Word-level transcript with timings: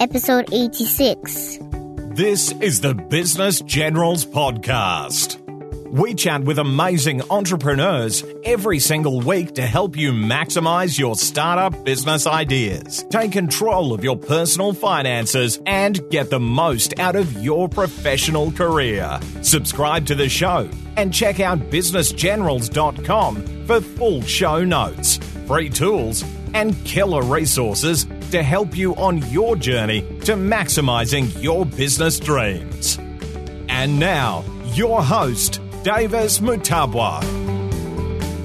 episode 0.00 0.52
86. 0.52 1.58
This 2.14 2.52
is 2.60 2.80
the 2.80 2.94
Business 2.94 3.60
Generals 3.62 4.24
Podcast. 4.24 5.38
We 5.90 6.14
chat 6.14 6.44
with 6.44 6.58
amazing 6.58 7.22
entrepreneurs 7.30 8.22
every 8.44 8.78
single 8.78 9.20
week 9.20 9.54
to 9.54 9.62
help 9.62 9.96
you 9.96 10.12
maximize 10.12 10.98
your 10.98 11.14
startup 11.14 11.84
business 11.84 12.26
ideas, 12.26 13.06
take 13.08 13.32
control 13.32 13.94
of 13.94 14.04
your 14.04 14.16
personal 14.16 14.74
finances, 14.74 15.58
and 15.64 15.98
get 16.10 16.28
the 16.28 16.40
most 16.40 16.98
out 17.00 17.16
of 17.16 17.32
your 17.42 17.68
professional 17.68 18.52
career. 18.52 19.18
Subscribe 19.40 20.04
to 20.06 20.14
the 20.14 20.28
show 20.28 20.68
and 20.96 21.14
check 21.14 21.40
out 21.40 21.58
businessgenerals.com 21.70 23.66
for 23.66 23.80
full 23.80 24.22
show 24.22 24.64
notes, 24.64 25.16
free 25.46 25.70
tools, 25.70 26.22
and 26.54 26.76
killer 26.84 27.22
resources 27.22 28.06
to 28.30 28.42
help 28.42 28.76
you 28.76 28.94
on 28.96 29.18
your 29.30 29.56
journey 29.56 30.00
to 30.20 30.34
maximizing 30.34 31.42
your 31.42 31.64
business 31.64 32.18
dreams. 32.20 32.98
And 33.68 33.98
now, 33.98 34.44
your 34.74 35.02
host, 35.02 35.60
Davis 35.82 36.40
Mutabwa. 36.40 37.22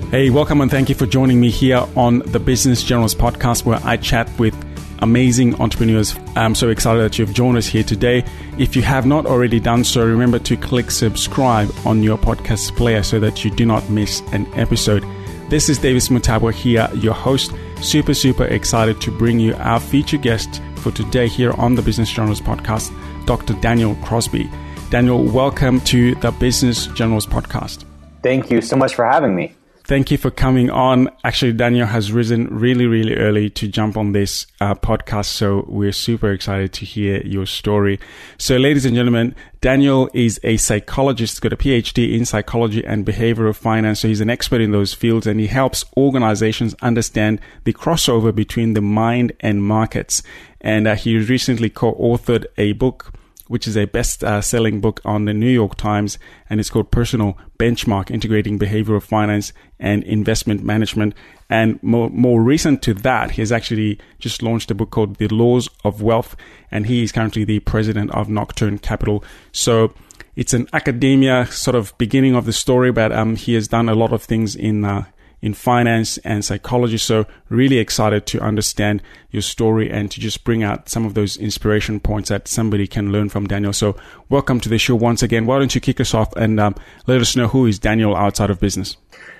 Hey, 0.09 0.29
welcome 0.29 0.61
and 0.61 0.69
thank 0.69 0.89
you 0.89 0.95
for 0.95 1.05
joining 1.05 1.39
me 1.39 1.49
here 1.49 1.83
on 1.95 2.19
the 2.19 2.39
Business 2.39 2.83
Generals 2.83 3.15
podcast 3.15 3.65
where 3.65 3.79
I 3.83 3.97
chat 3.97 4.29
with 4.37 4.55
amazing 5.03 5.59
entrepreneurs. 5.59 6.15
I'm 6.35 6.55
so 6.55 6.69
excited 6.69 7.01
that 7.01 7.19
you've 7.19 7.33
joined 7.33 7.57
us 7.57 7.65
here 7.65 7.83
today. 7.83 8.23
If 8.57 8.75
you 8.75 8.81
have 8.83 9.05
not 9.05 9.25
already 9.25 9.59
done 9.59 9.83
so, 9.83 10.05
remember 10.05 10.39
to 10.39 10.55
click 10.55 10.91
subscribe 10.91 11.69
on 11.85 12.03
your 12.03 12.17
podcast 12.17 12.75
player 12.77 13.03
so 13.03 13.19
that 13.19 13.43
you 13.43 13.51
do 13.51 13.65
not 13.65 13.89
miss 13.89 14.21
an 14.31 14.47
episode. 14.53 15.03
This 15.49 15.67
is 15.67 15.77
Davis 15.77 16.07
Mutabwa 16.07 16.53
here, 16.53 16.89
your 16.95 17.13
host. 17.13 17.51
Super, 17.83 18.13
super 18.13 18.45
excited 18.45 19.01
to 19.01 19.11
bring 19.11 19.41
you 19.41 19.53
our 19.55 19.77
feature 19.77 20.17
guest 20.17 20.61
for 20.77 20.89
today 20.91 21.27
here 21.27 21.51
on 21.59 21.75
the 21.75 21.81
Business 21.81 22.09
Generals 22.09 22.39
podcast, 22.39 22.89
Dr. 23.25 23.55
Daniel 23.55 23.93
Crosby. 23.95 24.49
Daniel, 24.89 25.21
welcome 25.21 25.81
to 25.81 26.15
the 26.15 26.31
Business 26.31 26.87
Generals 26.87 27.27
podcast. 27.27 27.83
Thank 28.23 28.49
you 28.49 28.61
so 28.61 28.77
much 28.77 28.95
for 28.95 29.05
having 29.05 29.35
me. 29.35 29.53
Thank 29.85 30.11
you 30.11 30.17
for 30.17 30.31
coming 30.31 30.69
on. 30.69 31.09
Actually, 31.25 31.51
Daniel 31.51 31.85
has 31.85 32.13
risen 32.13 32.47
really, 32.47 32.85
really 32.87 33.17
early 33.17 33.49
to 33.49 33.67
jump 33.67 33.97
on 33.97 34.13
this 34.13 34.47
uh, 34.61 34.75
podcast. 34.75 35.25
So 35.25 35.65
we're 35.67 35.91
super 35.91 36.31
excited 36.31 36.71
to 36.73 36.85
hear 36.85 37.21
your 37.25 37.45
story. 37.45 37.99
So, 38.37 38.55
ladies 38.55 38.85
and 38.85 38.95
gentlemen, 38.95 39.35
Daniel 39.59 40.09
is 40.13 40.39
a 40.41 40.55
psychologist, 40.55 41.41
got 41.41 41.51
a 41.51 41.57
PhD 41.57 42.17
in 42.17 42.23
psychology 42.23 42.85
and 42.85 43.05
behavioral 43.05 43.53
finance. 43.53 43.99
So 43.99 44.07
he's 44.07 44.21
an 44.21 44.29
expert 44.29 44.61
in 44.61 44.71
those 44.71 44.93
fields 44.93 45.27
and 45.27 45.37
he 45.37 45.47
helps 45.47 45.83
organizations 45.97 46.75
understand 46.81 47.41
the 47.65 47.73
crossover 47.73 48.33
between 48.33 48.75
the 48.75 48.81
mind 48.81 49.33
and 49.41 49.61
markets. 49.61 50.23
And 50.61 50.87
uh, 50.87 50.95
he 50.95 51.17
recently 51.17 51.69
co-authored 51.69 52.45
a 52.57 52.71
book 52.71 53.11
which 53.47 53.67
is 53.67 53.75
a 53.75 53.85
best 53.85 54.23
uh, 54.23 54.41
selling 54.41 54.79
book 54.79 55.01
on 55.03 55.25
the 55.25 55.33
New 55.33 55.49
York 55.49 55.75
Times, 55.75 56.17
and 56.49 56.59
it's 56.59 56.69
called 56.69 56.91
Personal 56.91 57.37
Benchmark 57.59 58.09
Integrating 58.09 58.57
Behavioral 58.57 59.01
Finance 59.01 59.53
and 59.79 60.03
Investment 60.03 60.63
Management. 60.63 61.13
And 61.49 61.81
more, 61.83 62.09
more 62.09 62.41
recent 62.41 62.81
to 62.83 62.93
that, 62.95 63.31
he 63.31 63.41
has 63.41 63.51
actually 63.51 63.99
just 64.19 64.41
launched 64.41 64.71
a 64.71 64.75
book 64.75 64.91
called 64.91 65.17
The 65.17 65.27
Laws 65.27 65.69
of 65.83 66.01
Wealth, 66.01 66.35
and 66.71 66.85
he 66.85 67.03
is 67.03 67.11
currently 67.11 67.43
the 67.43 67.59
president 67.59 68.11
of 68.11 68.29
Nocturne 68.29 68.79
Capital. 68.79 69.23
So 69.51 69.93
it's 70.35 70.53
an 70.53 70.67
academia 70.73 71.45
sort 71.47 71.75
of 71.75 71.95
beginning 71.97 72.35
of 72.35 72.45
the 72.45 72.53
story, 72.53 72.91
but 72.91 73.11
um, 73.11 73.35
he 73.35 73.53
has 73.53 73.67
done 73.67 73.89
a 73.89 73.95
lot 73.95 74.13
of 74.13 74.23
things 74.23 74.55
in 74.55 74.83
uh, 74.83 75.05
in 75.43 75.53
finance 75.53 76.17
and 76.19 76.43
psychology. 76.43 76.97
So 76.97 77.25
really 77.49 77.77
excited 77.77 78.25
to 78.27 78.39
understand 78.39 79.03
your 79.29 79.41
story 79.41 79.91
and 79.91 80.09
to 80.09 80.21
just 80.21 80.45
bring 80.45 80.63
out 80.63 80.87
some 80.87 81.05
of 81.05 81.15
those 81.15 81.35
inspiration 81.35 81.99
points 81.99 82.29
that 82.29 82.47
somebody 82.47 82.87
can 82.87 83.11
learn 83.11 83.27
from 83.27 83.45
Daniel. 83.45 83.73
So 83.73 83.97
welcome 84.29 84.61
to 84.61 84.69
the 84.69 84.77
show 84.77 84.95
once 84.95 85.21
again. 85.21 85.45
Why 85.45 85.59
don't 85.59 85.75
you 85.75 85.81
kick 85.81 85.99
us 85.99 86.13
off 86.13 86.33
and 86.37 86.61
um, 86.61 86.75
let 87.07 87.19
us 87.19 87.35
know 87.35 87.49
who 87.49 87.65
is 87.65 87.77
Daniel 87.77 88.15
outside 88.15 88.49
of 88.49 88.59
business? 88.61 88.95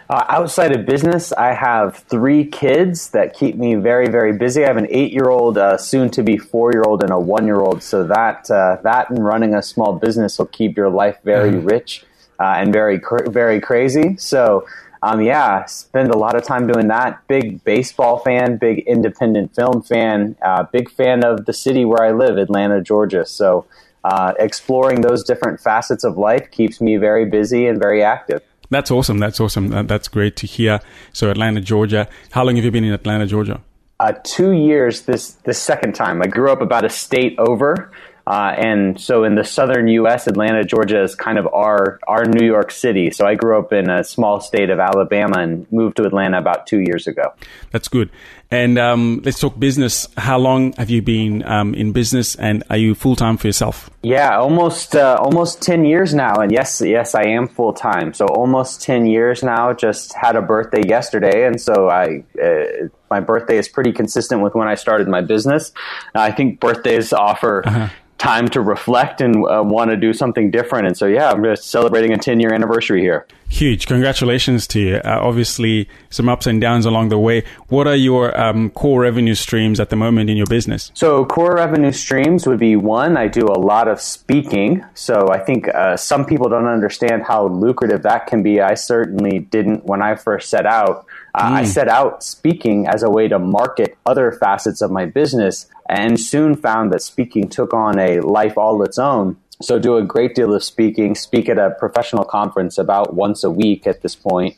Uh, 0.10 0.26
outside 0.28 0.76
of 0.76 0.86
business, 0.86 1.32
I 1.32 1.54
have 1.54 1.96
three 1.96 2.44
kids 2.44 3.12
that 3.12 3.34
keep 3.34 3.56
me 3.56 3.76
very, 3.76 4.10
very 4.10 4.34
busy. 4.34 4.66
I 4.66 4.68
have 4.68 4.76
an 4.76 4.88
eight-year-old, 4.90 5.58
uh, 5.58 5.78
soon-to-be 5.78 6.38
four-year-old, 6.38 7.02
and 7.02 7.12
a 7.12 7.18
one-year-old. 7.18 7.82
So 7.82 8.04
that 8.08 8.52
uh, 8.52 8.78
that 8.84 9.10
and 9.10 9.24
running 9.24 9.56
a 9.56 9.64
small 9.64 9.94
business 9.94 10.38
will 10.38 10.48
keep 10.48 10.76
your 10.76 10.90
life 10.90 11.18
very 11.24 11.52
mm-hmm. 11.52 11.66
rich 11.66 12.04
uh, 12.42 12.56
and 12.58 12.74
very, 12.74 13.00
cr- 13.00 13.30
very 13.30 13.62
crazy. 13.62 14.18
So 14.18 14.68
um, 15.04 15.22
yeah, 15.22 15.66
spend 15.66 16.12
a 16.12 16.18
lot 16.18 16.34
of 16.34 16.44
time 16.44 16.66
doing 16.66 16.88
that. 16.88 17.28
Big 17.28 17.62
baseball 17.66 18.20
fan, 18.20 18.56
big 18.56 18.80
independent 18.88 19.54
film 19.54 19.82
fan, 19.84 20.38
uh, 20.42 20.64
big 20.72 20.90
fan 20.90 21.26
of 21.26 21.46
the 21.46 21.52
city 21.52 21.84
where 21.84 22.02
I 22.02 22.12
live, 22.12 22.38
Atlanta, 22.38 22.82
Georgia. 22.82 23.26
So 23.26 23.66
uh, 24.06 24.34
exploring 24.40 25.02
those 25.02 25.26
different 25.26 25.60
facets 25.60 26.06
of 26.06 26.18
life 26.18 26.50
keeps 26.52 26.80
me 26.80 26.96
very 26.96 27.26
busy 27.26 27.68
and 27.68 27.78
very 27.78 28.02
active. 28.02 28.42
That's 28.70 28.92
awesome. 28.92 29.18
That's 29.18 29.42
awesome. 29.42 29.88
That's 29.88 30.08
great 30.08 30.38
to 30.38 30.48
hear. 30.48 30.80
So 31.12 31.30
Atlanta, 31.30 31.60
Georgia. 31.60 32.08
How 32.32 32.46
long 32.46 32.56
have 32.56 32.64
you 32.64 32.72
been 32.72 32.86
in 32.86 32.94
Atlanta, 32.94 33.26
Georgia? 33.26 33.60
Uh, 34.00 34.14
two 34.24 34.54
years. 34.54 35.02
This 35.02 35.34
the 35.44 35.54
second 35.54 35.96
time. 35.96 36.22
I 36.22 36.28
grew 36.28 36.50
up 36.50 36.62
about 36.62 36.86
a 36.86 36.90
state 36.90 37.36
over. 37.40 37.92
Uh, 38.26 38.56
and 38.58 39.00
so 39.00 39.26
in 39.26 39.36
the 39.36 39.44
southern 39.44 39.88
U.S., 39.90 40.28
Atlanta, 40.28 40.64
Georgia 40.64 41.02
is 41.04 41.14
kind 41.14 41.38
of 41.38 41.48
our 41.48 42.00
our 42.08 42.26
New 42.26 42.46
York 42.46 42.72
City. 42.72 43.12
So 43.12 43.26
I 43.26 43.36
grew 43.36 43.60
up 43.60 43.74
in 43.74 43.90
a 43.90 44.04
small 44.04 44.40
state 44.40 44.70
of 44.70 44.80
Alabama 44.80 45.40
and 45.40 45.70
moved 45.72 45.98
to 45.98 46.04
Atlanta 46.04 46.38
about 46.38 46.66
two 46.66 46.80
years 46.80 47.08
ago. 47.08 47.34
That's 47.72 47.88
good. 47.88 48.10
And 48.54 48.78
um, 48.78 49.20
let's 49.26 49.40
talk 49.40 49.58
business. 49.58 50.08
How 50.16 50.38
long 50.38 50.74
have 50.74 50.92
you 50.92 51.02
been 51.02 51.44
um, 51.44 51.74
in 51.74 51.92
business, 51.92 52.36
and 52.36 52.64
are 52.70 52.78
you 52.78 52.94
full 52.94 53.16
time 53.16 53.36
for 53.36 53.48
yourself? 53.48 53.90
Yeah, 54.04 54.38
almost 54.38 54.96
uh, 54.96 55.18
almost 55.20 55.64
ten 55.64 55.86
years 55.86 56.14
now. 56.14 56.36
And 56.36 56.52
yes, 56.52 56.80
yes, 56.80 57.16
I 57.16 57.24
am 57.24 57.48
full 57.48 57.74
time. 57.74 58.14
So 58.14 58.28
almost 58.28 58.80
ten 58.80 59.08
years 59.08 59.42
now. 59.42 59.74
Just 59.74 60.14
had 60.14 60.36
a 60.36 60.42
birthday 60.44 60.88
yesterday, 60.88 61.48
and 61.48 61.60
so 61.60 61.90
I. 61.90 62.24
Uh, 62.40 62.90
my 63.10 63.20
birthday 63.20 63.58
is 63.58 63.68
pretty 63.68 63.92
consistent 63.92 64.42
with 64.42 64.56
when 64.56 64.68
I 64.68 64.74
started 64.74 65.08
my 65.08 65.22
business. 65.22 65.72
I 66.16 66.32
think 66.32 66.60
birthdays 66.60 67.14
offer 67.14 67.64
uh-huh 67.66 67.90
time 68.24 68.48
to 68.48 68.62
reflect 68.62 69.20
and 69.20 69.46
uh, 69.48 69.62
want 69.62 69.92
to 69.92 69.98
do 69.98 70.14
something 70.14 70.50
different. 70.50 70.88
And 70.88 70.98
so, 70.98 71.06
yeah, 71.06 71.30
I'm 71.30 71.44
just 71.44 71.66
celebrating 71.66 72.14
a 72.14 72.18
10 72.18 72.40
year 72.40 72.54
anniversary 72.54 73.02
here. 73.02 73.28
Huge. 73.54 73.86
Congratulations 73.86 74.66
to 74.66 74.80
you. 74.80 74.96
Uh, 74.96 75.20
obviously, 75.22 75.88
some 76.10 76.28
ups 76.28 76.48
and 76.48 76.60
downs 76.60 76.88
along 76.88 77.10
the 77.10 77.20
way. 77.20 77.44
What 77.68 77.86
are 77.86 77.96
your 77.96 78.36
um, 78.36 78.72
core 78.72 79.02
revenue 79.02 79.36
streams 79.36 79.80
at 79.80 79.92
the 79.92 79.96
moment 79.96 80.32
in 80.32 80.38
your 80.38 80.48
business? 80.48 80.90
So, 80.96 81.24
core 81.26 81.54
revenue 81.54 81.92
streams 81.92 82.48
would 82.48 82.58
be 82.58 82.76
one, 82.76 83.16
I 83.16 83.28
do 83.28 83.46
a 83.46 83.60
lot 83.60 83.88
of 83.88 84.02
speaking. 84.02 84.84
So, 84.96 85.30
I 85.30 85.38
think 85.38 85.68
uh, 85.68 85.98
some 85.98 86.26
people 86.26 86.50
don't 86.50 86.66
understand 86.66 87.26
how 87.28 87.46
lucrative 87.46 88.02
that 88.02 88.26
can 88.26 88.42
be. 88.42 88.60
I 88.60 88.74
certainly 88.74 89.38
didn't 89.38 89.86
when 89.86 90.02
I 90.02 90.16
first 90.16 90.50
set 90.50 90.66
out. 90.66 91.06
Uh, 91.36 91.52
mm. 91.52 91.54
I 91.54 91.64
set 91.64 91.88
out 91.88 92.24
speaking 92.24 92.88
as 92.88 93.04
a 93.04 93.10
way 93.12 93.28
to 93.28 93.38
market 93.38 93.96
other 94.08 94.32
facets 94.32 94.82
of 94.82 94.90
my 94.90 95.06
business 95.06 95.68
and 95.88 96.20
soon 96.20 96.56
found 96.56 96.92
that 96.92 97.04
speaking 97.04 97.50
took 97.50 97.72
on 97.72 98.00
a 98.00 98.20
life 98.22 98.58
all 98.58 98.82
its 98.82 98.98
own. 98.98 99.38
So 99.64 99.80
do 99.80 99.98
a 99.98 100.04
great 100.04 100.36
deal 100.36 100.54
of 100.54 100.64
speaking, 100.64 101.16
speak 101.16 101.48
at 101.48 101.58
a 101.58 101.72
professional 101.80 102.26
conference 102.26 102.78
about 102.78 103.14
once 103.14 103.44
a 103.44 103.50
week 103.50 103.88
at 103.88 104.02
this 104.02 104.16
point. 104.16 104.58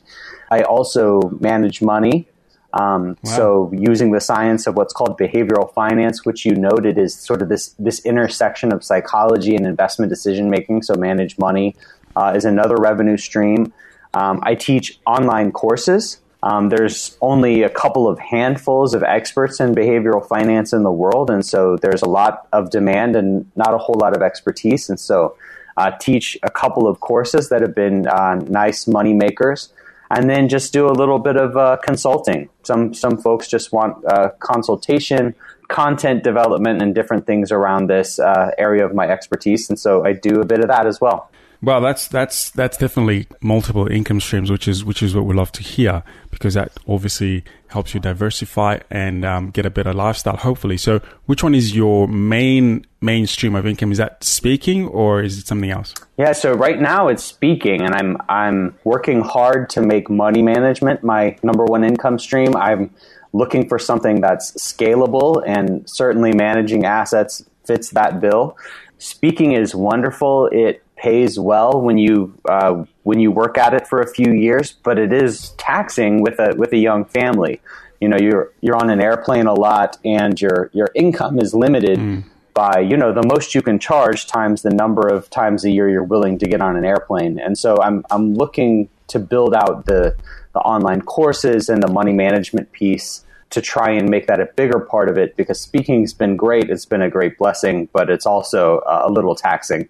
I 0.50 0.62
also 0.62 1.20
manage 1.40 1.80
money. 1.80 2.28
Um, 2.72 3.16
wow. 3.22 3.36
So 3.36 3.72
using 3.72 4.10
the 4.10 4.20
science 4.20 4.66
of 4.66 4.76
what's 4.76 4.92
called 4.92 5.18
behavioral 5.18 5.72
finance, 5.72 6.26
which 6.26 6.44
you 6.44 6.54
noted 6.56 6.98
is 6.98 7.14
sort 7.14 7.40
of 7.40 7.48
this, 7.48 7.74
this 7.78 8.04
intersection 8.04 8.72
of 8.72 8.84
psychology 8.84 9.54
and 9.54 9.64
investment 9.64 10.10
decision 10.10 10.50
making. 10.50 10.82
So 10.82 10.94
manage 10.94 11.38
money 11.38 11.76
uh, 12.16 12.32
is 12.36 12.44
another 12.44 12.76
revenue 12.76 13.16
stream. 13.16 13.72
Um, 14.12 14.40
I 14.42 14.54
teach 14.54 14.98
online 15.06 15.52
courses. 15.52 16.20
Um, 16.42 16.68
there's 16.68 17.16
only 17.20 17.62
a 17.62 17.70
couple 17.70 18.08
of 18.08 18.18
handfuls 18.18 18.94
of 18.94 19.02
experts 19.02 19.58
in 19.58 19.74
behavioral 19.74 20.26
finance 20.26 20.72
in 20.72 20.82
the 20.82 20.92
world, 20.92 21.30
and 21.30 21.44
so 21.44 21.76
there's 21.76 22.02
a 22.02 22.08
lot 22.08 22.46
of 22.52 22.70
demand 22.70 23.16
and 23.16 23.50
not 23.56 23.74
a 23.74 23.78
whole 23.78 23.96
lot 23.98 24.14
of 24.14 24.22
expertise. 24.22 24.88
And 24.88 25.00
so, 25.00 25.36
uh, 25.76 25.90
teach 26.00 26.38
a 26.42 26.50
couple 26.50 26.88
of 26.88 27.00
courses 27.00 27.48
that 27.50 27.60
have 27.60 27.74
been 27.74 28.06
uh, 28.06 28.36
nice 28.46 28.86
money 28.86 29.12
makers, 29.12 29.72
and 30.10 30.30
then 30.30 30.48
just 30.48 30.72
do 30.72 30.86
a 30.86 30.92
little 30.92 31.18
bit 31.18 31.36
of 31.36 31.56
uh, 31.56 31.76
consulting. 31.82 32.48
Some 32.62 32.94
some 32.94 33.18
folks 33.18 33.48
just 33.48 33.72
want 33.72 34.04
uh, 34.06 34.30
consultation, 34.38 35.34
content 35.68 36.22
development, 36.22 36.80
and 36.80 36.94
different 36.94 37.26
things 37.26 37.52
around 37.52 37.88
this 37.88 38.18
uh, 38.18 38.52
area 38.56 38.84
of 38.84 38.94
my 38.94 39.08
expertise, 39.08 39.68
and 39.68 39.78
so 39.78 40.04
I 40.04 40.12
do 40.12 40.40
a 40.40 40.44
bit 40.44 40.60
of 40.60 40.68
that 40.68 40.86
as 40.86 41.00
well. 41.00 41.30
Well, 41.62 41.80
that's 41.80 42.08
that's 42.08 42.50
that's 42.50 42.76
definitely 42.76 43.26
multiple 43.40 43.86
income 43.86 44.20
streams, 44.20 44.50
which 44.50 44.68
is 44.68 44.84
which 44.84 45.02
is 45.02 45.14
what 45.14 45.24
we 45.24 45.34
love 45.34 45.52
to 45.52 45.62
hear 45.62 46.02
because 46.30 46.54
that 46.54 46.72
obviously 46.86 47.44
helps 47.68 47.94
you 47.94 48.00
diversify 48.00 48.78
and 48.90 49.24
um, 49.24 49.50
get 49.50 49.64
a 49.66 49.70
better 49.70 49.92
lifestyle. 49.92 50.36
Hopefully, 50.36 50.76
so 50.76 51.00
which 51.24 51.42
one 51.42 51.54
is 51.54 51.74
your 51.74 52.08
main 52.08 52.86
main 53.00 53.26
stream 53.26 53.54
of 53.54 53.66
income? 53.66 53.90
Is 53.90 53.98
that 53.98 54.22
speaking 54.22 54.86
or 54.88 55.22
is 55.22 55.38
it 55.38 55.46
something 55.46 55.70
else? 55.70 55.94
Yeah, 56.18 56.32
so 56.32 56.52
right 56.52 56.80
now 56.80 57.08
it's 57.08 57.24
speaking, 57.24 57.82
and 57.82 57.94
I'm 57.94 58.16
I'm 58.28 58.78
working 58.84 59.22
hard 59.22 59.70
to 59.70 59.80
make 59.80 60.10
money 60.10 60.42
management 60.42 61.02
my 61.02 61.38
number 61.42 61.64
one 61.64 61.84
income 61.84 62.18
stream. 62.18 62.54
I'm 62.56 62.94
looking 63.32 63.68
for 63.68 63.78
something 63.78 64.20
that's 64.20 64.52
scalable 64.52 65.42
and 65.46 65.88
certainly 65.88 66.32
managing 66.32 66.84
assets 66.84 67.44
fits 67.66 67.90
that 67.90 68.20
bill. 68.20 68.56
Speaking 68.98 69.52
is 69.52 69.74
wonderful. 69.74 70.48
It 70.52 70.82
pays 70.96 71.38
well 71.38 71.80
when 71.80 71.98
you 71.98 72.34
uh, 72.48 72.84
when 73.04 73.20
you 73.20 73.30
work 73.30 73.58
at 73.58 73.74
it 73.74 73.86
for 73.86 74.00
a 74.00 74.08
few 74.08 74.32
years, 74.32 74.72
but 74.72 74.98
it 74.98 75.12
is 75.12 75.50
taxing 75.58 76.22
with 76.22 76.38
a 76.38 76.54
with 76.56 76.72
a 76.72 76.78
young 76.78 77.04
family. 77.04 77.60
You 78.00 78.08
know, 78.08 78.18
you're 78.18 78.52
you're 78.60 78.76
on 78.76 78.90
an 78.90 79.00
airplane 79.00 79.46
a 79.46 79.54
lot, 79.54 79.98
and 80.04 80.40
your 80.40 80.70
your 80.72 80.90
income 80.94 81.38
is 81.38 81.54
limited. 81.54 81.98
Mm. 81.98 82.24
By 82.54 82.80
you 82.80 82.96
know 82.96 83.12
the 83.12 83.26
most 83.26 83.54
you 83.54 83.60
can 83.60 83.78
charge 83.78 84.26
times 84.26 84.62
the 84.62 84.70
number 84.70 85.08
of 85.08 85.28
times 85.28 85.64
a 85.64 85.70
year 85.70 85.90
you're 85.90 86.02
willing 86.02 86.38
to 86.38 86.46
get 86.46 86.62
on 86.62 86.76
an 86.76 86.86
airplane, 86.86 87.38
and 87.38 87.58
so 87.58 87.76
I'm 87.82 88.04
I'm 88.10 88.34
looking 88.34 88.88
to 89.08 89.18
build 89.18 89.54
out 89.54 89.84
the 89.84 90.16
the 90.54 90.60
online 90.60 91.02
courses 91.02 91.68
and 91.68 91.82
the 91.82 91.92
money 91.92 92.14
management 92.14 92.72
piece 92.72 93.26
to 93.50 93.60
try 93.60 93.90
and 93.90 94.08
make 94.08 94.26
that 94.26 94.40
a 94.40 94.46
bigger 94.56 94.80
part 94.80 95.08
of 95.08 95.16
it 95.16 95.36
because 95.36 95.60
speaking's 95.60 96.12
been 96.12 96.36
great. 96.36 96.68
It's 96.70 96.86
been 96.86 97.02
a 97.02 97.10
great 97.10 97.38
blessing, 97.38 97.88
but 97.92 98.10
it's 98.10 98.26
also 98.26 98.78
uh, 98.78 99.02
a 99.04 99.10
little 99.10 99.34
taxing. 99.34 99.88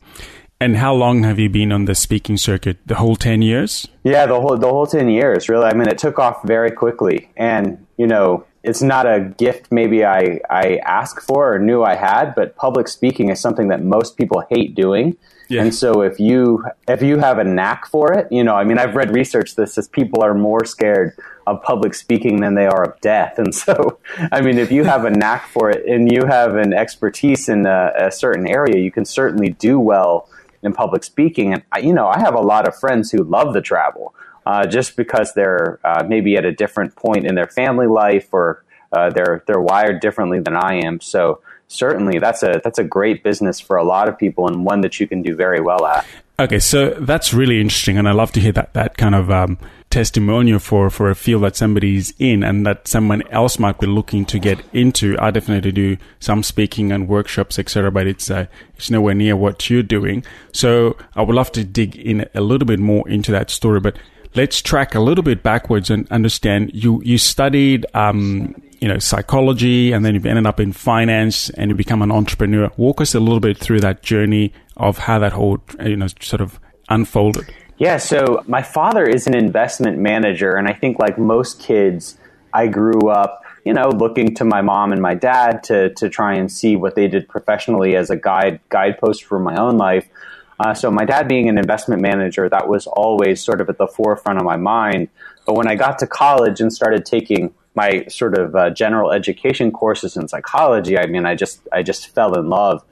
And 0.58 0.76
how 0.78 0.94
long 0.94 1.22
have 1.24 1.38
you 1.38 1.50
been 1.50 1.70
on 1.70 1.84
the 1.84 1.94
speaking 1.94 2.38
circuit? 2.38 2.78
The 2.86 2.94
whole 2.94 3.16
10 3.16 3.42
years? 3.42 3.86
Yeah, 4.04 4.24
the 4.26 4.40
whole 4.40 4.56
the 4.56 4.68
whole 4.68 4.86
10 4.86 5.08
years, 5.08 5.48
really. 5.48 5.66
I 5.66 5.74
mean, 5.74 5.88
it 5.88 5.98
took 5.98 6.18
off 6.18 6.42
very 6.44 6.70
quickly. 6.70 7.28
And, 7.36 7.86
you 7.98 8.06
know, 8.06 8.46
it's 8.62 8.82
not 8.82 9.06
a 9.06 9.20
gift 9.20 9.70
maybe 9.70 10.04
I 10.04 10.40
I 10.48 10.80
asked 10.84 11.22
for 11.22 11.54
or 11.54 11.58
knew 11.58 11.82
I 11.82 11.94
had, 11.94 12.34
but 12.34 12.56
public 12.56 12.88
speaking 12.88 13.28
is 13.28 13.38
something 13.40 13.68
that 13.68 13.82
most 13.82 14.16
people 14.16 14.42
hate 14.48 14.74
doing. 14.74 15.16
Yeah. 15.48 15.62
And 15.62 15.74
so 15.74 16.00
if 16.00 16.18
you 16.18 16.64
if 16.88 17.02
you 17.02 17.18
have 17.18 17.38
a 17.38 17.44
knack 17.44 17.86
for 17.86 18.12
it, 18.12 18.26
you 18.32 18.42
know, 18.42 18.54
I 18.54 18.64
mean, 18.64 18.78
I've 18.78 18.96
read 18.96 19.14
research 19.14 19.54
that 19.56 19.68
says 19.68 19.86
people 19.86 20.22
are 20.22 20.34
more 20.34 20.64
scared 20.64 21.16
of 21.46 21.62
public 21.62 21.94
speaking 21.94 22.40
than 22.40 22.54
they 22.54 22.66
are 22.66 22.82
of 22.82 23.00
death. 23.00 23.38
And 23.38 23.54
so, 23.54 23.98
I 24.32 24.40
mean, 24.40 24.58
if 24.58 24.72
you 24.72 24.84
have 24.84 25.04
a 25.04 25.10
knack 25.10 25.46
for 25.48 25.70
it 25.70 25.86
and 25.86 26.10
you 26.10 26.24
have 26.26 26.56
an 26.56 26.72
expertise 26.72 27.48
in 27.48 27.66
a, 27.66 27.92
a 27.96 28.10
certain 28.10 28.48
area, 28.48 28.82
you 28.82 28.90
can 28.90 29.04
certainly 29.04 29.50
do 29.50 29.78
well 29.78 30.28
in 30.66 30.72
public 30.72 31.04
speaking. 31.04 31.52
And 31.52 31.62
I, 31.72 31.78
you 31.78 31.94
know, 31.94 32.08
I 32.08 32.18
have 32.18 32.34
a 32.34 32.40
lot 32.40 32.68
of 32.68 32.78
friends 32.78 33.10
who 33.10 33.22
love 33.24 33.54
the 33.54 33.62
travel. 33.62 34.14
Uh, 34.44 34.64
just 34.64 34.96
because 34.96 35.34
they're 35.34 35.80
uh, 35.82 36.04
maybe 36.06 36.36
at 36.36 36.44
a 36.44 36.52
different 36.52 36.94
point 36.94 37.26
in 37.26 37.34
their 37.34 37.48
family 37.48 37.88
life 37.88 38.28
or 38.30 38.64
uh, 38.92 39.10
they're 39.10 39.42
they're 39.48 39.60
wired 39.60 40.00
differently 40.00 40.38
than 40.38 40.54
I 40.54 40.82
am. 40.84 41.00
So 41.00 41.40
certainly 41.66 42.20
that's 42.20 42.44
a 42.44 42.60
that's 42.62 42.78
a 42.78 42.84
great 42.84 43.24
business 43.24 43.58
for 43.58 43.76
a 43.76 43.82
lot 43.82 44.08
of 44.08 44.16
people 44.16 44.46
and 44.46 44.64
one 44.64 44.82
that 44.82 45.00
you 45.00 45.08
can 45.08 45.20
do 45.22 45.34
very 45.34 45.60
well 45.60 45.84
at. 45.84 46.06
Okay, 46.38 46.58
so 46.58 46.90
that's 46.90 47.32
really 47.32 47.62
interesting, 47.62 47.96
and 47.96 48.06
I 48.06 48.12
love 48.12 48.30
to 48.32 48.40
hear 48.40 48.52
that 48.52 48.74
that 48.74 48.98
kind 48.98 49.14
of 49.14 49.30
um, 49.30 49.56
testimonial 49.88 50.58
for 50.58 50.90
for 50.90 51.08
a 51.08 51.14
field 51.14 51.44
that 51.44 51.56
somebody's 51.56 52.12
in 52.18 52.42
and 52.42 52.66
that 52.66 52.86
someone 52.86 53.22
else 53.30 53.58
might 53.58 53.78
be 53.78 53.86
looking 53.86 54.26
to 54.26 54.38
get 54.38 54.62
into. 54.74 55.16
I 55.18 55.30
definitely 55.30 55.72
do 55.72 55.96
some 56.20 56.42
speaking 56.42 56.92
and 56.92 57.08
workshops, 57.08 57.58
etc., 57.58 57.90
but 57.90 58.06
it's 58.06 58.30
uh, 58.30 58.48
it's 58.74 58.90
nowhere 58.90 59.14
near 59.14 59.34
what 59.34 59.70
you're 59.70 59.82
doing. 59.82 60.24
So 60.52 60.98
I 61.14 61.22
would 61.22 61.34
love 61.34 61.52
to 61.52 61.64
dig 61.64 61.96
in 61.96 62.28
a 62.34 62.42
little 62.42 62.66
bit 62.66 62.80
more 62.80 63.08
into 63.08 63.32
that 63.32 63.48
story, 63.48 63.80
but 63.80 63.96
let's 64.36 64.60
track 64.62 64.94
a 64.94 65.00
little 65.00 65.24
bit 65.24 65.42
backwards 65.42 65.90
and 65.90 66.10
understand. 66.10 66.70
You 66.74 67.02
you 67.04 67.18
studied 67.18 67.86
um, 67.94 68.54
you 68.80 68.88
know 68.88 68.98
psychology 68.98 69.92
and 69.92 70.04
then 70.04 70.14
you've 70.14 70.26
ended 70.26 70.46
up 70.46 70.60
in 70.60 70.72
finance 70.72 71.50
and 71.50 71.70
you 71.70 71.74
become 71.76 72.02
an 72.02 72.12
entrepreneur. 72.12 72.70
Walk 72.76 73.00
us 73.00 73.14
a 73.14 73.20
little 73.20 73.40
bit 73.40 73.58
through 73.58 73.80
that 73.80 74.02
journey 74.02 74.52
of 74.76 74.98
how 74.98 75.18
that 75.18 75.32
whole 75.32 75.58
you 75.84 75.96
know 75.96 76.08
sort 76.20 76.40
of 76.40 76.60
unfolded. 76.88 77.52
Yeah 77.78 77.98
so 77.98 78.42
my 78.46 78.62
father 78.62 79.04
is 79.04 79.26
an 79.26 79.36
investment 79.36 79.98
manager 79.98 80.52
and 80.52 80.66
i 80.66 80.72
think 80.72 80.98
like 80.98 81.18
most 81.18 81.60
kids 81.60 82.16
i 82.54 82.66
grew 82.66 83.10
up 83.10 83.42
you 83.66 83.72
know 83.74 83.88
looking 83.88 84.34
to 84.34 84.44
my 84.44 84.62
mom 84.62 84.92
and 84.92 85.02
my 85.02 85.14
dad 85.14 85.62
to 85.64 85.92
to 85.94 86.08
try 86.08 86.34
and 86.34 86.50
see 86.50 86.74
what 86.76 86.94
they 86.94 87.06
did 87.06 87.28
professionally 87.28 87.94
as 87.94 88.08
a 88.08 88.16
guide 88.16 88.60
guidepost 88.70 89.24
for 89.24 89.38
my 89.38 89.56
own 89.56 89.76
life 89.76 90.08
uh, 90.58 90.74
so 90.74 90.90
my 90.90 91.04
dad 91.04 91.28
being 91.28 91.48
an 91.48 91.58
investment 91.58 92.00
manager, 92.00 92.48
that 92.48 92.68
was 92.68 92.86
always 92.86 93.42
sort 93.42 93.60
of 93.60 93.68
at 93.68 93.78
the 93.78 93.86
forefront 93.86 94.38
of 94.38 94.44
my 94.44 94.56
mind. 94.56 95.08
But 95.44 95.54
when 95.54 95.68
I 95.68 95.74
got 95.74 95.98
to 96.00 96.06
college 96.06 96.60
and 96.60 96.72
started 96.72 97.04
taking 97.04 97.54
my 97.74 98.06
sort 98.08 98.38
of 98.38 98.56
uh, 98.56 98.70
general 98.70 99.12
education 99.12 99.70
courses 99.70 100.16
in 100.16 100.28
psychology, 100.28 100.98
I 100.98 101.06
mean, 101.06 101.26
I 101.26 101.34
just 101.34 101.60
I 101.72 101.82
just 101.82 102.08
fell 102.08 102.38
in 102.38 102.48
love. 102.48 102.82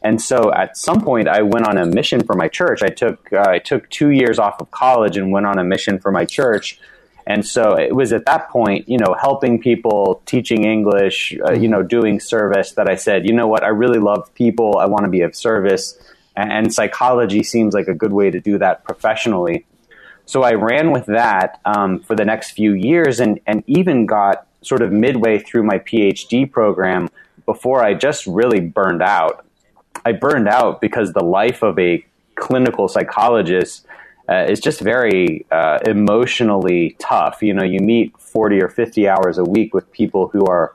And 0.00 0.22
so 0.22 0.52
at 0.54 0.76
some 0.76 1.00
point, 1.00 1.26
I 1.26 1.42
went 1.42 1.66
on 1.66 1.76
a 1.76 1.84
mission 1.84 2.24
for 2.24 2.36
my 2.36 2.46
church. 2.46 2.82
I 2.82 2.88
took 2.88 3.32
uh, 3.32 3.44
I 3.48 3.58
took 3.58 3.90
two 3.90 4.10
years 4.10 4.38
off 4.38 4.60
of 4.60 4.70
college 4.70 5.16
and 5.16 5.32
went 5.32 5.46
on 5.46 5.58
a 5.58 5.64
mission 5.64 5.98
for 5.98 6.12
my 6.12 6.24
church. 6.24 6.78
And 7.26 7.44
so 7.44 7.74
it 7.74 7.94
was 7.94 8.14
at 8.14 8.24
that 8.24 8.48
point, 8.48 8.88
you 8.88 8.96
know, 8.96 9.14
helping 9.20 9.60
people, 9.60 10.22
teaching 10.24 10.64
English, 10.64 11.36
uh, 11.46 11.52
you 11.52 11.68
know, 11.68 11.82
doing 11.82 12.20
service 12.20 12.72
that 12.72 12.88
I 12.88 12.94
said, 12.94 13.26
you 13.26 13.34
know 13.34 13.46
what, 13.46 13.62
I 13.62 13.68
really 13.68 13.98
love 13.98 14.32
people. 14.32 14.78
I 14.78 14.86
want 14.86 15.04
to 15.04 15.10
be 15.10 15.20
of 15.20 15.36
service 15.36 15.98
and 16.38 16.72
psychology 16.72 17.42
seems 17.42 17.74
like 17.74 17.88
a 17.88 17.94
good 17.94 18.12
way 18.12 18.30
to 18.30 18.40
do 18.40 18.58
that 18.58 18.84
professionally. 18.84 19.66
So 20.26 20.42
I 20.42 20.52
ran 20.52 20.92
with 20.92 21.06
that 21.06 21.60
um, 21.64 22.00
for 22.00 22.14
the 22.14 22.24
next 22.24 22.52
few 22.52 22.74
years 22.74 23.18
and, 23.18 23.40
and 23.46 23.64
even 23.66 24.06
got 24.06 24.46
sort 24.62 24.82
of 24.82 24.92
midway 24.92 25.38
through 25.38 25.64
my 25.64 25.78
PhD 25.78 26.50
program 26.50 27.08
before 27.44 27.82
I 27.82 27.94
just 27.94 28.26
really 28.26 28.60
burned 28.60 29.02
out. 29.02 29.44
I 30.04 30.12
burned 30.12 30.48
out 30.48 30.80
because 30.80 31.12
the 31.12 31.24
life 31.24 31.62
of 31.62 31.78
a 31.78 32.04
clinical 32.34 32.88
psychologist 32.88 33.86
uh, 34.28 34.44
is 34.48 34.60
just 34.60 34.80
very 34.80 35.46
uh, 35.50 35.78
emotionally 35.86 36.94
tough. 36.98 37.42
You 37.42 37.54
know, 37.54 37.64
you 37.64 37.80
meet 37.80 38.16
40 38.18 38.62
or 38.62 38.68
50 38.68 39.08
hours 39.08 39.38
a 39.38 39.44
week 39.44 39.74
with 39.74 39.90
people 39.90 40.28
who 40.28 40.44
are 40.46 40.74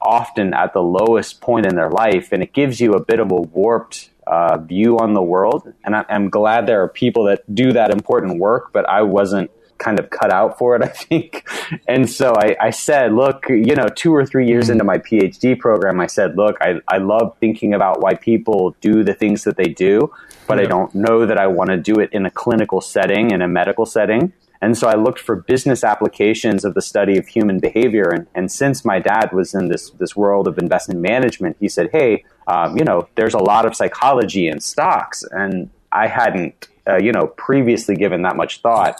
often 0.00 0.54
at 0.54 0.72
the 0.72 0.82
lowest 0.82 1.40
point 1.40 1.66
in 1.66 1.76
their 1.76 1.90
life, 1.90 2.32
and 2.32 2.42
it 2.42 2.52
gives 2.52 2.80
you 2.80 2.94
a 2.94 3.04
bit 3.04 3.20
of 3.20 3.30
a 3.30 3.36
warped 3.36 4.10
uh, 4.26 4.58
view 4.58 4.98
on 4.98 5.14
the 5.14 5.22
world. 5.22 5.72
And 5.84 5.94
I, 5.96 6.04
am 6.08 6.30
glad 6.30 6.66
there 6.66 6.82
are 6.82 6.88
people 6.88 7.24
that 7.24 7.42
do 7.54 7.72
that 7.72 7.90
important 7.90 8.38
work, 8.38 8.72
but 8.72 8.88
I 8.88 9.02
wasn't 9.02 9.50
kind 9.78 9.98
of 9.98 10.10
cut 10.10 10.32
out 10.32 10.58
for 10.58 10.76
it, 10.76 10.82
I 10.88 10.88
think. 10.88 11.48
And 11.88 12.08
so 12.08 12.34
I, 12.36 12.56
I 12.60 12.70
said, 12.70 13.12
look, 13.12 13.48
you 13.48 13.74
know, 13.74 13.88
two 13.88 14.14
or 14.14 14.24
three 14.24 14.46
years 14.46 14.70
into 14.70 14.84
my 14.84 14.98
PhD 14.98 15.58
program, 15.58 16.00
I 16.00 16.06
said, 16.06 16.36
look, 16.36 16.56
I, 16.60 16.80
I 16.88 16.98
love 16.98 17.36
thinking 17.38 17.74
about 17.74 18.00
why 18.00 18.14
people 18.14 18.76
do 18.80 19.04
the 19.04 19.14
things 19.14 19.44
that 19.44 19.56
they 19.56 19.68
do, 19.68 20.12
but 20.46 20.58
yeah. 20.58 20.64
I 20.64 20.66
don't 20.66 20.94
know 20.94 21.26
that 21.26 21.38
I 21.38 21.46
want 21.46 21.70
to 21.70 21.76
do 21.76 22.00
it 22.00 22.10
in 22.12 22.26
a 22.26 22.30
clinical 22.30 22.80
setting, 22.80 23.30
in 23.30 23.42
a 23.42 23.48
medical 23.48 23.86
setting. 23.86 24.32
And 24.64 24.78
so 24.78 24.88
I 24.88 24.94
looked 24.94 25.18
for 25.18 25.36
business 25.36 25.84
applications 25.84 26.64
of 26.64 26.72
the 26.72 26.80
study 26.80 27.18
of 27.18 27.28
human 27.28 27.58
behavior. 27.58 28.08
And, 28.08 28.26
and 28.34 28.50
since 28.50 28.82
my 28.82 28.98
dad 28.98 29.30
was 29.30 29.52
in 29.52 29.68
this, 29.68 29.90
this 29.90 30.16
world 30.16 30.48
of 30.48 30.56
investment 30.56 31.00
management, 31.00 31.58
he 31.60 31.68
said, 31.68 31.90
hey, 31.92 32.24
um, 32.46 32.74
you 32.78 32.82
know, 32.82 33.06
there's 33.14 33.34
a 33.34 33.44
lot 33.52 33.66
of 33.66 33.76
psychology 33.76 34.48
in 34.48 34.60
stocks. 34.60 35.22
And 35.32 35.68
I 35.92 36.06
hadn't, 36.06 36.68
uh, 36.88 36.96
you 36.96 37.12
know, 37.12 37.26
previously 37.26 37.94
given 37.94 38.22
that 38.22 38.36
much 38.36 38.62
thought. 38.62 38.98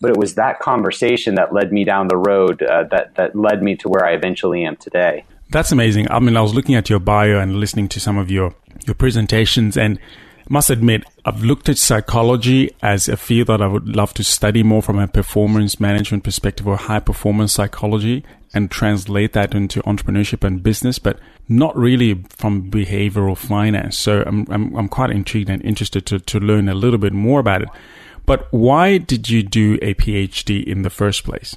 But 0.00 0.12
it 0.12 0.16
was 0.16 0.36
that 0.36 0.60
conversation 0.60 1.34
that 1.34 1.52
led 1.52 1.72
me 1.72 1.82
down 1.82 2.06
the 2.06 2.16
road 2.16 2.62
uh, 2.62 2.84
that, 2.92 3.16
that 3.16 3.34
led 3.34 3.64
me 3.64 3.74
to 3.78 3.88
where 3.88 4.06
I 4.06 4.12
eventually 4.12 4.64
am 4.64 4.76
today. 4.76 5.24
That's 5.50 5.72
amazing. 5.72 6.08
I 6.08 6.20
mean, 6.20 6.36
I 6.36 6.40
was 6.40 6.54
looking 6.54 6.76
at 6.76 6.88
your 6.88 7.00
bio 7.00 7.40
and 7.40 7.56
listening 7.56 7.88
to 7.88 7.98
some 7.98 8.16
of 8.16 8.30
your, 8.30 8.54
your 8.86 8.94
presentations 8.94 9.76
and 9.76 9.98
must 10.50 10.68
admit, 10.68 11.04
I've 11.24 11.44
looked 11.44 11.68
at 11.68 11.78
psychology 11.78 12.74
as 12.82 13.08
a 13.08 13.16
field 13.16 13.46
that 13.46 13.62
I 13.62 13.68
would 13.68 13.94
love 13.94 14.12
to 14.14 14.24
study 14.24 14.64
more 14.64 14.82
from 14.82 14.98
a 14.98 15.06
performance 15.06 15.78
management 15.78 16.24
perspective 16.24 16.66
or 16.66 16.76
high 16.76 16.98
performance 16.98 17.52
psychology 17.52 18.24
and 18.52 18.68
translate 18.68 19.32
that 19.34 19.54
into 19.54 19.80
entrepreneurship 19.82 20.44
and 20.44 20.60
business, 20.60 20.98
but 20.98 21.20
not 21.48 21.76
really 21.76 22.24
from 22.30 22.68
behavioral 22.68 23.36
finance. 23.36 23.96
So 23.96 24.24
I'm, 24.26 24.44
I'm, 24.50 24.74
I'm 24.74 24.88
quite 24.88 25.10
intrigued 25.10 25.48
and 25.48 25.64
interested 25.64 26.04
to, 26.06 26.18
to 26.18 26.40
learn 26.40 26.68
a 26.68 26.74
little 26.74 26.98
bit 26.98 27.12
more 27.12 27.38
about 27.38 27.62
it. 27.62 27.68
But 28.26 28.48
why 28.50 28.98
did 28.98 29.30
you 29.30 29.44
do 29.44 29.78
a 29.80 29.94
PhD 29.94 30.64
in 30.64 30.82
the 30.82 30.90
first 30.90 31.22
place? 31.22 31.54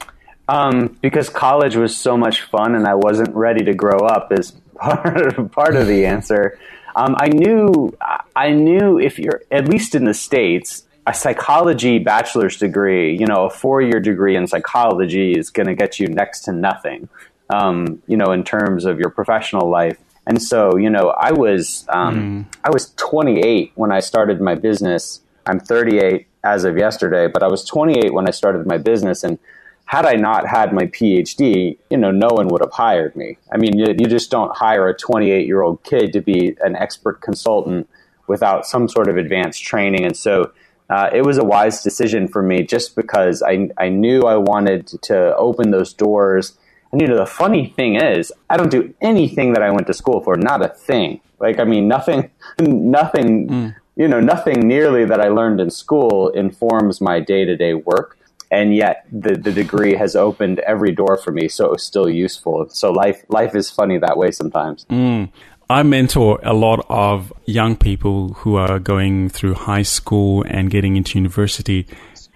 Um, 0.47 0.99
because 1.01 1.29
college 1.29 1.75
was 1.75 1.97
so 1.97 2.15
much 2.15 2.41
fun 2.41 2.75
and 2.75 2.85
I 2.85 2.93
wasn't 2.93 3.33
ready 3.33 3.65
to 3.65 3.73
grow 3.73 3.97
up 3.97 4.31
is 4.31 4.51
part, 4.75 5.51
part 5.51 5.75
of 5.75 5.87
the 5.87 6.05
answer. 6.05 6.59
Um, 6.95 7.15
I 7.19 7.27
knew 7.27 7.95
I 8.35 8.51
knew 8.51 8.99
if 8.99 9.19
you're 9.19 9.41
at 9.51 9.67
least 9.67 9.95
in 9.95 10.05
the 10.05 10.13
states, 10.13 10.85
a 11.05 11.13
psychology 11.13 11.99
bachelor's 11.99 12.57
degree, 12.57 13.17
you 13.17 13.25
know, 13.25 13.45
a 13.45 13.49
four 13.49 13.81
year 13.81 13.99
degree 13.99 14.35
in 14.35 14.47
psychology 14.47 15.33
is 15.33 15.49
going 15.49 15.67
to 15.67 15.75
get 15.75 15.99
you 15.99 16.07
next 16.07 16.41
to 16.41 16.51
nothing, 16.51 17.09
um, 17.49 18.01
you 18.07 18.17
know, 18.17 18.31
in 18.31 18.43
terms 18.43 18.85
of 18.85 18.99
your 18.99 19.09
professional 19.09 19.69
life. 19.69 19.97
And 20.25 20.41
so, 20.41 20.77
you 20.77 20.89
know, 20.89 21.09
I 21.09 21.31
was 21.31 21.85
um, 21.89 22.45
mm. 22.45 22.57
I 22.63 22.69
was 22.69 22.93
28 22.95 23.73
when 23.75 23.91
I 23.91 23.99
started 23.99 24.39
my 24.39 24.55
business. 24.55 25.21
I'm 25.45 25.59
38 25.59 26.27
as 26.43 26.63
of 26.63 26.77
yesterday, 26.77 27.27
but 27.27 27.43
I 27.43 27.47
was 27.47 27.65
28 27.65 28.13
when 28.13 28.27
I 28.27 28.31
started 28.31 28.65
my 28.65 28.77
business, 28.77 29.23
and 29.23 29.37
had 29.85 30.05
I 30.05 30.13
not 30.13 30.47
had 30.47 30.73
my 30.73 30.85
PhD, 30.85 31.77
you 31.89 31.97
know, 31.97 32.11
no 32.11 32.29
one 32.29 32.47
would 32.47 32.61
have 32.61 32.71
hired 32.71 33.15
me. 33.15 33.37
I 33.51 33.57
mean, 33.57 33.77
you, 33.77 33.87
you 33.97 34.07
just 34.07 34.31
don't 34.31 34.55
hire 34.55 34.87
a 34.87 34.95
28 34.95 35.45
year 35.45 35.61
old 35.61 35.83
kid 35.83 36.13
to 36.13 36.21
be 36.21 36.55
an 36.61 36.75
expert 36.75 37.21
consultant 37.21 37.87
without 38.27 38.65
some 38.65 38.87
sort 38.87 39.09
of 39.09 39.17
advanced 39.17 39.63
training. 39.63 40.05
And 40.05 40.15
so 40.15 40.51
uh, 40.89 41.09
it 41.13 41.23
was 41.25 41.37
a 41.37 41.43
wise 41.43 41.83
decision 41.83 42.27
for 42.27 42.41
me 42.41 42.63
just 42.63 42.95
because 42.95 43.43
I, 43.43 43.69
I 43.77 43.89
knew 43.89 44.21
I 44.21 44.37
wanted 44.37 44.87
to 45.03 45.35
open 45.35 45.71
those 45.71 45.93
doors 45.93 46.57
And 46.93 47.01
you 47.01 47.07
know, 47.07 47.17
the 47.17 47.25
funny 47.25 47.73
thing 47.75 47.95
is, 47.95 48.31
I 48.51 48.55
don't 48.55 48.69
do 48.69 48.93
anything 49.01 49.53
that 49.53 49.63
I 49.63 49.71
went 49.71 49.87
to 49.87 49.93
school 49.93 50.21
for, 50.21 50.37
not 50.37 50.63
a 50.63 50.69
thing. 50.69 51.21
Like, 51.39 51.59
I 51.59 51.63
mean, 51.63 51.87
nothing, 51.87 52.29
nothing, 52.59 53.47
mm. 53.47 53.75
you 53.95 54.07
know, 54.07 54.19
nothing 54.19 54.67
nearly 54.67 55.03
that 55.03 55.19
I 55.19 55.29
learned 55.29 55.59
in 55.59 55.71
school 55.71 56.29
informs 56.29 57.01
my 57.01 57.19
day 57.19 57.45
to 57.45 57.57
day 57.57 57.73
work. 57.73 58.19
And 58.53 58.75
yet 58.75 59.07
the, 59.11 59.33
the 59.35 59.51
degree 59.51 59.95
has 59.95 60.15
opened 60.15 60.59
every 60.59 60.91
door 60.91 61.17
for 61.17 61.31
me. 61.31 61.47
So 61.47 61.65
it 61.65 61.71
was 61.71 61.83
still 61.83 62.07
useful. 62.07 62.69
So 62.69 62.91
life, 62.91 63.19
life 63.27 63.55
is 63.55 63.71
funny 63.71 63.97
that 63.97 64.15
way 64.15 64.29
sometimes. 64.29 64.85
Mm. 64.91 65.31
I 65.71 65.81
mentor 65.81 66.39
a 66.43 66.53
lot 66.53 66.85
of 66.87 67.33
young 67.45 67.75
people 67.75 68.33
who 68.33 68.55
are 68.57 68.77
going 68.77 69.29
through 69.29 69.55
high 69.55 69.81
school 69.81 70.43
and 70.47 70.69
getting 70.69 70.97
into 70.97 71.17
university. 71.17 71.87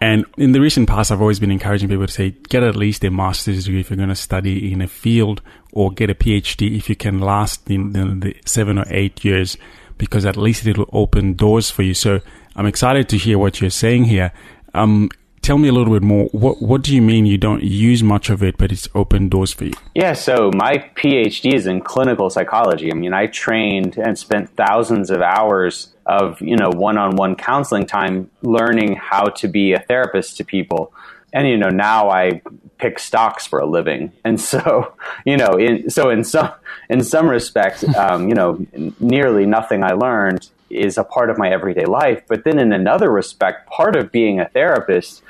And 0.01 0.25
in 0.38 0.53
the 0.53 0.59
recent 0.59 0.89
past, 0.89 1.12
I've 1.12 1.21
always 1.21 1.39
been 1.39 1.51
encouraging 1.51 1.88
people 1.88 2.07
to 2.07 2.12
say, 2.12 2.31
get 2.50 2.63
at 2.63 2.75
least 2.75 3.03
a 3.03 3.12
master's 3.12 3.65
degree 3.65 3.81
if 3.81 3.91
you're 3.91 3.97
going 3.97 4.09
to 4.09 4.15
study 4.15 4.71
in 4.74 4.81
a 4.81 4.88
field 4.88 5.43
or 5.71 5.91
get 5.91 6.09
a 6.09 6.15
PhD 6.15 6.75
if 6.75 6.89
you 6.89 6.95
can 6.95 7.19
last 7.19 7.65
the, 7.67 7.77
the, 7.77 8.05
the 8.05 8.36
seven 8.45 8.79
or 8.79 8.86
eight 8.89 9.24
years, 9.24 9.55
because 10.00 10.25
at 10.25 10.36
least 10.36 10.65
it'll 10.65 10.89
open 10.91 11.36
doors 11.36 11.69
for 11.69 11.83
you. 11.83 11.93
So 11.93 12.21
I'm 12.55 12.65
excited 12.65 13.07
to 13.09 13.17
hear 13.17 13.38
what 13.38 13.62
you're 13.62 13.69
saying 13.69 14.05
here. 14.05 14.31
Um, 14.74 15.09
tell 15.48 15.58
me 15.58 15.70
a 15.70 15.72
little 15.72 15.94
bit 15.94 16.04
more. 16.04 16.25
What 16.34 16.62
what 16.62 16.82
do 16.82 16.94
you 16.94 17.01
mean 17.01 17.25
you 17.25 17.38
don't 17.38 17.63
use 17.63 18.04
much 18.04 18.30
of 18.30 18.44
it, 18.44 18.58
but 18.58 18.70
it's 18.72 18.89
open 18.94 19.30
doors 19.30 19.54
for 19.54 19.63
you? 19.63 19.74
Yeah, 19.96 20.12
so 20.12 20.51
my 20.54 20.77
PhD 20.96 21.54
is 21.54 21.66
in 21.66 21.80
clinical 21.80 22.30
psychology. 22.30 22.92
I 22.92 22.96
mean, 22.96 23.13
I 23.13 23.27
trained 23.27 23.98
and 23.98 24.20
spent 24.20 24.50
thousands 24.58 25.10
of 25.10 25.22
hours 25.22 25.94
of 26.06 26.42
you 26.42 26.58
know 26.58 26.70
one-on-one 26.70 27.36
counseling 27.36 27.86
time 27.86 28.30
learning 28.42 28.98
how 28.98 29.25
to 29.25 29.48
be 29.48 29.72
a 29.72 29.80
therapist 29.80 30.38
to 30.38 30.44
people 30.46 30.94
and 31.34 31.46
you 31.46 31.58
know 31.58 31.68
now 31.68 32.10
i 32.10 32.42
pick 32.77 32.98
stocks 32.98 33.46
for 33.46 33.60
a 33.60 33.66
living 33.66 34.13
and 34.24 34.39
so 34.39 34.96
you 35.25 35.36
know 35.36 35.58
in, 35.58 35.89
so 35.89 36.10
in 36.10 36.24
some 36.24 36.50
in 36.89 37.04
some 37.04 37.27
respects 37.27 37.84
um, 37.98 38.30
you 38.30 38.36
know 38.36 38.66
nearly 39.01 39.46
nothing 39.46 39.84
i 39.84 39.92
learned 39.92 40.50
is 40.69 40.97
a 40.97 41.03
part 41.03 41.29
of 41.29 41.38
my 41.38 41.50
everyday 41.50 41.86
life 41.86 42.21
but 42.27 42.43
then 42.43 42.59
in 42.59 42.71
another 42.71 43.12
respect 43.12 43.69
part 43.69 43.95
of 43.95 44.12
being 44.12 44.39
a 44.39 44.50
therapist 44.50 45.24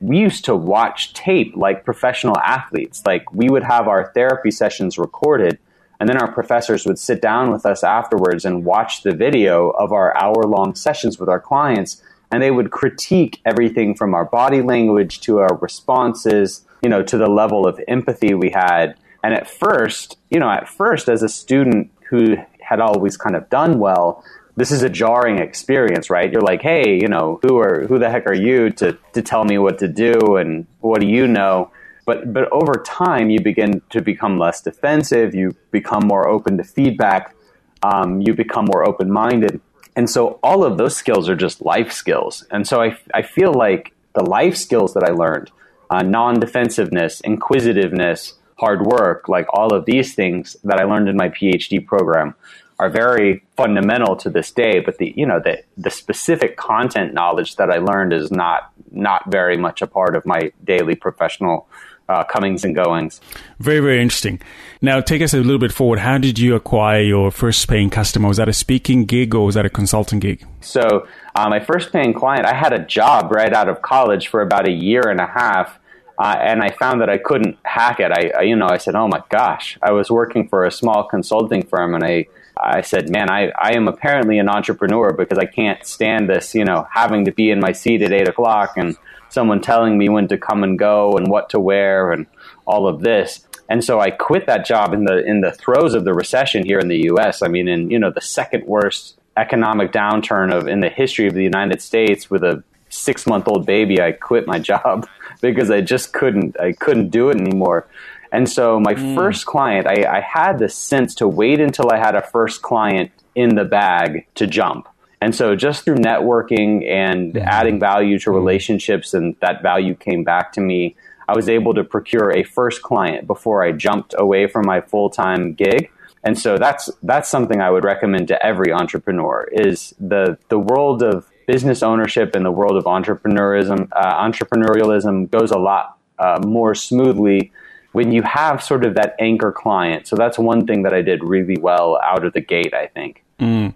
we 0.00 0.18
used 0.18 0.44
to 0.44 0.54
watch 0.54 1.12
tape 1.14 1.56
like 1.56 1.84
professional 1.84 2.36
athletes 2.38 3.02
like 3.06 3.32
we 3.32 3.48
would 3.48 3.62
have 3.62 3.88
our 3.88 4.12
therapy 4.12 4.50
sessions 4.50 4.98
recorded 4.98 5.58
and 6.00 6.08
then 6.08 6.20
our 6.20 6.30
professors 6.30 6.86
would 6.86 6.98
sit 6.98 7.22
down 7.22 7.50
with 7.50 7.64
us 7.64 7.84
afterwards 7.84 8.44
and 8.44 8.64
watch 8.64 9.02
the 9.02 9.14
video 9.14 9.70
of 9.70 9.92
our 9.92 10.16
hour 10.22 10.42
long 10.42 10.74
sessions 10.74 11.18
with 11.18 11.28
our 11.28 11.40
clients. 11.40 12.02
And 12.30 12.42
they 12.42 12.50
would 12.50 12.70
critique 12.70 13.40
everything 13.44 13.94
from 13.94 14.14
our 14.14 14.24
body 14.24 14.60
language 14.60 15.20
to 15.20 15.38
our 15.38 15.56
responses, 15.56 16.66
you 16.82 16.88
know, 16.88 17.02
to 17.04 17.16
the 17.16 17.28
level 17.28 17.66
of 17.66 17.80
empathy 17.86 18.34
we 18.34 18.50
had. 18.50 18.96
And 19.22 19.32
at 19.32 19.48
first, 19.48 20.18
you 20.30 20.40
know, 20.40 20.50
at 20.50 20.68
first, 20.68 21.08
as 21.08 21.22
a 21.22 21.28
student 21.28 21.90
who 22.10 22.36
had 22.60 22.80
always 22.80 23.16
kind 23.16 23.36
of 23.36 23.48
done 23.48 23.78
well, 23.78 24.24
this 24.56 24.70
is 24.70 24.82
a 24.82 24.88
jarring 24.88 25.38
experience, 25.38 26.10
right? 26.10 26.30
You're 26.30 26.42
like, 26.42 26.62
hey, 26.62 26.98
you 27.00 27.08
know, 27.08 27.40
who 27.42 27.58
are 27.58 27.86
who 27.86 27.98
the 27.98 28.10
heck 28.10 28.26
are 28.26 28.34
you 28.34 28.70
to 28.70 28.96
to 29.12 29.22
tell 29.22 29.44
me 29.44 29.58
what 29.58 29.78
to 29.78 29.88
do 29.88 30.36
and 30.36 30.66
what 30.80 31.00
do 31.00 31.06
you 31.06 31.26
know? 31.26 31.70
But 32.06 32.32
but 32.32 32.50
over 32.52 32.82
time, 32.84 33.30
you 33.30 33.40
begin 33.40 33.82
to 33.90 34.00
become 34.00 34.38
less 34.38 34.60
defensive. 34.60 35.34
You 35.34 35.56
become 35.70 36.06
more 36.06 36.28
open 36.28 36.56
to 36.58 36.64
feedback. 36.64 37.34
Um, 37.82 38.20
you 38.20 38.34
become 38.34 38.66
more 38.66 38.86
open 38.88 39.10
minded. 39.10 39.60
And 39.96 40.08
so 40.08 40.38
all 40.42 40.64
of 40.64 40.78
those 40.78 40.96
skills 40.96 41.28
are 41.28 41.36
just 41.36 41.62
life 41.62 41.92
skills. 41.92 42.44
And 42.50 42.66
so 42.66 42.80
I, 42.80 42.98
I 43.12 43.22
feel 43.22 43.52
like 43.52 43.92
the 44.14 44.24
life 44.24 44.56
skills 44.56 44.94
that 44.94 45.04
I 45.04 45.12
learned, 45.12 45.50
uh, 45.90 46.02
non 46.02 46.40
defensiveness, 46.40 47.20
inquisitiveness, 47.20 48.34
hard 48.56 48.86
work, 48.86 49.28
like 49.28 49.46
all 49.52 49.74
of 49.74 49.84
these 49.84 50.14
things 50.14 50.56
that 50.64 50.80
I 50.80 50.84
learned 50.84 51.08
in 51.08 51.16
my 51.16 51.28
PhD 51.28 51.84
program 51.84 52.34
are 52.78 52.90
very 52.90 53.44
fundamental 53.56 54.16
to 54.16 54.30
this 54.30 54.50
day. 54.50 54.80
But 54.80 54.98
the, 54.98 55.14
you 55.16 55.26
know, 55.26 55.40
the, 55.40 55.62
the 55.76 55.90
specific 55.90 56.56
content 56.56 57.14
knowledge 57.14 57.56
that 57.56 57.70
I 57.70 57.78
learned 57.78 58.12
is 58.12 58.30
not, 58.30 58.72
not 58.90 59.30
very 59.30 59.56
much 59.56 59.82
a 59.82 59.86
part 59.86 60.16
of 60.16 60.26
my 60.26 60.52
daily 60.64 60.94
professional 60.94 61.68
uh, 62.08 62.24
comings 62.24 62.64
and 62.64 62.74
goings. 62.74 63.20
Very, 63.58 63.80
very 63.80 64.02
interesting. 64.02 64.40
Now, 64.82 65.00
take 65.00 65.22
us 65.22 65.32
a 65.32 65.38
little 65.38 65.58
bit 65.58 65.72
forward. 65.72 66.00
How 66.00 66.18
did 66.18 66.38
you 66.38 66.54
acquire 66.54 67.02
your 67.02 67.30
first 67.30 67.66
paying 67.68 67.90
customer? 67.90 68.28
Was 68.28 68.36
that 68.36 68.48
a 68.48 68.52
speaking 68.52 69.06
gig 69.06 69.34
or 69.34 69.46
was 69.46 69.54
that 69.54 69.64
a 69.64 69.70
consulting 69.70 70.20
gig? 70.20 70.46
So, 70.60 71.06
uh, 71.34 71.48
my 71.48 71.60
first 71.60 71.92
paying 71.92 72.12
client, 72.12 72.46
I 72.46 72.54
had 72.54 72.72
a 72.72 72.84
job 72.84 73.32
right 73.32 73.52
out 73.52 73.68
of 73.68 73.80
college 73.82 74.28
for 74.28 74.42
about 74.42 74.68
a 74.68 74.72
year 74.72 75.08
and 75.08 75.20
a 75.20 75.26
half. 75.26 75.78
Uh, 76.16 76.36
and 76.38 76.62
I 76.62 76.70
found 76.70 77.00
that 77.00 77.10
I 77.10 77.18
couldn't 77.18 77.58
hack 77.64 77.98
it. 77.98 78.12
I, 78.12 78.38
I, 78.38 78.42
you 78.42 78.54
know, 78.54 78.68
I 78.68 78.76
said, 78.76 78.94
"Oh 78.94 79.08
my 79.08 79.20
gosh!" 79.30 79.76
I 79.82 79.90
was 79.90 80.12
working 80.12 80.46
for 80.46 80.64
a 80.64 80.70
small 80.70 81.02
consulting 81.02 81.66
firm, 81.66 81.92
and 81.92 82.04
I, 82.04 82.26
I 82.56 82.82
said, 82.82 83.10
"Man, 83.10 83.30
I, 83.30 83.52
I 83.58 83.74
am 83.74 83.88
apparently 83.88 84.38
an 84.38 84.48
entrepreneur 84.48 85.12
because 85.12 85.38
I 85.38 85.46
can't 85.46 85.84
stand 85.86 86.28
this, 86.28 86.54
you 86.54 86.64
know, 86.64 86.86
having 86.92 87.24
to 87.24 87.32
be 87.32 87.50
in 87.50 87.60
my 87.60 87.72
seat 87.72 88.02
at 88.02 88.12
eight 88.12 88.28
o'clock 88.28 88.76
and 88.76 88.96
someone 89.28 89.60
telling 89.60 89.98
me 89.98 90.08
when 90.08 90.28
to 90.28 90.38
come 90.38 90.62
and 90.62 90.78
go 90.78 91.16
and 91.16 91.28
what 91.28 91.50
to 91.50 91.60
wear 91.60 92.12
and 92.12 92.26
all 92.66 92.86
of 92.86 93.00
this. 93.00 93.46
And 93.68 93.82
so 93.82 93.98
I 93.98 94.10
quit 94.10 94.46
that 94.46 94.66
job 94.66 94.92
in 94.92 95.04
the 95.04 95.24
in 95.24 95.40
the 95.40 95.52
throes 95.52 95.94
of 95.94 96.04
the 96.04 96.14
recession 96.14 96.64
here 96.64 96.78
in 96.78 96.88
the 96.88 97.04
U.S. 97.04 97.42
I 97.42 97.48
mean, 97.48 97.66
in 97.66 97.90
you 97.90 97.98
know 97.98 98.10
the 98.10 98.20
second 98.20 98.66
worst 98.66 99.18
economic 99.36 99.90
downturn 99.90 100.52
of 100.52 100.68
in 100.68 100.80
the 100.80 100.88
history 100.88 101.26
of 101.26 101.34
the 101.34 101.42
United 101.42 101.82
States 101.82 102.30
with 102.30 102.44
a 102.44 102.62
six 102.88 103.26
month 103.26 103.48
old 103.48 103.66
baby. 103.66 104.00
I 104.00 104.12
quit 104.12 104.46
my 104.46 104.58
job 104.70 105.08
because 105.40 105.70
I 105.70 105.80
just 105.80 106.12
couldn't 106.12 106.58
I 106.60 106.72
couldn't 106.72 107.10
do 107.10 107.30
it 107.30 107.36
anymore. 107.36 107.86
And 108.34 108.48
so 108.48 108.80
my 108.80 108.94
mm. 108.94 109.14
first 109.14 109.46
client, 109.46 109.86
I, 109.86 110.18
I 110.18 110.20
had 110.20 110.58
the 110.58 110.68
sense 110.68 111.14
to 111.16 111.28
wait 111.28 111.60
until 111.60 111.92
I 111.92 111.98
had 111.98 112.16
a 112.16 112.20
first 112.20 112.62
client 112.62 113.12
in 113.36 113.54
the 113.54 113.64
bag 113.64 114.26
to 114.34 114.48
jump. 114.48 114.88
And 115.20 115.32
so 115.32 115.54
just 115.54 115.84
through 115.84 115.98
networking 115.98 116.84
and 116.84 117.34
mm-hmm. 117.34 117.46
adding 117.46 117.78
value 117.78 118.18
to 118.18 118.30
mm-hmm. 118.30 118.36
relationships 118.36 119.14
and 119.14 119.36
that 119.40 119.62
value 119.62 119.94
came 119.94 120.24
back 120.24 120.52
to 120.54 120.60
me, 120.60 120.96
I 121.28 121.36
was 121.36 121.48
able 121.48 121.74
to 121.74 121.84
procure 121.84 122.32
a 122.32 122.42
first 122.42 122.82
client 122.82 123.28
before 123.28 123.62
I 123.62 123.70
jumped 123.70 124.16
away 124.18 124.48
from 124.48 124.66
my 124.66 124.80
full-time 124.80 125.54
gig. 125.54 125.92
And 126.24 126.36
so 126.36 126.58
that's 126.58 126.90
that's 127.04 127.28
something 127.28 127.60
I 127.60 127.70
would 127.70 127.84
recommend 127.84 128.28
to 128.28 128.44
every 128.44 128.72
entrepreneur 128.72 129.46
is 129.52 129.94
the 130.00 130.38
the 130.48 130.58
world 130.58 131.04
of 131.04 131.30
business 131.46 131.82
ownership 131.84 132.34
and 132.34 132.44
the 132.44 132.50
world 132.50 132.76
of 132.76 132.84
entrepreneurism 132.84 133.88
uh, 133.92 134.14
entrepreneurialism 134.26 135.30
goes 135.30 135.50
a 135.50 135.58
lot 135.58 135.98
uh, 136.18 136.40
more 136.42 136.74
smoothly 136.74 137.52
when 137.94 138.12
you 138.12 138.22
have 138.22 138.62
sort 138.62 138.84
of 138.84 138.96
that 138.96 139.14
anchor 139.20 139.52
client. 139.52 140.06
So 140.06 140.16
that's 140.16 140.36
one 140.36 140.66
thing 140.66 140.82
that 140.82 140.92
I 140.92 141.00
did 141.00 141.22
really 141.22 141.56
well 141.56 141.98
out 142.02 142.24
of 142.24 142.32
the 142.32 142.40
gate, 142.40 142.74
I 142.74 142.88
think. 142.88 143.24
Mm. 143.38 143.74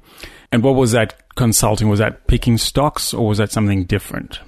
And 0.50 0.62
what 0.62 0.75
was 0.75 0.92
that 0.92 1.14
consulting? 1.37 1.88
Was 1.88 2.00
that 2.00 2.26
picking 2.26 2.58
stocks 2.58 3.14
or 3.14 3.28
was 3.28 3.38
that 3.38 3.52
something 3.52 3.84
different? 3.84 4.40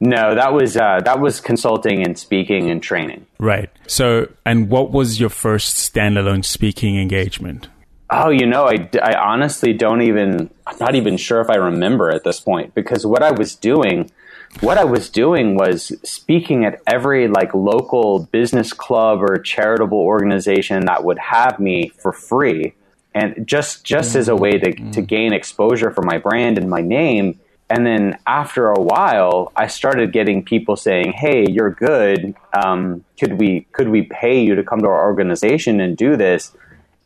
No, 0.00 0.34
that 0.34 0.54
was 0.54 0.78
uh, 0.78 1.00
that 1.04 1.20
was 1.20 1.40
consulting 1.40 2.02
and 2.02 2.18
speaking 2.18 2.70
and 2.70 2.82
training. 2.82 3.26
Right. 3.38 3.68
So, 3.86 4.28
and 4.46 4.70
what 4.70 4.90
was 4.90 5.20
your 5.20 5.28
first 5.28 5.76
standalone 5.76 6.42
speaking 6.42 6.98
engagement? 6.98 7.68
Oh, 8.08 8.30
you 8.30 8.46
know, 8.46 8.64
I, 8.64 8.88
I 9.02 9.18
honestly 9.18 9.74
don't 9.74 10.00
even. 10.00 10.48
I'm 10.66 10.78
not 10.80 10.94
even 10.94 11.18
sure 11.18 11.42
if 11.42 11.50
I 11.50 11.56
remember 11.56 12.10
at 12.10 12.24
this 12.24 12.40
point 12.40 12.74
because 12.74 13.04
what 13.04 13.22
I 13.22 13.32
was 13.32 13.54
doing, 13.54 14.10
what 14.58 14.78
I 14.78 14.84
was 14.84 15.08
doing 15.08 15.54
was 15.54 15.92
speaking 16.02 16.64
at 16.64 16.82
every 16.86 17.28
like 17.28 17.54
local 17.54 18.28
business 18.32 18.72
club 18.72 19.22
or 19.22 19.38
charitable 19.38 19.98
organization 19.98 20.86
that 20.86 21.04
would 21.04 21.18
have 21.18 21.60
me 21.60 21.88
for 21.88 22.12
free. 22.12 22.74
And 23.14 23.46
just 23.46 23.84
just 23.84 24.14
as 24.16 24.28
a 24.28 24.36
way 24.36 24.52
to, 24.58 24.70
mm-hmm. 24.70 24.90
to 24.90 25.02
gain 25.02 25.32
exposure 25.32 25.90
for 25.90 26.02
my 26.02 26.18
brand 26.18 26.58
and 26.58 26.68
my 26.68 26.80
name. 26.80 27.40
And 27.70 27.86
then 27.86 28.18
after 28.26 28.70
a 28.70 28.80
while 28.80 29.52
i 29.54 29.68
started 29.68 30.12
getting 30.12 30.44
people 30.44 30.76
saying 30.76 31.12
hey 31.12 31.46
you're 31.48 31.70
good. 31.70 32.34
Um, 32.52 33.04
could 33.18 33.34
we 33.34 33.66
could 33.72 33.88
we 33.88 34.02
pay 34.02 34.42
you 34.42 34.56
to 34.56 34.64
come 34.64 34.80
to 34.80 34.88
our 34.88 35.04
organization 35.06 35.80
and 35.80 35.96
do 35.96 36.16
this? 36.16 36.52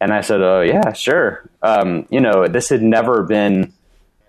And 0.00 0.12
i 0.12 0.22
said 0.22 0.40
oh 0.40 0.62
yeah 0.62 0.92
sure. 0.92 1.48
Um, 1.62 2.06
you 2.10 2.20
know 2.20 2.48
this 2.48 2.70
had 2.70 2.82
never 2.82 3.22
been 3.22 3.72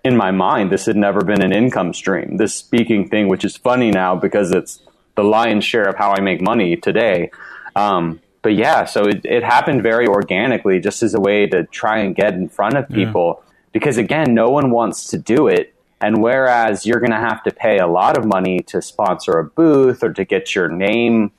in 0.06 0.16
my 0.16 0.30
mind 0.30 0.70
this 0.70 0.86
had 0.86 0.96
never 0.96 1.20
been 1.20 1.42
an 1.42 1.52
income 1.52 1.92
stream 1.92 2.36
this 2.38 2.54
speaking 2.54 3.08
thing 3.08 3.28
which 3.28 3.44
is 3.44 3.56
funny 3.56 3.90
now 3.90 4.16
because 4.16 4.50
it's 4.52 4.80
the 5.16 5.24
lion's 5.24 5.64
share 5.64 5.88
of 5.88 5.96
how 5.96 6.12
i 6.12 6.20
make 6.20 6.40
money 6.40 6.76
today 6.76 7.30
um, 7.76 8.20
but 8.46 8.54
yeah, 8.54 8.84
so 8.84 9.02
it, 9.02 9.24
it 9.24 9.42
happened 9.42 9.82
very 9.82 10.06
organically, 10.06 10.78
just 10.78 11.02
as 11.02 11.14
a 11.14 11.20
way 11.20 11.48
to 11.48 11.64
try 11.64 11.98
and 11.98 12.14
get 12.14 12.34
in 12.34 12.48
front 12.48 12.76
of 12.76 12.88
people. 12.88 13.42
Yeah. 13.42 13.52
Because 13.72 13.98
again, 13.98 14.34
no 14.34 14.50
one 14.50 14.70
wants 14.70 15.08
to 15.08 15.18
do 15.18 15.48
it. 15.48 15.74
And 16.00 16.22
whereas 16.22 16.86
you're 16.86 17.00
going 17.00 17.10
to 17.10 17.18
have 17.18 17.42
to 17.42 17.50
pay 17.50 17.78
a 17.78 17.88
lot 17.88 18.16
of 18.16 18.24
money 18.24 18.60
to 18.68 18.80
sponsor 18.80 19.32
a 19.32 19.44
booth 19.44 20.04
or 20.04 20.12
to 20.12 20.24
get 20.24 20.54
your 20.54 20.68
name, 20.68 21.32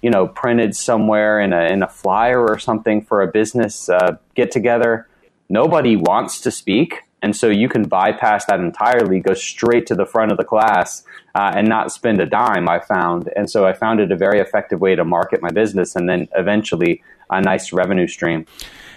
you 0.00 0.08
know, 0.08 0.26
printed 0.26 0.74
somewhere 0.74 1.38
in 1.38 1.52
a 1.52 1.66
in 1.66 1.82
a 1.82 1.88
flyer 1.88 2.40
or 2.40 2.58
something 2.58 3.04
for 3.04 3.20
a 3.20 3.26
business 3.26 3.90
uh, 3.90 4.16
get 4.34 4.50
together, 4.50 5.06
nobody 5.50 5.96
wants 5.96 6.40
to 6.40 6.50
speak 6.50 7.02
And 7.24 7.34
so 7.34 7.48
you 7.48 7.70
can 7.70 7.84
bypass 7.84 8.44
that 8.44 8.60
entirely, 8.60 9.18
go 9.18 9.32
straight 9.32 9.86
to 9.86 9.94
the 9.94 10.04
front 10.04 10.30
of 10.30 10.36
the 10.36 10.44
class, 10.44 11.04
uh, 11.34 11.52
and 11.56 11.66
not 11.66 11.90
spend 11.90 12.20
a 12.20 12.26
dime, 12.26 12.68
I 12.68 12.80
found. 12.80 13.30
And 13.34 13.48
so 13.48 13.64
I 13.66 13.72
found 13.72 13.98
it 13.98 14.12
a 14.12 14.16
very 14.16 14.40
effective 14.40 14.78
way 14.78 14.94
to 14.94 15.06
market 15.06 15.40
my 15.40 15.48
business 15.48 15.96
and 15.96 16.06
then 16.06 16.28
eventually 16.36 17.02
a 17.30 17.40
nice 17.40 17.72
revenue 17.72 18.06
stream. 18.08 18.44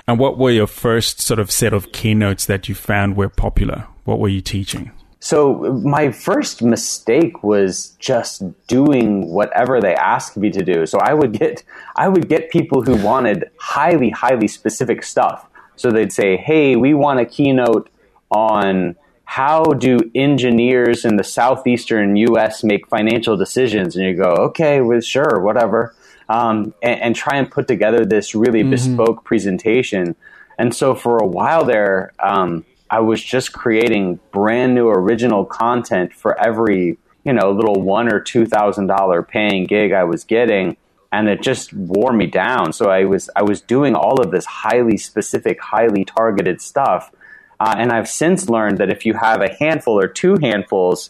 And 0.09 0.19
what 0.19 0.37
were 0.37 0.51
your 0.51 0.67
first 0.67 1.21
sort 1.21 1.39
of 1.39 1.49
set 1.49 1.71
of 1.71 1.93
keynotes 1.93 2.45
that 2.47 2.67
you 2.67 2.75
found 2.75 3.15
were 3.15 3.29
popular? 3.29 3.87
What 4.03 4.19
were 4.19 4.27
you 4.27 4.41
teaching? 4.41 4.91
So 5.21 5.79
my 5.81 6.11
first 6.11 6.61
mistake 6.61 7.43
was 7.43 7.95
just 7.97 8.43
doing 8.67 9.29
whatever 9.29 9.79
they 9.79 9.95
asked 9.95 10.35
me 10.35 10.49
to 10.49 10.65
do. 10.65 10.85
So 10.85 10.99
I 10.99 11.13
would 11.13 11.31
get 11.31 11.63
I 11.95 12.09
would 12.09 12.27
get 12.27 12.51
people 12.51 12.81
who 12.81 12.97
wanted 12.97 13.49
highly 13.57 14.09
highly 14.09 14.49
specific 14.49 15.03
stuff. 15.03 15.47
So 15.77 15.91
they'd 15.91 16.13
say, 16.13 16.35
"Hey, 16.37 16.75
we 16.75 16.93
want 16.93 17.19
a 17.19 17.25
keynote 17.25 17.89
on 18.31 18.95
how 19.25 19.63
do 19.63 19.99
engineers 20.15 21.03
in 21.03 21.17
the 21.17 21.23
southeastern 21.23 22.15
U.S. 22.15 22.63
make 22.63 22.87
financial 22.87 23.37
decisions?" 23.37 23.95
And 23.95 24.05
you 24.05 24.15
go, 24.15 24.31
"Okay, 24.49 24.81
well, 24.81 25.01
sure, 25.01 25.39
whatever," 25.39 25.95
um, 26.29 26.73
and, 26.81 27.01
and, 27.01 27.15
try 27.15 27.37
and 27.37 27.49
put 27.49 27.67
together 27.67 28.05
this 28.05 28.35
really 28.35 28.61
mm-hmm. 28.61 28.71
bespoke 28.71 29.23
presentation. 29.23 30.15
And 30.57 30.73
so 30.73 30.95
for 30.95 31.17
a 31.17 31.27
while 31.27 31.63
there, 31.65 32.13
um, 32.19 32.65
I 32.89 32.99
was 33.01 33.21
just 33.21 33.53
creating 33.53 34.19
brand 34.31 34.75
new 34.75 34.89
original 34.89 35.45
content 35.45 36.13
for 36.13 36.39
every 36.39 36.97
you 37.23 37.33
know 37.33 37.51
little 37.51 37.81
one 37.81 38.11
or 38.11 38.19
two 38.19 38.45
thousand 38.45 38.87
dollar 38.87 39.23
paying 39.23 39.65
gig 39.65 39.91
I 39.91 40.05
was 40.05 40.23
getting 40.23 40.77
and 41.11 41.29
it 41.29 41.41
just 41.41 41.73
wore 41.73 42.13
me 42.13 42.25
down. 42.25 42.73
So 42.73 42.89
I 42.89 43.05
was 43.05 43.29
I 43.35 43.43
was 43.43 43.61
doing 43.61 43.95
all 43.95 44.21
of 44.21 44.31
this 44.31 44.45
highly 44.45 44.97
specific, 44.97 45.59
highly 45.61 46.05
targeted 46.05 46.61
stuff, 46.61 47.11
uh, 47.59 47.75
and 47.77 47.91
I've 47.91 48.09
since 48.09 48.49
learned 48.49 48.77
that 48.77 48.89
if 48.89 49.05
you 49.05 49.13
have 49.13 49.41
a 49.41 49.53
handful 49.53 49.99
or 49.99 50.07
two 50.07 50.37
handfuls 50.41 51.09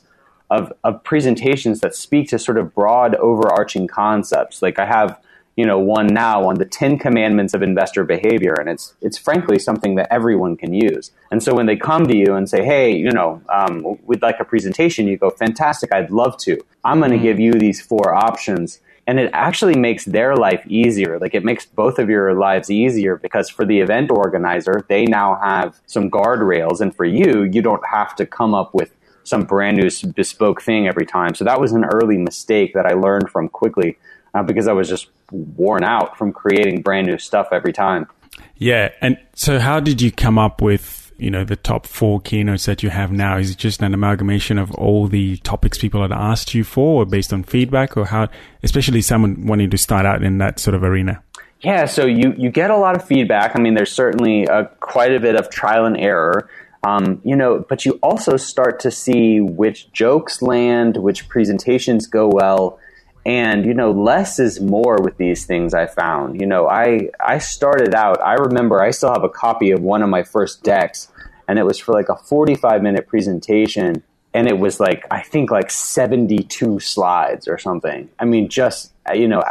of 0.50 0.72
of 0.84 1.04
presentations 1.04 1.82
that 1.82 1.94
speak 1.94 2.30
to 2.30 2.40
sort 2.40 2.58
of 2.58 2.74
broad, 2.74 3.16
overarching 3.16 3.88
concepts, 3.88 4.62
like 4.62 4.80
I 4.80 4.86
have 4.86 5.20
you 5.58 5.66
know 5.66 5.80
one 5.80 6.08
now 6.08 6.48
on 6.48 6.56
the 6.56 6.66
10 6.66 7.00
commandments 7.00 7.54
of 7.54 7.62
investor 7.62 8.06
behavior 8.06 8.54
and 8.54 8.70
it's 8.70 8.94
it's 9.02 9.18
frankly 9.18 9.60
something 9.60 9.96
that 9.96 10.08
everyone 10.12 10.56
can 10.56 10.74
use 10.74 11.12
and 11.32 11.44
so 11.44 11.54
when 11.54 11.66
they 11.66 11.76
come 11.76 12.08
to 12.08 12.16
you 12.16 12.36
and 12.36 12.48
say 12.48 12.64
hey 12.64 12.96
you 12.96 13.12
know 13.12 13.42
um, 13.50 13.98
we'd 14.06 14.22
like 14.22 14.40
a 14.40 14.46
presentation 14.46 15.08
you 15.08 15.18
go 15.18 15.32
fantastic 15.32 15.92
i'd 15.92 16.12
love 16.12 16.38
to 16.38 16.64
i'm 16.86 17.00
going 17.00 17.10
to 17.10 17.18
mm-hmm. 17.18 17.26
give 17.26 17.40
you 17.40 17.52
these 17.54 17.82
four 17.82 18.14
options 18.14 18.80
and 19.08 19.20
it 19.20 19.30
actually 19.34 19.76
makes 19.76 20.06
their 20.06 20.36
life 20.36 20.62
easier. 20.68 21.18
Like 21.18 21.34
it 21.34 21.44
makes 21.44 21.66
both 21.66 21.98
of 21.98 22.10
your 22.10 22.34
lives 22.34 22.70
easier 22.70 23.16
because 23.16 23.50
for 23.50 23.66
the 23.66 23.80
event 23.80 24.12
organizer 24.12 24.86
they 24.90 25.06
now 25.06 25.40
have 25.42 25.80
some 25.86 26.12
guardrails. 26.12 26.82
And 26.82 26.96
for 26.96 27.06
you 27.06 27.44
you 27.44 27.62
don't 27.62 27.86
have 27.90 28.16
to 28.18 28.26
come 28.26 28.54
up 28.54 28.74
with 28.74 28.94
some 29.24 29.44
brand 29.44 29.78
new 29.78 29.90
bespoke 30.16 30.62
thing 30.62 30.88
every 30.88 31.06
time. 31.06 31.34
So 31.36 31.46
that 31.46 31.60
was 31.60 31.72
an 31.72 31.86
early 31.86 32.18
mistake 32.18 32.74
that 32.74 32.86
i 32.86 32.94
learned 32.94 33.30
from 33.30 33.50
quickly 33.50 33.98
uh, 34.34 34.44
because 34.44 34.68
I 34.68 34.74
was 34.74 34.88
just 34.88 35.08
worn 35.32 35.84
out 35.84 36.18
from 36.18 36.32
creating 36.32 36.82
brand 36.82 37.08
new 37.08 37.18
stuff 37.18 37.48
every 37.52 37.74
time. 37.74 38.08
Yeah, 38.56 38.92
and 39.02 39.18
so 39.34 39.60
how 39.60 39.80
did 39.80 40.02
you 40.02 40.12
come 40.12 40.38
up 40.38 40.62
with 40.62 40.97
you 41.18 41.32
know 41.32 41.44
the 41.44 41.56
top 41.56 41.86
four 41.86 42.20
keynotes 42.22 42.66
that 42.66 42.84
you 42.84 42.90
have 42.90 43.12
now? 43.12 43.38
Is 43.38 43.52
it 43.52 43.58
just 43.58 43.82
an 43.82 43.94
amalgamation 43.94 44.58
of 44.58 44.72
all 44.72 45.08
the 45.08 45.38
topics 45.38 45.78
people 45.78 46.02
had 46.02 46.12
asked 46.12 46.54
you 46.54 46.64
for, 46.64 47.02
or 47.02 47.06
based 47.06 47.34
on 47.34 47.44
feedback, 47.44 47.98
or 47.98 48.06
how? 48.06 48.28
Especially 48.64 49.02
someone 49.02 49.46
wanting 49.46 49.70
to 49.70 49.78
start 49.78 50.06
out 50.06 50.24
in 50.24 50.38
that 50.38 50.60
sort 50.60 50.76
of 50.76 50.84
arena. 50.84 51.22
Yeah, 51.62 51.86
so 51.86 52.06
you 52.06 52.34
you 52.38 52.52
get 52.52 52.70
a 52.70 52.78
lot 52.78 52.96
of 52.96 53.06
feedback. 53.06 53.56
I 53.56 53.60
mean, 53.60 53.74
there's 53.74 53.92
certainly 53.92 54.46
a, 54.46 54.66
quite 54.80 55.14
a 55.14 55.20
bit 55.20 55.36
of 55.36 55.50
trial 55.50 55.86
and 55.86 55.98
error. 55.98 56.50
Um, 56.86 57.20
you 57.24 57.36
know, 57.36 57.66
but 57.68 57.86
you 57.86 58.00
also 58.04 58.38
start 58.38 58.80
to 58.82 58.92
see 58.92 59.42
which 59.42 59.92
jokes 59.92 60.42
land, 60.42 60.98
which 60.98 61.28
presentations 61.28 62.06
go 62.06 62.30
well, 62.32 62.80
and 63.28 63.66
you 63.66 63.74
know 63.74 63.92
less 63.92 64.40
is 64.40 64.62
more 64.62 64.98
with 65.04 65.18
these 65.18 65.46
things 65.46 65.74
i 65.74 65.86
found. 65.86 66.40
You 66.40 66.48
know 66.48 66.68
i 66.68 67.10
i 67.20 67.38
started 67.38 67.94
out 67.94 68.20
i 68.24 68.34
remember 68.34 68.82
i 68.82 68.90
still 68.90 69.12
have 69.12 69.24
a 69.24 69.30
copy 69.30 69.70
of 69.70 69.82
one 69.82 70.02
of 70.02 70.10
my 70.10 70.24
first 70.24 70.64
decks 70.64 71.12
and 71.48 71.60
it 71.60 71.64
was 71.64 71.78
for 71.78 71.94
like 71.94 72.10
a 72.10 72.16
45 72.16 72.82
minute 72.82 73.08
presentation 73.08 74.02
and 74.34 74.48
it 74.48 74.58
was 74.58 74.80
like 74.80 75.06
i 75.12 75.22
think 75.22 75.52
like 75.52 75.70
72 75.70 76.80
slides 76.80 77.48
or 77.48 77.58
something. 77.60 78.10
I 78.18 78.26
mean 78.26 78.50
just 78.50 78.94
you 79.14 79.28
know 79.28 79.44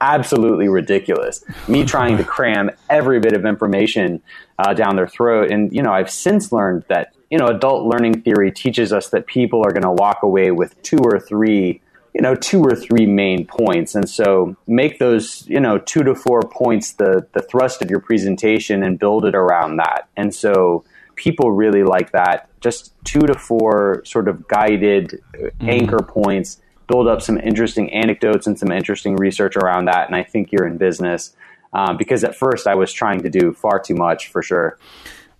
absolutely 0.00 0.68
ridiculous. 0.68 1.44
Me 1.66 1.84
trying 1.84 2.16
to 2.18 2.24
cram 2.24 2.70
every 2.88 3.18
bit 3.18 3.32
of 3.32 3.44
information 3.44 4.22
uh, 4.60 4.72
down 4.74 4.94
their 4.94 5.08
throat 5.08 5.50
and 5.50 5.72
you 5.72 5.82
know 5.82 5.92
i've 5.92 6.10
since 6.10 6.52
learned 6.52 6.84
that 6.88 7.14
you 7.30 7.38
know 7.38 7.48
adult 7.48 7.84
learning 7.84 8.22
theory 8.22 8.52
teaches 8.52 8.92
us 8.92 9.08
that 9.10 9.26
people 9.26 9.60
are 9.66 9.72
going 9.72 9.82
to 9.82 9.90
walk 9.90 10.22
away 10.22 10.52
with 10.52 10.80
two 10.82 10.98
or 10.98 11.18
three 11.18 11.80
you 12.14 12.22
know 12.22 12.34
two 12.34 12.62
or 12.62 12.74
three 12.74 13.06
main 13.06 13.46
points. 13.46 13.94
And 13.94 14.08
so 14.08 14.56
make 14.66 14.98
those 14.98 15.46
you 15.48 15.60
know 15.60 15.78
two 15.78 16.02
to 16.04 16.14
four 16.14 16.42
points 16.42 16.92
the 16.92 17.26
the 17.32 17.42
thrust 17.42 17.82
of 17.82 17.90
your 17.90 18.00
presentation 18.00 18.82
and 18.82 18.98
build 18.98 19.24
it 19.24 19.34
around 19.34 19.76
that. 19.76 20.08
And 20.16 20.34
so 20.34 20.84
people 21.14 21.52
really 21.52 21.82
like 21.82 22.12
that. 22.12 22.48
Just 22.60 22.92
two 23.04 23.20
to 23.20 23.34
four 23.34 24.02
sort 24.04 24.28
of 24.28 24.46
guided 24.48 25.20
mm-hmm. 25.32 25.68
anchor 25.68 25.98
points 25.98 26.60
build 26.86 27.06
up 27.06 27.20
some 27.20 27.38
interesting 27.38 27.92
anecdotes 27.92 28.46
and 28.46 28.58
some 28.58 28.72
interesting 28.72 29.14
research 29.16 29.56
around 29.56 29.86
that. 29.86 30.06
And 30.06 30.16
i 30.16 30.22
think 30.22 30.50
you're 30.52 30.66
in 30.66 30.78
business 30.78 31.36
um, 31.72 31.96
because 31.98 32.24
at 32.24 32.34
first 32.34 32.66
i 32.66 32.74
was 32.74 32.92
trying 32.92 33.22
to 33.22 33.28
do 33.28 33.52
far 33.52 33.78
too 33.78 33.94
much 33.94 34.28
for 34.28 34.42
sure 34.42 34.78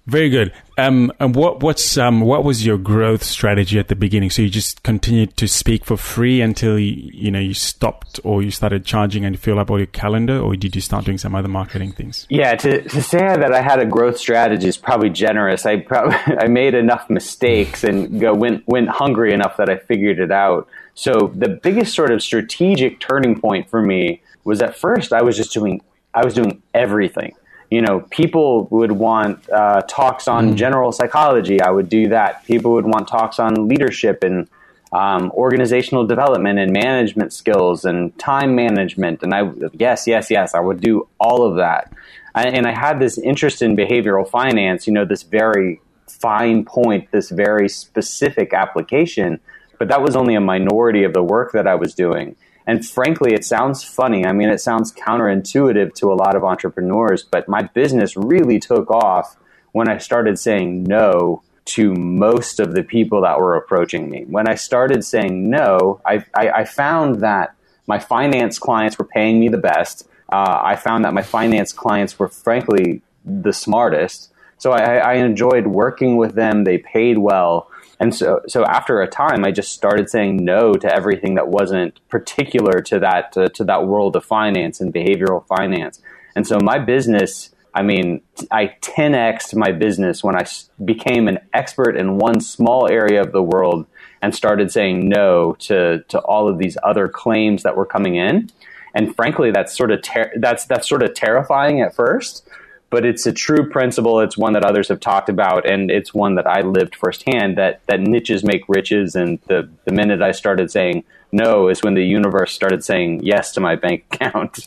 very 0.09 0.31
good. 0.31 0.53
Um, 0.79 1.13
and 1.21 1.35
what 1.35 1.63
what's 1.63 1.99
um, 1.99 2.23
what 2.23 2.43
was 2.43 2.65
your 2.65 2.79
growth 2.79 3.23
strategy 3.23 3.79
at 3.79 3.89
the 3.89 3.95
beginning? 3.95 4.31
So 4.31 4.43
you 4.43 4.49
just 4.49 4.83
continued 4.83 5.37
to 5.37 5.47
speak 5.47 5.85
for 5.85 5.99
free 5.99 6.41
until 6.41 6.79
you, 6.79 7.11
you 7.13 7.31
know 7.31 7.39
you 7.39 7.53
stopped 7.53 8.19
or 8.25 8.43
you 8.43 8.51
started 8.51 8.87
charging 8.87 9.25
and 9.25 9.39
fill 9.39 9.59
up 9.59 9.71
all 9.71 9.79
your 9.79 9.87
calendar, 9.87 10.39
or 10.41 10.57
did 10.57 10.75
you 10.75 10.81
start 10.81 11.05
doing 11.05 11.19
some 11.19 11.35
other 11.35 11.49
marketing 11.49 11.93
things? 11.93 12.27
Yeah, 12.31 12.57
to, 12.57 12.83
to 12.89 13.03
say 13.03 13.19
that 13.19 13.53
I 13.53 13.61
had 13.61 13.81
a 13.81 13.85
growth 13.85 14.17
strategy 14.17 14.67
is 14.67 14.79
probably 14.79 15.11
generous. 15.11 15.67
I 15.67 15.81
probably 15.81 16.17
I 16.39 16.49
made 16.49 16.75
enough 16.75 17.11
mistakes 17.11 17.85
and 17.85 18.19
go, 18.19 18.33
went 18.33 18.67
went 18.67 18.89
hungry 18.89 19.35
enough 19.35 19.59
that 19.59 19.69
I 19.69 19.77
figured 19.77 20.19
it 20.21 20.33
out. 20.33 20.69
So 20.95 21.33
the 21.35 21.49
biggest 21.49 21.95
sort 21.95 22.13
of 22.13 22.23
strategic 22.23 22.99
turning 22.99 23.39
point 23.39 23.69
for 23.69 23.83
me 23.83 24.23
was 24.45 24.63
at 24.63 24.75
first 24.75 25.13
I 25.13 25.23
was 25.23 25.37
just 25.37 25.53
doing 25.53 25.83
I 26.15 26.25
was 26.25 26.33
doing 26.33 26.63
everything 26.73 27.35
you 27.71 27.83
know, 27.83 28.01
people 28.01 28.67
would 28.71 28.93
want 28.93 29.49
uh, 29.51 29.83
talks 29.83 30.27
on 30.27 30.53
mm. 30.53 30.57
general 30.57 30.91
psychology. 30.93 31.61
I 31.61 31.71
would 31.71 31.89
do 31.89 32.09
that. 32.09 32.45
People 32.45 32.73
would 32.73 32.87
want 32.87 33.09
talks 33.09 33.39
on 33.39 33.69
leadership 33.69 34.25
and 34.25 34.49
um, 34.93 35.31
organizational 35.33 36.07
development 36.07 36.59
and 36.59 36.73
management 36.73 37.33
skills 37.33 37.85
and 37.85 38.17
time 38.19 38.55
management. 38.55 39.23
And 39.23 39.35
I, 39.35 39.51
yes, 39.73 40.07
yes, 40.07 40.31
yes, 40.31 40.55
I 40.55 40.61
would 40.61 40.81
do 40.81 41.09
all 41.21 41.45
of 41.45 41.57
that. 41.57 41.93
I, 42.35 42.45
and 42.45 42.67
I 42.67 42.73
had 42.73 43.01
this 43.01 43.19
interest 43.19 43.61
in 43.61 43.77
behavioral 43.77 44.29
finance, 44.29 44.87
you 44.87 44.93
know, 44.93 45.05
this 45.05 45.23
very 45.23 45.81
fine 46.07 46.65
point, 46.65 47.11
this 47.11 47.29
very 47.29 47.69
specific 47.69 48.55
application. 48.55 49.41
But 49.79 49.89
that 49.89 50.03
was 50.03 50.17
only 50.17 50.35
a 50.35 50.41
minority 50.41 51.05
of 51.05 51.13
the 51.13 51.23
work 51.23 51.53
that 51.53 51.67
I 51.67 51.75
was 51.75 51.95
doing. 51.95 52.35
And 52.69 52.87
frankly, 52.87 53.33
it 53.33 53.47
sounds 53.47 53.83
funny. 53.83 54.27
I 54.27 54.33
mean, 54.33 54.51
it 54.51 54.61
sounds 54.61 54.93
counterintuitive 54.93 55.95
to 55.95 56.13
a 56.13 56.15
lot 56.15 56.37
of 56.37 56.45
entrepreneurs, 56.45 57.23
but 57.23 57.49
my 57.49 57.63
business 57.63 58.15
really 58.15 58.61
took 58.61 58.91
off 58.91 59.39
when 59.73 59.89
I 59.89 59.97
started 59.97 60.39
saying 60.39 60.85
no 60.85 61.43
to 61.65 61.95
most 61.95 62.61
of 62.61 62.75
the 62.75 62.83
people 62.83 63.23
that 63.23 63.41
were 63.41 63.57
approaching 63.57 64.11
me. 64.11 64.27
When 64.29 64.47
I 64.47 64.55
started 64.55 65.03
saying 65.03 65.49
no, 65.49 66.03
I, 66.05 66.27
I, 66.35 66.51
I 66.51 66.65
found 66.67 67.23
that 67.23 67.55
my 67.87 67.99
finance 67.99 68.59
clients 68.59 68.99
were 68.99 69.07
paying 69.07 69.41
me 69.41 69.49
the 69.49 69.57
best. 69.57 70.07
Uh, 70.31 70.61
I 70.63 70.77
found 70.77 71.07
that 71.07 71.15
my 71.15 71.23
finance 71.23 71.73
clients 71.73 72.19
were, 72.19 72.29
frankly, 72.29 73.01
the 73.25 73.55
smartest. 73.55 74.31
So 74.59 74.73
I, 74.73 74.97
I 74.97 75.15
enjoyed 75.15 75.67
working 75.67 76.19
with 76.19 76.35
them. 76.35 76.65
They 76.65 76.77
paid 76.77 77.17
well. 77.17 77.71
And 78.01 78.15
so, 78.15 78.41
so 78.47 78.65
after 78.65 79.01
a 79.01 79.09
time, 79.09 79.45
I 79.45 79.51
just 79.51 79.73
started 79.73 80.09
saying 80.09 80.45
no 80.45 80.75
to 80.75 80.93
everything 80.93 81.35
that 81.35 81.49
wasn't 81.49 82.01
particular 82.09 82.81
to 82.83 83.01
that 83.01 83.33
to, 83.33 83.49
to 83.51 83.65
that 83.65 83.87
world 83.87 84.15
of 84.15 84.25
finance 84.25 84.81
and 84.81 84.95
behavioral 84.95 85.47
finance. 85.47 86.01
And 86.37 86.47
so 86.47 86.59
my 86.63 86.79
business, 86.79 87.51
I 87.75 87.83
mean, 87.83 88.21
I 88.51 88.77
10xed 88.81 89.57
my 89.57 89.73
business 89.73 90.23
when 90.23 90.37
I 90.37 90.47
became 90.85 91.27
an 91.27 91.41
expert 91.53 91.97
in 91.97 92.19
one 92.19 92.41
small 92.41 92.89
area 92.89 93.21
of 93.21 93.33
the 93.33 93.43
world 93.43 93.87
and 94.23 94.35
started 94.35 94.71
saying 94.71 95.09
no 95.09 95.55
to 95.61 96.05
to 96.09 96.19
all 96.21 96.49
of 96.49 96.59
these 96.59 96.77
other 96.83 97.09
claims 97.09 97.63
that 97.65 97.77
were 97.77 97.87
coming 97.87 98.17
in. 98.17 98.51
And 98.95 99.15
frankly, 99.15 99.51
that's 99.51 99.77
sort 99.77 99.91
of 99.91 100.03
ter- 100.03 100.33
that's 100.37 100.67
that's 100.67 100.89
sort 100.89 101.03
of 101.03 101.15
terrifying 101.15 101.81
at 101.81 101.95
first 101.95 102.49
but 102.91 103.05
it's 103.05 103.27
a 103.27 103.33
true 103.33 103.69
principle. 103.69 104.21
It's 104.21 104.39
one 104.39 104.55
that 104.55 104.65
others 104.65 104.89
have 104.89 105.01
talked 105.01 105.29
about, 105.29 105.69
and 105.69 105.91
it's 105.91 106.15
one 106.15 106.37
that 106.37 106.47
I 106.47 106.63
lived 106.63 106.95
firsthand. 106.95 107.59
That 107.59 107.81
that 107.87 108.01
niches 108.01 108.45
make 108.45 108.63
riches, 108.69 109.15
and 109.15 109.39
the 109.47 109.69
the 109.85 109.93
minute 109.93 110.23
I 110.23 110.33
started 110.33 110.71
saying 110.71 111.05
no 111.33 111.69
is 111.69 111.83
when 111.83 111.95
the 111.95 112.05
universe 112.05 112.53
started 112.53 112.83
saying 112.85 113.23
yes 113.23 113.53
to 113.53 113.61
my 113.61 113.77
bank 113.77 114.05
account. 114.13 114.67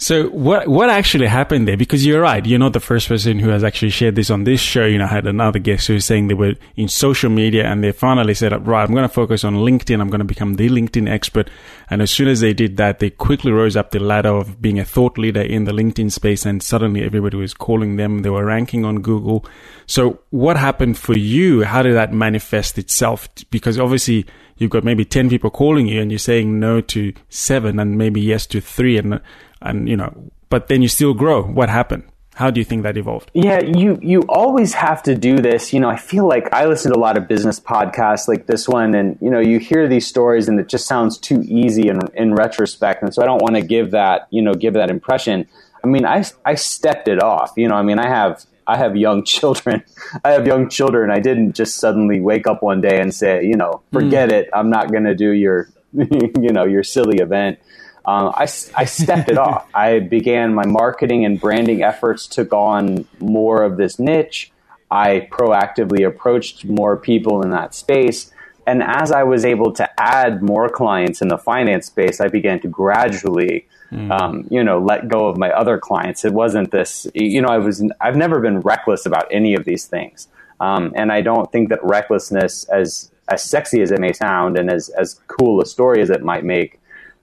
So 0.00 0.30
what 0.30 0.66
what 0.66 0.88
actually 0.88 1.26
happened 1.26 1.68
there? 1.68 1.76
Because 1.76 2.06
you're 2.06 2.22
right, 2.22 2.44
you're 2.46 2.58
not 2.58 2.72
the 2.72 2.80
first 2.80 3.06
person 3.06 3.38
who 3.38 3.50
has 3.50 3.62
actually 3.62 3.90
shared 3.90 4.14
this 4.14 4.30
on 4.30 4.44
this 4.44 4.58
show. 4.58 4.86
You 4.86 4.96
know, 4.96 5.04
I 5.04 5.08
had 5.08 5.26
another 5.26 5.58
guest 5.58 5.88
who 5.88 5.92
was 5.92 6.06
saying 6.06 6.28
they 6.28 6.34
were 6.34 6.54
in 6.74 6.88
social 6.88 7.28
media 7.28 7.66
and 7.66 7.84
they 7.84 7.92
finally 7.92 8.32
said, 8.32 8.66
right, 8.66 8.82
I'm 8.82 8.94
going 8.94 9.06
to 9.06 9.12
focus 9.12 9.44
on 9.44 9.56
LinkedIn. 9.56 10.00
I'm 10.00 10.08
going 10.08 10.20
to 10.20 10.24
become 10.24 10.54
the 10.54 10.70
LinkedIn 10.70 11.06
expert. 11.06 11.50
And 11.90 12.00
as 12.00 12.10
soon 12.10 12.28
as 12.28 12.40
they 12.40 12.54
did 12.54 12.78
that, 12.78 13.00
they 13.00 13.10
quickly 13.10 13.52
rose 13.52 13.76
up 13.76 13.90
the 13.90 13.98
ladder 13.98 14.30
of 14.30 14.62
being 14.62 14.78
a 14.78 14.86
thought 14.86 15.18
leader 15.18 15.42
in 15.42 15.64
the 15.64 15.72
LinkedIn 15.72 16.10
space. 16.10 16.46
And 16.46 16.62
suddenly 16.62 17.04
everybody 17.04 17.36
was 17.36 17.52
calling 17.52 17.96
them. 17.96 18.22
They 18.22 18.30
were 18.30 18.46
ranking 18.46 18.86
on 18.86 19.02
Google. 19.02 19.44
So 19.84 20.20
what 20.30 20.56
happened 20.56 20.96
for 20.96 21.18
you? 21.18 21.64
How 21.64 21.82
did 21.82 21.94
that 21.94 22.10
manifest 22.10 22.78
itself? 22.78 23.28
Because 23.50 23.78
obviously 23.78 24.24
you've 24.56 24.70
got 24.70 24.82
maybe 24.82 25.04
10 25.04 25.28
people 25.28 25.50
calling 25.50 25.88
you 25.88 26.00
and 26.00 26.10
you're 26.10 26.18
saying 26.18 26.58
no 26.58 26.80
to 26.80 27.12
seven 27.28 27.78
and 27.78 27.98
maybe 27.98 28.22
yes 28.22 28.46
to 28.46 28.62
three. 28.62 28.96
And 28.96 29.20
and 29.62 29.88
you 29.88 29.96
know, 29.96 30.30
but 30.48 30.68
then 30.68 30.82
you 30.82 30.88
still 30.88 31.14
grow. 31.14 31.42
What 31.42 31.68
happened? 31.68 32.04
How 32.34 32.50
do 32.50 32.60
you 32.60 32.64
think 32.64 32.84
that 32.84 32.96
evolved? 32.96 33.30
Yeah, 33.34 33.60
you 33.60 33.98
you 34.00 34.22
always 34.28 34.72
have 34.74 35.02
to 35.04 35.14
do 35.14 35.36
this. 35.36 35.72
You 35.72 35.80
know, 35.80 35.90
I 35.90 35.96
feel 35.96 36.26
like 36.26 36.52
I 36.52 36.66
listen 36.66 36.92
to 36.92 36.98
a 36.98 37.00
lot 37.00 37.18
of 37.18 37.28
business 37.28 37.60
podcasts 37.60 38.28
like 38.28 38.46
this 38.46 38.68
one, 38.68 38.94
and 38.94 39.18
you 39.20 39.30
know, 39.30 39.40
you 39.40 39.58
hear 39.58 39.88
these 39.88 40.06
stories, 40.06 40.48
and 40.48 40.58
it 40.58 40.68
just 40.68 40.86
sounds 40.86 41.18
too 41.18 41.42
easy 41.44 41.88
in 41.88 42.00
in 42.14 42.34
retrospect. 42.34 43.02
And 43.02 43.12
so 43.12 43.22
I 43.22 43.26
don't 43.26 43.42
want 43.42 43.56
to 43.56 43.62
give 43.62 43.90
that 43.90 44.28
you 44.30 44.42
know 44.42 44.54
give 44.54 44.74
that 44.74 44.90
impression. 44.90 45.46
I 45.84 45.88
mean, 45.88 46.06
I 46.06 46.24
I 46.44 46.54
stepped 46.54 47.08
it 47.08 47.22
off. 47.22 47.52
You 47.56 47.68
know, 47.68 47.74
I 47.74 47.82
mean, 47.82 47.98
I 47.98 48.08
have 48.08 48.46
I 48.70 48.76
have 48.76 48.96
young 48.96 49.24
children. 49.36 49.82
I 50.24 50.30
have 50.30 50.46
young 50.46 50.68
children. 50.68 51.10
I 51.10 51.18
didn't 51.18 51.54
just 51.54 51.76
suddenly 51.76 52.20
wake 52.20 52.46
up 52.46 52.62
one 52.62 52.80
day 52.80 53.00
and 53.00 53.14
say, 53.14 53.44
you 53.44 53.56
know, 53.56 53.82
forget 53.92 54.30
mm. 54.30 54.32
it. 54.32 54.50
I'm 54.52 54.70
not 54.70 54.90
going 54.90 55.04
to 55.04 55.14
do 55.14 55.30
your, 55.30 55.68
you 55.92 56.52
know, 56.52 56.64
your 56.64 56.84
silly 56.84 57.18
event. 57.18 57.58
Um, 58.04 58.32
I, 58.34 58.42
I 58.42 58.84
stepped 58.84 59.30
it 59.30 59.38
off. 59.38 59.68
I 59.74 60.00
began 60.00 60.54
my 60.54 60.66
marketing 60.66 61.24
and 61.24 61.40
branding 61.40 61.82
efforts, 61.82 62.26
took 62.26 62.52
on 62.52 63.06
more 63.18 63.62
of 63.62 63.76
this 63.76 63.98
niche. 63.98 64.50
I 64.90 65.28
proactively 65.30 66.06
approached 66.06 66.64
more 66.64 66.96
people 66.96 67.42
in 67.42 67.50
that 67.50 67.74
space. 67.74 68.32
And 68.66 68.82
as 68.82 69.12
I 69.12 69.22
was 69.22 69.44
able 69.44 69.72
to 69.74 69.88
add 70.00 70.42
more 70.42 70.68
clients 70.68 71.22
in 71.22 71.28
the 71.28 71.38
finance 71.38 71.86
space, 71.86 72.20
I 72.20 72.28
began 72.28 72.60
to 72.60 72.68
gradually, 72.68 73.66
mm. 73.90 74.10
um, 74.10 74.46
you 74.50 74.62
know, 74.62 74.78
let 74.78 75.08
go 75.08 75.28
of 75.28 75.38
my 75.38 75.50
other 75.50 75.78
clients. 75.78 76.24
It 76.24 76.32
wasn't 76.32 76.70
this, 76.70 77.06
you 77.14 77.40
know, 77.40 77.48
I 77.48 77.58
was, 77.58 77.84
I've 78.00 78.16
never 78.16 78.40
been 78.40 78.60
reckless 78.60 79.06
about 79.06 79.26
any 79.30 79.54
of 79.54 79.64
these 79.64 79.86
things. 79.86 80.28
Um, 80.60 80.92
and 80.94 81.10
I 81.10 81.20
don't 81.22 81.50
think 81.50 81.70
that 81.70 81.82
recklessness, 81.82 82.64
as, 82.64 83.10
as 83.28 83.42
sexy 83.42 83.80
as 83.80 83.92
it 83.92 84.00
may 84.00 84.12
sound 84.12 84.58
and 84.58 84.70
as, 84.70 84.88
as 84.90 85.20
cool 85.26 85.62
a 85.62 85.66
story 85.66 86.02
as 86.02 86.10
it 86.10 86.22
might 86.22 86.44
make, 86.44 86.79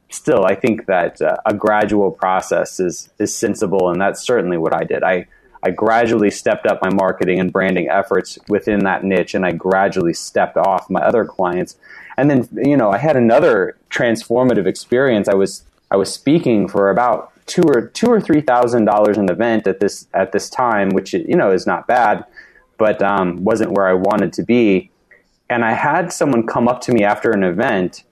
still, 0.10 0.46
I 0.46 0.56
think 0.56 0.86
that 0.86 1.22
uh, 1.22 1.38
a 1.46 1.54
gradual 1.54 2.12
process 2.12 2.80
is 2.80 3.10
is 3.20 3.36
sensible, 3.36 3.90
and 3.90 4.00
that's 4.00 4.22
certainly 4.22 4.58
what 4.58 4.74
I 4.74 4.84
did. 4.84 5.04
I 5.04 5.28
I 5.64 5.72
gradually 5.72 6.32
stepped 6.32 6.66
up 6.66 6.82
my 6.82 6.90
marketing 6.90 7.40
and 7.40 7.52
branding 7.52 7.90
efforts 7.90 8.38
within 8.48 8.80
that 8.86 9.04
niche, 9.04 9.34
and 9.34 9.46
I 9.46 9.52
gradually 9.52 10.14
stepped 10.14 10.58
off 10.58 10.90
my 10.90 11.02
other 11.02 11.26
clients. 11.26 11.76
And 12.18 12.30
then, 12.30 12.48
you 12.54 12.78
know, 12.78 12.92
I 12.92 12.98
had 12.98 13.16
another 13.16 13.78
transformative 13.90 14.66
experience. 14.66 15.28
I 15.28 15.36
was 15.36 15.64
I 15.92 15.98
was 15.98 16.12
speaking 16.14 16.68
for 16.68 16.90
about 16.90 17.32
two 17.46 17.64
or 17.64 17.88
two 17.88 18.08
or 18.08 18.20
three 18.22 18.42
thousand 18.42 18.86
dollars 18.86 19.18
an 19.18 19.30
event 19.30 19.68
at 19.68 19.80
this 19.80 20.08
at 20.14 20.32
this 20.32 20.50
time, 20.50 20.90
which 20.90 21.14
you 21.14 21.36
know 21.36 21.52
is 21.52 21.68
not 21.68 21.88
bad, 21.88 22.26
but 22.78 23.02
um, 23.02 23.44
wasn't 23.44 23.72
where 23.72 23.88
I 23.88 23.94
wanted 23.94 24.34
to 24.34 24.44
be. 24.44 24.92
And 25.50 25.64
I 25.64 25.74
had 25.74 26.12
someone 26.12 26.46
come 26.46 26.68
up 26.68 26.82
to 26.82 26.92
me 26.92 27.04
after 27.04 27.32
an 27.32 27.44
event 27.44 28.04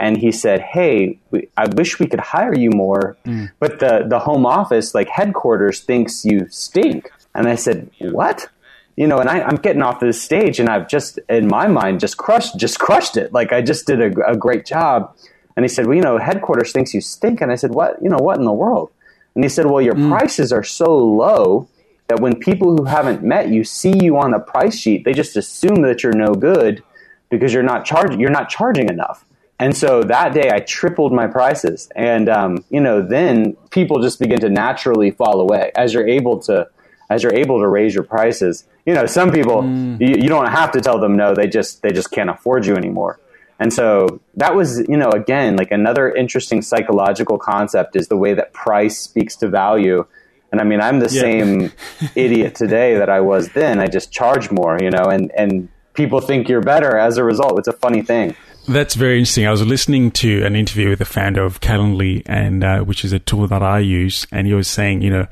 and 0.00 0.16
he 0.16 0.32
said, 0.32 0.60
"Hey, 0.62 1.18
we, 1.30 1.48
I 1.56 1.66
wish 1.68 2.00
we 2.00 2.06
could 2.06 2.20
hire 2.20 2.54
you 2.54 2.70
more, 2.70 3.16
mm. 3.24 3.50
but 3.60 3.78
the 3.78 4.06
the 4.08 4.18
home 4.18 4.46
office, 4.46 4.94
like 4.94 5.08
headquarters, 5.08 5.80
thinks 5.80 6.24
you 6.24 6.48
stink." 6.48 7.12
And 7.34 7.46
I 7.46 7.54
said, 7.54 7.90
"What?" 8.00 8.48
You 8.96 9.06
know, 9.06 9.18
and 9.18 9.28
I, 9.30 9.38
am 9.48 9.56
getting 9.56 9.82
off 9.82 10.00
this 10.00 10.20
stage, 10.20 10.58
and 10.58 10.68
I've 10.68 10.88
just, 10.88 11.18
in 11.28 11.46
my 11.46 11.68
mind, 11.68 12.00
just 12.00 12.18
crushed, 12.18 12.58
just 12.58 12.78
crushed 12.78 13.16
it. 13.16 13.32
Like 13.32 13.52
I 13.52 13.62
just 13.62 13.86
did 13.86 14.00
a, 14.00 14.32
a 14.32 14.36
great 14.36 14.66
job. 14.66 15.14
And 15.54 15.64
he 15.64 15.68
said, 15.68 15.86
"Well, 15.86 15.94
you 15.94 16.02
know, 16.02 16.18
headquarters 16.18 16.72
thinks 16.72 16.94
you 16.94 17.02
stink." 17.02 17.42
And 17.42 17.52
I 17.52 17.56
said, 17.56 17.72
"What? 17.72 18.02
You 18.02 18.08
know, 18.08 18.18
what 18.18 18.38
in 18.38 18.44
the 18.44 18.52
world?" 18.52 18.90
And 19.34 19.44
he 19.44 19.50
said, 19.50 19.66
"Well, 19.66 19.82
your 19.82 19.94
mm. 19.94 20.10
prices 20.10 20.52
are 20.52 20.64
so 20.64 20.96
low." 20.96 21.68
That 22.08 22.18
when 22.18 22.40
people 22.40 22.76
who 22.76 22.86
haven't 22.86 23.22
met 23.22 23.50
you 23.50 23.62
see 23.62 23.96
you 24.02 24.18
on 24.18 24.32
the 24.32 24.40
price 24.40 24.76
sheet, 24.76 25.04
they 25.04 25.12
just 25.12 25.36
assume 25.36 25.82
that 25.82 26.02
you're 26.02 26.12
no 26.12 26.34
good 26.34 26.82
because 27.28 27.54
you're 27.54 27.62
not 27.62 27.84
charging. 27.84 28.18
You're 28.18 28.30
not 28.30 28.48
charging 28.48 28.88
enough. 28.88 29.24
And 29.60 29.76
so 29.76 30.02
that 30.04 30.32
day 30.32 30.50
I 30.50 30.60
tripled 30.60 31.12
my 31.12 31.26
prices. 31.26 31.90
And, 31.94 32.30
um, 32.30 32.64
you 32.70 32.80
know, 32.80 33.02
then 33.02 33.56
people 33.70 34.00
just 34.00 34.18
begin 34.18 34.40
to 34.40 34.48
naturally 34.48 35.10
fall 35.10 35.38
away 35.38 35.70
as 35.76 35.92
you're 35.92 36.08
able 36.08 36.38
to, 36.40 36.66
as 37.10 37.22
you're 37.22 37.34
able 37.34 37.60
to 37.60 37.68
raise 37.68 37.94
your 37.94 38.04
prices. 38.04 38.64
You 38.86 38.94
know, 38.94 39.04
some 39.04 39.30
people, 39.30 39.62
mm. 39.62 40.00
you, 40.00 40.22
you 40.22 40.28
don't 40.30 40.50
have 40.50 40.72
to 40.72 40.80
tell 40.80 40.98
them 40.98 41.14
no, 41.14 41.34
they 41.34 41.46
just, 41.46 41.82
they 41.82 41.90
just 41.90 42.10
can't 42.10 42.30
afford 42.30 42.64
you 42.64 42.74
anymore. 42.74 43.20
And 43.58 43.70
so 43.70 44.22
that 44.36 44.54
was, 44.54 44.78
you 44.88 44.96
know, 44.96 45.10
again, 45.10 45.56
like 45.56 45.70
another 45.70 46.10
interesting 46.10 46.62
psychological 46.62 47.36
concept 47.36 47.96
is 47.96 48.08
the 48.08 48.16
way 48.16 48.32
that 48.32 48.54
price 48.54 48.98
speaks 48.98 49.36
to 49.36 49.48
value. 49.48 50.06
And 50.50 50.62
I 50.62 50.64
mean, 50.64 50.80
I'm 50.80 51.00
the 51.00 51.10
yeah. 51.12 51.20
same 51.20 51.72
idiot 52.14 52.54
today 52.54 52.96
that 52.96 53.10
I 53.10 53.20
was 53.20 53.50
then. 53.50 53.78
I 53.78 53.88
just 53.88 54.10
charge 54.10 54.50
more, 54.50 54.78
you 54.80 54.90
know, 54.90 55.04
and, 55.04 55.30
and 55.36 55.68
people 55.92 56.22
think 56.22 56.48
you're 56.48 56.62
better 56.62 56.96
as 56.96 57.18
a 57.18 57.24
result. 57.24 57.58
It's 57.58 57.68
a 57.68 57.74
funny 57.74 58.00
thing. 58.00 58.34
That's 58.68 58.94
very 58.94 59.18
interesting. 59.18 59.46
I 59.46 59.50
was 59.50 59.66
listening 59.66 60.10
to 60.12 60.44
an 60.44 60.54
interview 60.54 60.90
with 60.90 60.98
the 60.98 61.04
founder 61.04 61.42
of 61.42 61.60
Calendly, 61.60 62.22
and 62.26 62.62
uh, 62.62 62.80
which 62.80 63.04
is 63.04 63.12
a 63.12 63.18
tool 63.18 63.46
that 63.48 63.62
I 63.62 63.80
use, 63.80 64.26
and 64.30 64.46
he 64.46 64.54
was 64.54 64.68
saying, 64.68 65.02
you 65.02 65.10
know, 65.10 65.26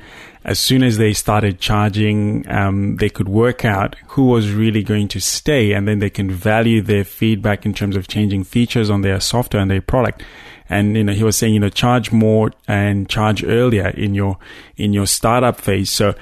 as 0.45 0.59
soon 0.59 0.83
as 0.83 0.97
they 0.97 1.12
started 1.12 1.61
charging, 1.61 2.51
um, 2.51 2.97
they 2.97 3.11
could 3.11 3.29
work 3.29 3.64
out 3.64 3.97
who 4.09 4.27
was 4.27 4.53
really 4.53 4.83
going 4.83 5.09
to 5.09 5.21
stay, 5.21 5.73
and 5.73 5.87
then 5.87 5.99
they 5.99 6.11
can 6.11 6.31
value 6.31 6.81
their 6.81 7.05
feedback 7.05 7.67
in 7.67 7.75
terms 7.75 7.97
of 7.97 8.09
changing 8.09 8.45
features 8.45 8.88
on 8.88 9.03
their 9.03 9.21
software 9.21 9.61
and 9.61 9.71
their 9.71 9.83
product. 9.83 10.23
And 10.71 10.97
you 10.97 11.05
know, 11.05 11.12
he 11.12 11.23
was 11.23 11.37
saying, 11.37 11.55
you 11.55 11.61
know, 11.61 11.69
charge 11.69 12.11
more 12.11 12.53
and 12.67 13.09
charge 13.09 13.45
earlier 13.45 13.88
in 13.88 14.14
your 14.14 14.38
in 14.77 14.93
your 14.93 15.07
startup 15.07 15.61
phase. 15.61 15.91
So 15.91 16.14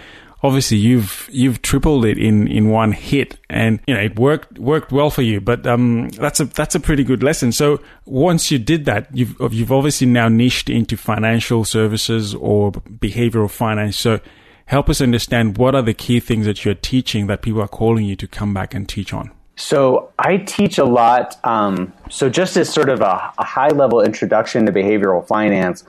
obviously 0.42 0.77
you've 0.77 1.29
you've 1.33 1.62
tripled 1.62 2.05
it 2.05 2.18
in 2.18 2.46
in 2.49 2.68
one 2.70 2.92
hit 2.92 3.38
and 3.49 3.81
you 3.87 3.94
know 3.94 4.01
it 4.01 4.18
worked 4.18 4.59
worked 4.59 4.92
well 4.92 5.11
for 5.11 5.22
you 5.22 5.40
but 5.40 5.66
um 5.66 6.09
that's 6.11 6.40
a 6.40 6.44
that's 6.44 6.75
a 6.75 6.81
pretty 6.81 7.03
good 7.03 7.22
lesson 7.22 7.53
so 7.53 7.81
once 8.05 8.51
you 8.51 8.59
did 8.59 8.85
that 8.85 9.09
you've 9.14 9.35
you've 9.51 9.72
obviously 9.72 10.07
now 10.07 10.29
niched 10.29 10.68
into 10.68 10.96
financial 10.96 11.64
services 11.64 12.35
or 12.35 12.72
behavioral 12.72 13.51
finance 13.51 13.96
so 13.96 14.20
help 14.66 14.90
us 14.90 15.01
understand 15.01 15.57
what 15.59 15.75
are 15.75 15.83
the 15.83 15.94
key 15.94 16.20
things 16.20 16.44
that 16.44 16.64
you're 16.64 16.75
teaching 16.75 17.27
that 17.27 17.42
people 17.42 17.62
are 17.62 17.68
calling 17.68 18.05
you 18.05 18.16
to 18.16 18.27
come 18.27 18.53
back 18.53 18.75
and 18.75 18.88
teach 18.88 19.12
on 19.12 19.31
so 19.59 20.12
I 20.18 20.37
teach 20.37 20.77
a 20.77 20.85
lot. 20.85 21.38
Um, 21.42 21.92
so 22.11 22.29
just 22.29 22.59
as 22.59 22.68
sort 22.68 22.90
of 22.90 23.01
a, 23.01 23.33
a 23.38 23.44
high 23.44 23.70
level 23.70 24.03
introduction 24.03 24.66
to 24.66 24.72
behavioral 24.72 25.27
finance, 25.27 25.83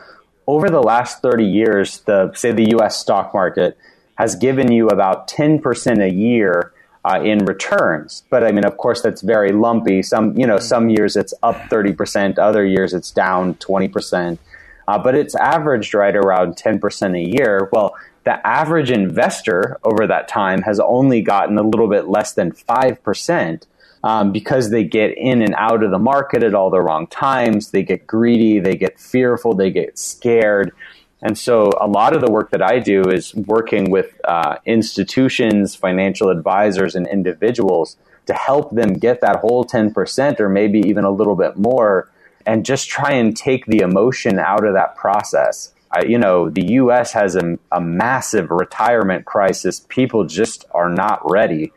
over 0.48 0.70
the 0.70 0.82
last 0.82 1.22
30 1.22 1.44
years, 1.44 2.00
the 2.02 2.32
say 2.34 2.54
the 2.54 2.70
U.S. 2.72 2.98
stock 2.98 3.34
market 3.34 3.78
has 4.18 4.36
given 4.36 4.72
you 4.72 4.88
about 4.88 5.28
10% 5.28 6.04
a 6.04 6.12
year 6.12 6.74
uh, 7.06 7.22
in 7.22 7.46
returns. 7.46 8.24
But 8.30 8.44
I 8.44 8.52
mean, 8.52 8.66
of 8.66 8.78
course, 8.78 9.02
that's 9.02 9.22
very 9.22 9.52
lumpy. 9.52 10.04
Some, 10.04 10.38
you 10.38 10.46
know, 10.46 10.60
some 10.60 10.90
years 10.90 11.16
it's 11.16 11.34
up 11.42 11.56
30%, 11.70 12.38
other 12.38 12.66
years 12.66 12.94
it's 12.94 13.12
down 13.12 13.56
20%. 13.56 14.38
Uh, 14.88 14.98
but 14.98 15.16
it's 15.16 15.36
averaged 15.36 15.94
right 15.94 16.16
around 16.16 16.56
10% 16.56 17.16
a 17.16 17.38
year. 17.38 17.70
Well, 17.72 17.96
the 18.24 18.46
average 18.46 18.92
investor 18.92 19.78
over 19.84 20.08
that 20.08 20.28
time 20.28 20.62
has 20.64 20.80
only 20.80 21.22
gotten 21.22 21.58
a 21.58 21.64
little 21.64 21.90
bit 21.90 22.08
less 22.08 22.34
than 22.34 22.52
5%. 22.52 23.64
Um, 24.04 24.32
because 24.32 24.70
they 24.70 24.84
get 24.84 25.18
in 25.18 25.42
and 25.42 25.56
out 25.58 25.84
of 25.84 25.90
the 25.90 25.98
market 25.98 26.44
at 26.44 26.54
all 26.54 26.70
the 26.70 26.80
wrong 26.80 27.08
times. 27.08 27.72
They 27.72 27.82
get 27.82 28.06
greedy, 28.06 28.60
they 28.60 28.76
get 28.76 29.00
fearful, 29.00 29.56
they 29.56 29.72
get 29.72 29.98
scared. 29.98 30.72
And 31.22 31.38
so 31.38 31.72
a 31.82 31.88
lot 31.88 32.16
of 32.16 32.22
the 32.22 32.32
work 32.32 32.52
that 32.52 32.62
I 32.62 32.80
do 32.80 33.02
is 33.04 33.34
working 33.34 33.90
with 33.90 34.20
uh, 34.24 34.58
institutions, 34.66 35.76
financial 35.76 36.30
advisors, 36.30 36.96
and 36.96 37.08
individuals 37.08 37.98
to 38.28 38.34
help 38.34 38.72
them 38.72 38.94
get 38.94 39.22
that 39.22 39.38
whole 39.38 39.66
10% 39.66 40.40
or 40.40 40.50
maybe 40.50 40.80
even 40.80 41.06
a 41.06 41.12
little 41.12 41.36
bit 41.36 41.58
more 41.58 42.12
and 42.46 42.66
just 42.66 42.88
try 42.88 43.12
and 43.12 43.36
take 43.36 43.66
the 43.66 43.80
emotion 43.80 44.40
out 44.40 44.66
of 44.66 44.74
that 44.74 44.96
process. 44.96 45.74
I, 45.92 46.04
you 46.04 46.18
know, 46.18 46.50
the 46.50 46.74
US 46.74 47.14
has 47.14 47.36
a, 47.36 47.58
a, 47.72 47.82
massive 47.82 48.52
retirement 48.52 49.26
crisis. 49.26 49.86
People 49.88 50.26
just 50.26 50.66
are 50.72 50.90
not 50.90 51.22
ready. 51.30 51.72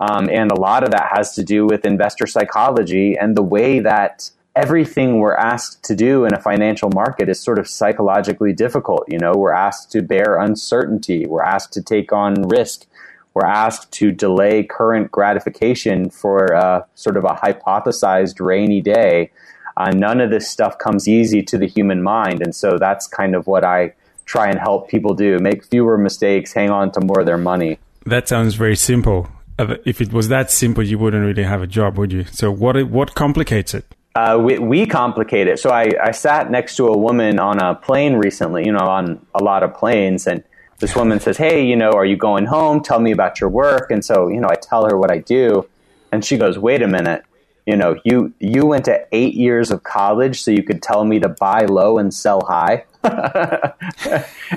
Um, 0.00 0.28
and 0.30 0.50
a 0.50 0.60
lot 0.60 0.84
of 0.84 0.90
that 0.90 1.10
has 1.16 1.34
to 1.36 1.44
do 1.44 1.66
with 1.66 1.84
investor 1.84 2.26
psychology 2.26 3.16
and 3.16 3.36
the 3.36 3.42
way 3.42 3.80
that 3.80 4.30
everything 4.56 5.20
we're 5.20 5.36
asked 5.36 5.84
to 5.84 5.94
do 5.94 6.24
in 6.24 6.32
a 6.34 6.40
financial 6.40 6.90
market 6.94 7.28
is 7.28 7.38
sort 7.38 7.58
of 7.58 7.68
psychologically 7.68 8.54
difficult. 8.54 9.04
You 9.06 9.18
know, 9.18 9.34
we're 9.36 9.52
asked 9.52 9.92
to 9.92 10.02
bear 10.02 10.38
uncertainty, 10.38 11.26
we're 11.26 11.42
asked 11.42 11.74
to 11.74 11.82
take 11.82 12.10
on 12.12 12.48
risk, 12.48 12.86
we're 13.34 13.46
asked 13.46 13.92
to 13.92 14.10
delay 14.10 14.64
current 14.64 15.12
gratification 15.12 16.08
for 16.08 16.84
sort 16.94 17.18
of 17.18 17.24
a 17.24 17.34
hypothesized 17.34 18.44
rainy 18.44 18.80
day. 18.80 19.30
Uh, 19.76 19.90
none 19.90 20.22
of 20.22 20.30
this 20.30 20.48
stuff 20.48 20.78
comes 20.78 21.06
easy 21.06 21.42
to 21.42 21.58
the 21.58 21.66
human 21.66 22.02
mind, 22.02 22.40
and 22.40 22.56
so 22.56 22.78
that's 22.78 23.06
kind 23.06 23.36
of 23.36 23.46
what 23.46 23.62
I 23.62 23.92
try 24.24 24.48
and 24.48 24.58
help 24.58 24.88
people 24.88 25.12
do. 25.12 25.38
Make 25.38 25.66
fewer 25.66 25.98
mistakes, 25.98 26.54
hang 26.54 26.70
on 26.70 26.92
to 26.92 27.00
more 27.02 27.20
of 27.20 27.26
their 27.26 27.36
money. 27.36 27.78
That 28.06 28.26
sounds 28.26 28.54
very 28.54 28.76
simple. 28.76 29.28
If 29.58 30.00
it 30.00 30.14
was 30.14 30.28
that 30.28 30.50
simple, 30.50 30.82
you 30.82 30.98
wouldn't 30.98 31.24
really 31.24 31.42
have 31.42 31.60
a 31.60 31.66
job, 31.66 31.98
would 31.98 32.12
you? 32.12 32.24
So 32.24 32.50
what 32.50 32.82
what 32.88 33.14
complicates 33.14 33.74
it? 33.74 33.84
Uh, 34.16 34.38
we, 34.38 34.58
we, 34.58 34.86
complicate 34.86 35.46
it. 35.46 35.58
So 35.58 35.68
I, 35.68 35.92
I 36.02 36.10
sat 36.10 36.50
next 36.50 36.76
to 36.76 36.86
a 36.86 36.96
woman 36.96 37.38
on 37.38 37.60
a 37.60 37.74
plane 37.74 38.14
recently, 38.14 38.64
you 38.64 38.72
know, 38.72 38.88
on 38.88 39.20
a 39.34 39.44
lot 39.44 39.62
of 39.62 39.74
planes, 39.74 40.26
and 40.26 40.42
this 40.78 40.96
woman 40.96 41.20
says, 41.20 41.36
"Hey, 41.36 41.66
you 41.66 41.76
know, 41.76 41.90
are 41.90 42.06
you 42.06 42.16
going 42.16 42.46
home? 42.46 42.82
Tell 42.82 42.98
me 42.98 43.12
about 43.12 43.42
your 43.42 43.50
work." 43.50 43.90
And 43.90 44.02
so, 44.02 44.28
you 44.28 44.40
know, 44.40 44.48
I 44.48 44.54
tell 44.54 44.88
her 44.88 44.96
what 44.96 45.10
I 45.10 45.18
do, 45.18 45.68
and 46.12 46.24
she 46.24 46.38
goes, 46.38 46.58
"Wait 46.58 46.80
a 46.80 46.88
minute." 46.88 47.24
You 47.66 47.76
know, 47.76 48.00
you 48.06 48.32
you 48.40 48.64
went 48.64 48.86
to 48.86 49.06
eight 49.12 49.34
years 49.34 49.70
of 49.70 49.82
college, 49.82 50.42
so 50.42 50.50
you 50.50 50.62
could 50.62 50.82
tell 50.82 51.04
me 51.04 51.18
to 51.20 51.28
buy 51.28 51.66
low 51.66 51.98
and 51.98 52.14
sell 52.14 52.40
high. 52.48 52.86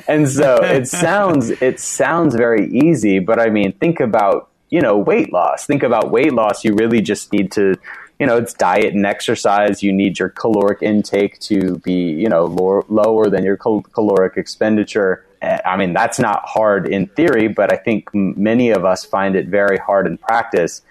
and 0.08 0.30
so 0.30 0.64
it 0.64 0.88
sounds 1.04 1.50
it 1.50 1.82
sounds 1.82 2.34
very 2.34 2.72
easy, 2.72 3.20
but 3.20 3.42
I 3.42 3.50
mean, 3.50 3.74
think 3.74 4.00
about 4.00 4.48
you 4.70 4.80
know 4.80 4.98
weight 4.98 5.34
loss. 5.34 5.66
Think 5.66 5.84
about 5.84 6.12
weight 6.12 6.32
loss. 6.32 6.64
You 6.64 6.76
really 6.76 7.02
just 7.02 7.34
need 7.34 7.52
to 7.54 7.76
you 8.20 8.28
know, 8.28 8.38
it's 8.38 8.54
diet 8.54 8.94
and 8.94 9.06
exercise. 9.06 9.82
You 9.82 9.94
need 9.94 10.20
your 10.20 10.30
caloric 10.30 10.82
intake 10.82 11.40
to 11.40 11.78
be, 11.78 11.94
you 11.94 12.28
know, 12.28 12.46
lower, 12.46 12.84
lower 12.90 13.30
than 13.30 13.44
your 13.44 13.58
cal- 13.58 13.82
caloric 13.82 14.36
expenditure. 14.36 15.26
I 15.42 15.78
mean, 15.78 15.94
that's 15.94 16.20
not 16.20 16.44
hard 16.46 16.86
in 16.86 17.08
theory, 17.08 17.48
but 17.48 17.72
I 17.72 17.78
think 17.78 18.10
many 18.14 18.72
of 18.72 18.84
us 18.84 19.06
find 19.06 19.38
it 19.38 19.48
very 19.48 19.78
hard 19.78 20.06
in 20.06 20.18
practice. 20.18 20.82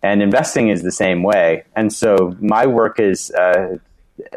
And 0.00 0.22
investing 0.22 0.68
is 0.68 0.82
the 0.84 0.92
same 0.92 1.24
way. 1.24 1.64
And 1.74 1.92
so 1.92 2.36
my 2.40 2.66
work 2.66 3.00
is 3.00 3.32
uh, 3.32 3.78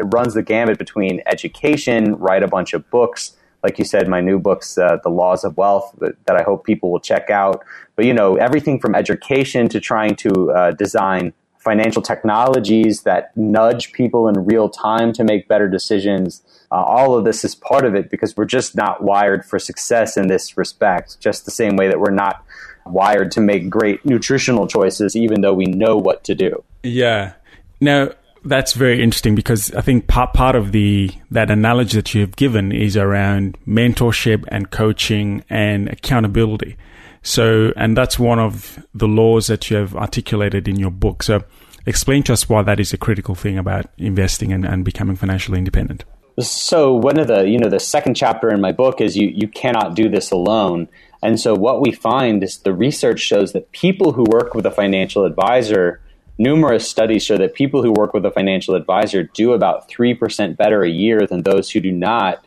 runs 0.02 0.34
the 0.34 0.42
gamut 0.42 0.80
between 0.80 1.22
education, 1.28 2.16
write 2.16 2.42
a 2.42 2.48
bunch 2.48 2.74
of 2.74 2.90
books, 2.90 3.36
like 3.64 3.78
you 3.78 3.86
said, 3.86 4.08
my 4.08 4.22
new 4.22 4.40
books, 4.40 4.78
uh, 4.78 4.98
The 5.04 5.10
Laws 5.10 5.44
of 5.44 5.56
Wealth, 5.58 5.94
that 6.00 6.36
I 6.36 6.44
hope 6.44 6.66
people 6.66 6.92
will 6.92 7.00
check 7.00 7.30
out. 7.30 7.64
But 7.96 8.06
you 8.06 8.14
know, 8.14 8.38
everything 8.38 8.80
from 8.80 8.96
education 8.96 9.68
to 9.70 9.80
trying 9.80 10.16
to 10.18 10.52
uh, 10.52 10.72
design 10.72 11.34
financial 11.60 12.02
technologies 12.02 13.04
that 13.04 13.36
nudge 13.38 13.92
people 13.92 14.28
in 14.28 14.46
real 14.46 14.70
time 14.70 15.14
to 15.14 15.24
make 15.24 15.48
better 15.48 15.68
decisions. 15.68 16.42
Uh, 16.72 16.76
all 16.76 17.18
of 17.18 17.26
this 17.26 17.44
is 17.44 17.54
part 17.54 17.86
of 17.86 17.96
it 17.96 18.10
because 18.10 18.36
we're 18.36 18.46
just 18.46 18.76
not 18.76 19.04
wired 19.04 19.46
for 19.46 19.60
success 19.60 20.18
in 20.18 20.28
this 20.28 20.58
respect, 20.58 21.20
just 21.20 21.46
the 21.46 21.52
same 21.52 21.76
way 21.76 21.88
that 21.88 22.00
we're 22.00 22.12
not 22.12 22.44
wired 22.86 23.32
to 23.32 23.42
make 23.42 23.70
great 23.70 24.04
nutritional 24.06 24.68
choices, 24.68 25.16
even 25.16 25.42
though 25.42 25.54
we 25.54 25.66
know 25.66 25.98
what 25.98 26.24
to 26.24 26.34
do. 26.34 26.64
Yeah. 26.84 27.34
Now, 27.82 28.12
that's 28.46 28.74
very 28.74 29.04
interesting 29.04 29.36
because 29.36 29.74
I 29.74 29.82
think 29.82 30.08
part, 30.08 30.34
part 30.34 30.56
of 30.56 30.72
the 30.72 31.12
that 31.30 31.52
analogy 31.52 31.98
that 31.98 32.16
you 32.16 32.22
have 32.22 32.36
given 32.36 32.72
is 32.72 32.96
around 32.96 33.58
mentorship 33.68 34.46
and 34.48 34.72
coaching 34.72 35.44
and 35.50 35.90
accountability. 35.90 36.78
So, 37.22 37.74
and 37.76 37.98
that's 37.98 38.18
one 38.18 38.40
of 38.40 38.86
the 38.94 39.08
laws 39.08 39.48
that 39.48 39.70
you 39.70 39.78
have 39.78 39.96
articulated 39.96 40.68
in 40.68 40.78
your 40.78 40.92
book. 40.92 41.24
So, 41.24 41.44
explain 41.86 42.24
to 42.24 42.34
us 42.34 42.48
why 42.48 42.62
that 42.64 42.80
is 42.80 42.94
a 42.94 42.98
critical 42.98 43.36
thing 43.36 43.58
about 43.58 43.88
investing 43.98 44.54
and, 44.54 44.66
and 44.66 44.86
becoming 44.86 45.16
financially 45.16 45.58
independent. 45.58 46.06
So, 46.40 46.94
one 46.94 47.20
of 47.20 47.28
the, 47.28 47.48
you 47.50 47.60
know, 47.60 47.70
the 47.70 47.80
second 47.80 48.16
chapter 48.16 48.50
in 48.50 48.62
my 48.62 48.72
book 48.72 49.02
is 49.02 49.18
you, 49.18 49.28
you 49.28 49.48
cannot 49.48 49.96
do 49.96 50.10
this 50.10 50.32
alone. 50.32 50.88
And 51.22 51.40
so, 51.40 51.54
what 51.54 51.82
we 51.82 51.92
find 51.92 52.42
is 52.44 52.60
the 52.60 52.74
research 52.74 53.20
shows 53.20 53.52
that 53.52 53.72
people 53.74 54.14
who 54.14 54.24
work 54.24 54.54
with 54.54 54.66
a 54.66 54.72
financial 54.72 55.26
advisor, 55.26 56.02
numerous 56.38 56.90
studies 56.90 57.24
show 57.24 57.38
that 57.38 57.54
people 57.54 57.84
who 57.84 57.92
work 57.92 58.14
with 58.14 58.26
a 58.26 58.32
financial 58.32 58.76
advisor 58.76 59.24
do 59.24 59.52
about 59.52 59.90
3% 59.90 60.56
better 60.56 60.84
a 60.84 60.90
year 60.90 61.28
than 61.28 61.44
those 61.44 61.70
who 61.70 61.82
do 61.82 61.92
not. 61.92 62.44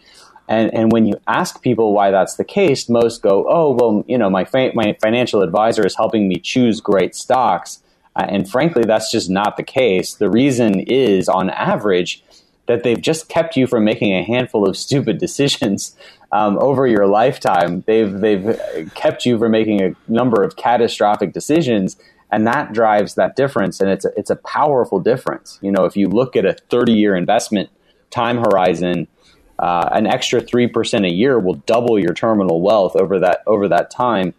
And, 0.49 0.73
and 0.75 0.93
when 0.93 1.07
you 1.07 1.15
ask 1.27 1.63
people 1.63 1.93
why 1.93 2.11
that's 2.11 2.37
the 2.37 2.45
case, 2.45 2.89
most 2.89 3.23
go, 3.23 3.47
oh, 3.49 3.73
well, 3.73 4.05
you 4.07 4.19
know, 4.19 4.29
my, 4.29 4.45
fa- 4.45 4.73
my 4.75 4.97
financial 5.01 5.43
advisor 5.43 5.87
is 5.87 5.97
helping 5.97 6.29
me 6.29 6.37
choose 6.37 6.81
great 6.81 7.15
stocks. 7.15 7.83
Uh, 8.17 8.27
and 8.29 8.51
frankly, 8.51 8.83
that's 8.85 9.11
just 9.11 9.31
not 9.31 9.57
the 9.57 9.63
case. 9.63 10.15
The 10.15 10.29
reason 10.29 10.81
is, 10.81 11.29
on 11.29 11.49
average, 11.51 12.23
that 12.67 12.83
they've 12.83 13.01
just 13.01 13.29
kept 13.29 13.57
you 13.57 13.67
from 13.67 13.85
making 13.85 14.13
a 14.15 14.23
handful 14.23 14.69
of 14.69 14.77
stupid 14.87 15.19
decisions 15.19 15.97
um, 16.33 16.59
over 16.59 16.87
your 16.87 17.07
lifetime. 17.07 17.83
They've, 17.87 18.13
they've 18.13 18.61
kept 18.95 19.25
you 19.25 19.39
from 19.39 19.53
making 19.53 19.83
a 19.83 19.95
number 20.09 20.43
of 20.43 20.57
catastrophic 20.57 21.33
decisions. 21.33 21.97
And 22.31 22.47
that 22.47 22.73
drives 22.73 23.15
that 23.15 23.37
difference. 23.37 23.81
And 23.81 23.91
it's 23.91 24.05
a, 24.05 24.11
it's 24.17 24.31
a 24.31 24.37
powerful 24.37 25.01
difference. 25.01 25.59
You 25.63 25.71
know, 25.71 25.85
if 25.85 25.97
you 25.97 26.09
look 26.09 26.35
at 26.35 26.47
a 26.47 26.55
30 26.71 26.93
year 26.93 27.15
investment 27.15 27.69
time 28.11 28.39
horizon, 28.39 29.07
uh, 29.63 29.89
an 29.93 30.09
extra 30.09 30.41
three 30.41 30.67
percent 30.67 31.05
a 31.05 31.11
year 31.11 31.39
will 31.39 31.55
double 31.55 31.97
your 31.97 32.13
terminal 32.13 32.61
wealth 32.61 32.97
over 32.97 33.21
that 33.21 33.43
over 33.47 33.69
that 33.69 33.91
time. 33.91 34.35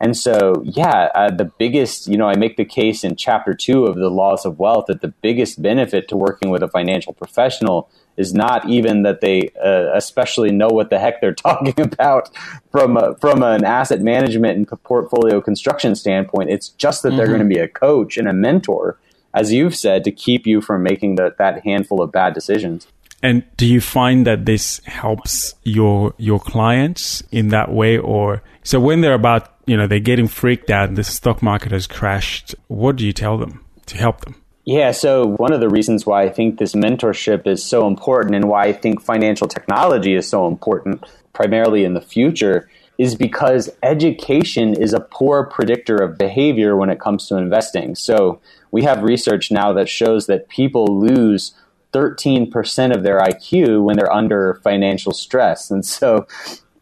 And 0.00 0.16
so, 0.16 0.62
yeah, 0.64 1.08
uh, 1.14 1.30
the 1.30 1.46
biggest, 1.58 2.06
you 2.06 2.16
know, 2.16 2.28
I 2.28 2.36
make 2.36 2.56
the 2.56 2.64
case 2.64 3.02
in 3.02 3.16
chapter 3.16 3.52
two 3.52 3.86
of 3.86 3.96
the 3.96 4.10
laws 4.10 4.44
of 4.44 4.58
wealth 4.58 4.84
that 4.86 5.00
the 5.00 5.08
biggest 5.08 5.60
benefit 5.60 6.06
to 6.08 6.16
working 6.16 6.50
with 6.50 6.62
a 6.62 6.68
financial 6.68 7.12
professional 7.12 7.90
is 8.16 8.32
not 8.32 8.68
even 8.68 9.02
that 9.02 9.20
they 9.20 9.50
uh, 9.64 9.90
especially 9.94 10.52
know 10.52 10.68
what 10.68 10.90
the 10.90 10.98
heck 10.98 11.20
they're 11.20 11.34
talking 11.48 11.80
about 11.80 12.30
from 12.70 12.96
a, 12.96 13.16
from 13.16 13.42
an 13.42 13.64
asset 13.64 14.02
management 14.02 14.58
and 14.58 14.82
portfolio 14.84 15.40
construction 15.40 15.96
standpoint. 15.96 16.50
It's 16.50 16.68
just 16.68 17.02
that 17.02 17.08
mm-hmm. 17.08 17.16
they're 17.16 17.26
going 17.26 17.40
to 17.40 17.46
be 17.46 17.58
a 17.58 17.68
coach 17.68 18.18
and 18.18 18.28
a 18.28 18.32
mentor, 18.32 18.98
as 19.34 19.52
you've 19.52 19.74
said, 19.74 20.04
to 20.04 20.12
keep 20.12 20.46
you 20.46 20.60
from 20.60 20.82
making 20.82 21.16
the, 21.16 21.34
that 21.38 21.64
handful 21.64 22.02
of 22.02 22.12
bad 22.12 22.34
decisions. 22.34 22.86
And 23.22 23.44
do 23.56 23.66
you 23.66 23.80
find 23.80 24.26
that 24.26 24.46
this 24.46 24.80
helps 24.84 25.54
your 25.64 26.14
your 26.18 26.38
clients 26.38 27.22
in 27.32 27.48
that 27.48 27.72
way, 27.72 27.98
or 27.98 28.42
so 28.62 28.78
when 28.78 29.00
they're 29.00 29.14
about 29.14 29.54
you 29.66 29.76
know 29.76 29.86
they're 29.86 29.98
getting 29.98 30.28
freaked 30.28 30.70
out, 30.70 30.94
the 30.94 31.04
stock 31.04 31.42
market 31.42 31.72
has 31.72 31.86
crashed? 31.86 32.54
What 32.68 32.96
do 32.96 33.04
you 33.04 33.12
tell 33.12 33.36
them 33.36 33.64
to 33.86 33.96
help 33.96 34.20
them? 34.20 34.36
Yeah, 34.64 34.90
so 34.90 35.26
one 35.26 35.54
of 35.54 35.60
the 35.60 35.68
reasons 35.70 36.04
why 36.04 36.24
I 36.24 36.28
think 36.28 36.58
this 36.58 36.74
mentorship 36.74 37.46
is 37.46 37.64
so 37.64 37.86
important 37.86 38.34
and 38.34 38.50
why 38.50 38.66
I 38.66 38.74
think 38.74 39.00
financial 39.00 39.48
technology 39.48 40.14
is 40.14 40.28
so 40.28 40.46
important, 40.46 41.06
primarily 41.32 41.84
in 41.84 41.94
the 41.94 42.02
future, 42.02 42.68
is 42.98 43.14
because 43.14 43.70
education 43.82 44.74
is 44.74 44.92
a 44.92 45.00
poor 45.00 45.44
predictor 45.44 45.96
of 45.96 46.18
behavior 46.18 46.76
when 46.76 46.90
it 46.90 47.00
comes 47.00 47.26
to 47.28 47.36
investing. 47.36 47.94
So 47.94 48.40
we 48.70 48.82
have 48.82 49.02
research 49.02 49.50
now 49.50 49.72
that 49.72 49.88
shows 49.88 50.26
that 50.26 50.50
people 50.50 51.00
lose 51.00 51.54
13% 51.92 52.94
of 52.94 53.02
their 53.02 53.20
IQ 53.20 53.82
when 53.82 53.96
they're 53.96 54.12
under 54.12 54.60
financial 54.62 55.12
stress. 55.12 55.70
And 55.70 55.84
so 55.84 56.26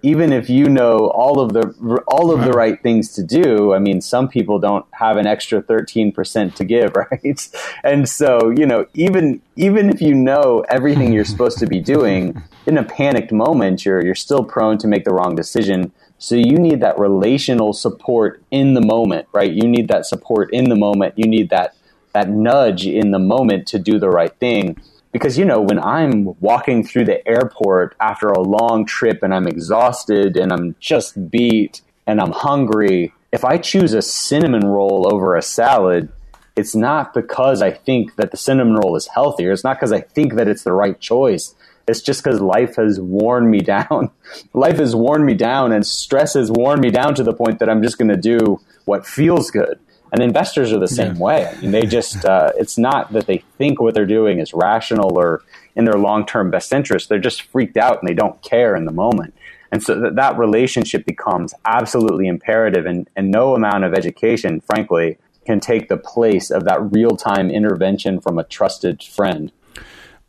even 0.02 0.32
if 0.32 0.48
you 0.48 0.68
know 0.68 1.10
all 1.14 1.40
of 1.40 1.52
the 1.52 2.02
all 2.06 2.30
of 2.30 2.44
the 2.44 2.52
right 2.52 2.80
things 2.82 3.12
to 3.14 3.24
do, 3.24 3.74
I 3.74 3.80
mean, 3.80 4.00
some 4.00 4.28
people 4.28 4.60
don't 4.60 4.86
have 4.92 5.16
an 5.16 5.26
extra 5.26 5.60
thirteen 5.62 6.12
percent 6.12 6.54
to 6.56 6.64
give, 6.64 6.94
right? 7.10 7.48
And 7.82 8.08
so, 8.08 8.50
you 8.56 8.66
know, 8.66 8.86
even 8.94 9.42
even 9.56 9.90
if 9.90 10.00
you 10.00 10.14
know 10.14 10.64
everything 10.68 11.12
you're 11.12 11.24
supposed 11.24 11.58
to 11.58 11.66
be 11.66 11.80
doing, 11.80 12.40
in 12.66 12.78
a 12.78 12.84
panicked 12.84 13.32
moment, 13.32 13.84
you're 13.84 14.04
you're 14.04 14.14
still 14.14 14.44
prone 14.44 14.78
to 14.78 14.86
make 14.86 15.04
the 15.04 15.12
wrong 15.12 15.34
decision. 15.34 15.92
So 16.18 16.34
you 16.34 16.56
need 16.56 16.80
that 16.80 16.98
relational 16.98 17.72
support 17.72 18.42
in 18.50 18.74
the 18.74 18.80
moment, 18.80 19.26
right? 19.32 19.52
You 19.52 19.68
need 19.68 19.88
that 19.88 20.06
support 20.06 20.52
in 20.52 20.68
the 20.68 20.76
moment. 20.76 21.14
You 21.16 21.28
need 21.28 21.50
that 21.50 21.74
that 22.12 22.30
nudge 22.30 22.86
in 22.86 23.10
the 23.10 23.18
moment 23.18 23.66
to 23.68 23.78
do 23.78 23.98
the 23.98 24.08
right 24.08 24.34
thing 24.38 24.76
because 25.16 25.38
you 25.38 25.44
know 25.44 25.60
when 25.60 25.78
i'm 25.78 26.38
walking 26.40 26.84
through 26.84 27.04
the 27.04 27.26
airport 27.26 27.96
after 28.00 28.28
a 28.28 28.40
long 28.40 28.84
trip 28.84 29.22
and 29.22 29.32
i'm 29.34 29.46
exhausted 29.46 30.36
and 30.36 30.52
i'm 30.52 30.74
just 30.78 31.30
beat 31.30 31.80
and 32.06 32.20
i'm 32.20 32.32
hungry 32.32 33.12
if 33.32 33.44
i 33.44 33.56
choose 33.56 33.94
a 33.94 34.02
cinnamon 34.02 34.66
roll 34.66 35.10
over 35.10 35.34
a 35.34 35.42
salad 35.42 36.12
it's 36.54 36.74
not 36.74 37.14
because 37.14 37.62
i 37.62 37.70
think 37.70 38.16
that 38.16 38.30
the 38.30 38.36
cinnamon 38.36 38.76
roll 38.76 38.96
is 38.96 39.08
healthier. 39.08 39.52
It's 39.52 39.64
not 39.64 39.76
because 39.76 39.92
i 39.92 40.00
think 40.00 40.34
that 40.34 40.48
it's 40.48 40.64
the 40.64 40.72
right 40.72 40.98
choice. 40.98 41.54
It's 41.88 42.00
just 42.00 42.24
because 42.24 42.40
life 42.40 42.76
has 42.76 42.98
worn 42.98 43.48
me 43.48 43.60
down. 43.74 44.10
Life 44.52 44.78
has 44.78 44.96
worn 44.96 45.24
me 45.24 45.34
down 45.34 45.70
and 45.70 45.86
stress 45.86 46.34
has 46.34 46.50
worn 46.50 46.80
me 46.80 46.90
down 46.90 47.14
to 47.14 47.22
the 47.22 47.34
point 47.34 47.58
that 47.60 47.68
i'm 47.68 47.82
just 47.82 47.98
going 47.98 48.08
to 48.08 48.16
do 48.16 48.60
what 48.86 49.06
feels 49.06 49.50
good 49.50 49.78
and 50.12 50.22
investors 50.22 50.72
are 50.72 50.78
the 50.78 50.88
same 50.88 51.16
yeah. 51.16 51.22
way. 51.22 51.46
I 51.46 51.60
mean, 51.60 51.70
they 51.72 51.82
just, 51.82 52.24
uh, 52.24 52.52
it's 52.56 52.78
not 52.78 53.12
that 53.12 53.26
they 53.26 53.38
think 53.58 53.80
what 53.80 53.94
they're 53.94 54.06
doing 54.06 54.38
is 54.38 54.54
rational 54.54 55.18
or 55.18 55.42
in 55.74 55.84
their 55.84 55.98
long 55.98 56.24
term 56.26 56.50
best 56.50 56.72
interest. 56.72 57.08
They're 57.08 57.18
just 57.18 57.42
freaked 57.42 57.76
out 57.76 58.00
and 58.00 58.08
they 58.08 58.14
don't 58.14 58.40
care 58.42 58.76
in 58.76 58.84
the 58.84 58.92
moment. 58.92 59.34
And 59.72 59.82
so 59.82 60.00
that, 60.00 60.16
that 60.16 60.38
relationship 60.38 61.04
becomes 61.04 61.52
absolutely 61.64 62.28
imperative. 62.28 62.86
And, 62.86 63.10
and 63.16 63.30
no 63.30 63.54
amount 63.54 63.84
of 63.84 63.94
education, 63.94 64.60
frankly, 64.60 65.18
can 65.44 65.60
take 65.60 65.88
the 65.88 65.96
place 65.96 66.50
of 66.50 66.64
that 66.64 66.80
real 66.92 67.16
time 67.16 67.50
intervention 67.50 68.20
from 68.20 68.38
a 68.38 68.44
trusted 68.44 69.02
friend. 69.02 69.52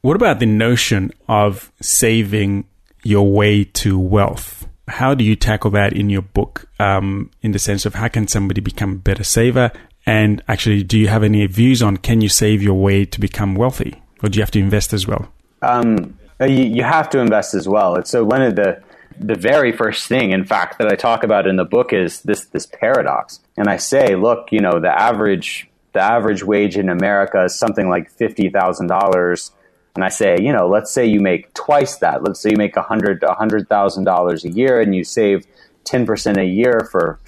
What 0.01 0.15
about 0.15 0.39
the 0.39 0.45
notion 0.45 1.11
of 1.27 1.71
saving 1.81 2.65
your 3.03 3.31
way 3.31 3.63
to 3.63 3.97
wealth? 3.99 4.67
How 4.87 5.13
do 5.13 5.23
you 5.23 5.35
tackle 5.35 5.71
that 5.71 5.93
in 5.93 6.09
your 6.09 6.21
book 6.21 6.67
um, 6.79 7.29
in 7.41 7.51
the 7.51 7.59
sense 7.59 7.85
of 7.85 7.95
how 7.95 8.07
can 8.07 8.27
somebody 8.27 8.61
become 8.61 8.93
a 8.93 8.95
better 8.97 9.23
saver 9.23 9.71
and 10.05 10.43
actually 10.47 10.83
do 10.83 10.97
you 10.97 11.07
have 11.07 11.23
any 11.23 11.45
views 11.47 11.81
on 11.81 11.97
can 11.97 12.21
you 12.21 12.29
save 12.29 12.61
your 12.61 12.75
way 12.75 13.05
to 13.05 13.19
become 13.19 13.55
wealthy 13.55 14.01
or 14.23 14.29
do 14.29 14.37
you 14.37 14.41
have 14.41 14.51
to 14.51 14.59
invest 14.59 14.93
as 14.93 15.07
well 15.07 15.31
um, 15.61 16.17
you, 16.41 16.47
you, 16.47 16.83
have 16.83 17.09
to 17.09 17.19
invest 17.19 17.53
as 17.53 17.67
well 17.67 17.95
it's 17.95 18.11
so 18.11 18.23
one 18.23 18.41
of 18.41 18.55
the 18.55 18.81
the 19.19 19.35
very 19.35 19.71
first 19.71 20.07
thing, 20.07 20.31
in 20.31 20.45
fact, 20.45 20.77
that 20.77 20.87
I 20.87 20.95
talk 20.95 21.23
about 21.23 21.47
in 21.47 21.55
the 21.55 21.65
book 21.65 21.93
is 21.93 22.21
this 22.21 22.45
this 22.47 22.65
paradox. 22.65 23.39
And 23.57 23.67
I 23.67 23.77
say, 23.77 24.15
look, 24.15 24.51
you 24.51 24.59
know, 24.59 24.79
the 24.79 24.89
average 24.89 25.69
the 25.93 26.01
average 26.01 26.43
wage 26.43 26.77
in 26.77 26.89
America 26.89 27.43
is 27.45 27.55
something 27.57 27.89
like 27.89 28.11
fifty 28.11 28.49
thousand 28.49 28.87
dollars. 28.87 29.51
And 29.97 30.03
I 30.03 30.09
say, 30.09 30.37
you 30.39 30.53
know, 30.53 30.69
let's 30.69 30.91
say 30.91 31.07
you 31.07 31.19
make 31.19 31.51
twice 31.55 31.95
that. 31.97 32.21
Let's 32.21 32.39
say 32.39 32.51
you 32.51 32.55
make 32.55 32.77
a 32.77 32.83
hundred 32.83 33.23
a 33.23 33.33
hundred 33.33 33.67
thousand 33.67 34.03
dollars 34.03 34.45
a 34.45 34.49
year, 34.49 34.79
and 34.79 34.93
you 34.93 35.03
save 35.03 35.47
ten 35.85 36.05
percent 36.05 36.37
a 36.37 36.45
year 36.45 36.87
for 36.91 37.19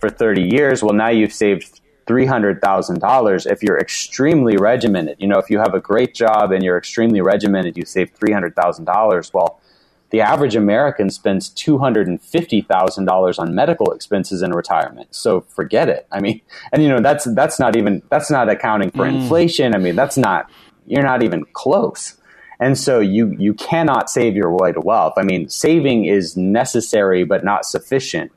for 0.00 0.10
thirty 0.10 0.42
years. 0.42 0.82
Well, 0.82 0.92
now 0.92 1.06
you've 1.06 1.32
saved 1.32 1.80
three 2.08 2.26
hundred 2.26 2.60
thousand 2.60 2.98
dollars 2.98 3.46
if 3.46 3.62
you're 3.62 3.78
extremely 3.78 4.56
regimented. 4.56 5.18
You 5.20 5.28
know, 5.28 5.38
if 5.38 5.50
you 5.50 5.60
have 5.60 5.72
a 5.72 5.78
great 5.78 6.14
job 6.14 6.50
and 6.50 6.64
you're 6.64 6.76
extremely 6.76 7.20
regimented, 7.20 7.76
you 7.76 7.84
save 7.84 8.10
three 8.10 8.32
hundred 8.32 8.56
thousand 8.56 8.86
dollars. 8.86 9.32
Well, 9.32 9.60
the 10.10 10.20
average 10.20 10.56
American 10.56 11.10
spends 11.10 11.50
$250,000 11.50 13.38
on 13.38 13.54
medical 13.54 13.92
expenses 13.92 14.40
in 14.40 14.52
retirement. 14.52 15.14
So 15.14 15.40
forget 15.42 15.88
it. 15.88 16.06
I 16.12 16.20
mean, 16.20 16.40
and 16.72 16.82
you 16.82 16.88
know, 16.88 17.00
that's, 17.00 17.24
that's 17.34 17.58
not 17.58 17.76
even, 17.76 18.02
that's 18.08 18.30
not 18.30 18.48
accounting 18.48 18.92
for 18.92 19.04
mm. 19.04 19.14
inflation. 19.14 19.74
I 19.74 19.78
mean, 19.78 19.96
that's 19.96 20.16
not, 20.16 20.48
you're 20.86 21.02
not 21.02 21.22
even 21.22 21.44
close. 21.52 22.16
And 22.58 22.78
so 22.78 23.00
you, 23.00 23.34
you 23.38 23.52
cannot 23.54 24.08
save 24.08 24.34
your 24.34 24.50
way 24.50 24.72
to 24.72 24.80
wealth. 24.80 25.14
I 25.16 25.22
mean, 25.22 25.48
saving 25.48 26.06
is 26.06 26.36
necessary, 26.36 27.24
but 27.24 27.44
not 27.44 27.66
sufficient. 27.66 28.32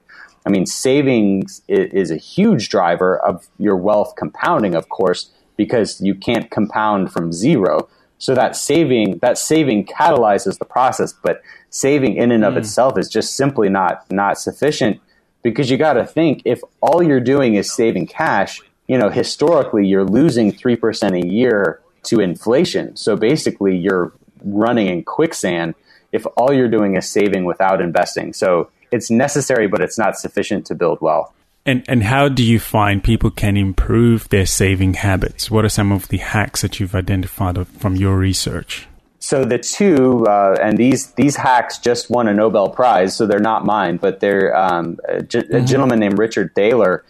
I 0.46 0.50
mean, 0.50 0.66
savings 0.66 1.62
is 1.68 2.12
a 2.12 2.18
huge 2.18 2.70
driver 2.70 3.18
of 3.20 3.48
your 3.58 3.76
wealth 3.76 4.16
compounding, 4.18 4.76
of 4.76 4.90
course, 4.90 5.32
because 5.58 6.02
you 6.02 6.16
can't 6.16 6.50
compound 6.50 7.12
from 7.12 7.32
zero. 7.32 7.90
So 8.18 8.36
that 8.36 8.56
saving, 8.56 9.20
that 9.20 9.38
saving 9.38 9.86
catalyzes 9.86 10.58
the 10.58 10.66
process, 10.66 11.14
but 11.14 11.42
saving 11.70 12.16
in 12.16 12.32
and 12.32 12.44
of 12.44 12.56
mm. 12.56 12.58
itself 12.58 12.98
is 12.98 13.08
just 13.10 13.36
simply 13.36 13.70
not 13.70 14.10
not 14.12 14.38
sufficient 14.38 15.00
because 15.42 15.70
you 15.70 15.78
got 15.78 15.94
to 15.94 16.06
think 16.06 16.42
if 16.46 16.62
all 16.82 17.02
you're 17.02 17.20
doing 17.20 17.56
is 17.56 17.72
saving 17.72 18.08
cash, 18.08 18.60
you 18.88 18.98
know, 18.98 19.10
historically 19.10 19.88
you're 19.88 20.06
losing 20.06 20.52
3% 20.52 21.24
a 21.24 21.28
year 21.28 21.80
to 22.04 22.20
inflation. 22.20 22.96
So 22.96 23.16
basically 23.16 23.78
you're 23.78 24.12
running 24.44 24.88
in 24.88 25.04
quicksand 25.04 25.76
if 26.12 26.26
all 26.38 26.54
you're 26.54 26.70
doing 26.70 26.96
is 26.96 27.10
saving 27.10 27.46
without 27.46 27.82
investing. 27.82 28.34
So 28.34 28.70
it's 28.92 29.10
necessary 29.10 29.68
but 29.68 29.82
it's 29.82 29.98
not 29.98 30.18
sufficient 30.18 30.66
to 30.68 30.76
build 30.76 31.02
wealth. 31.02 31.34
And 31.66 31.84
and 31.88 32.04
how 32.04 32.30
do 32.30 32.44
you 32.44 32.60
find 32.60 33.04
people 33.04 33.30
can 33.30 33.58
improve 33.58 34.30
their 34.30 34.46
saving 34.46 34.96
habits? 34.96 35.52
What 35.52 35.66
are 35.66 35.70
some 35.70 35.92
of 35.92 36.08
the 36.08 36.18
hacks 36.18 36.62
that 36.62 36.80
you've 36.80 36.96
identified 36.96 37.68
from 37.68 37.96
your 37.96 38.18
research? 38.18 38.88
So 39.20 39.44
the 39.44 39.60
two, 39.60 40.26
uh, 40.26 40.56
and 40.62 40.78
these 40.78 41.12
these 41.12 41.36
hacks 41.36 41.78
just 41.78 42.10
won 42.10 42.28
a 42.30 42.34
Nobel 42.34 42.70
Prize, 42.70 43.16
so 43.16 43.28
they're 43.28 43.40
not 43.40 43.66
mine, 43.66 43.98
but 43.98 44.22
they're 44.22 44.56
um, 44.56 44.98
a, 45.08 45.18
mm-hmm. 45.18 45.56
a, 45.56 45.62
gentleman 45.62 46.00
named 46.00 46.18
Richard 46.18 46.56
Thaler 46.56 47.04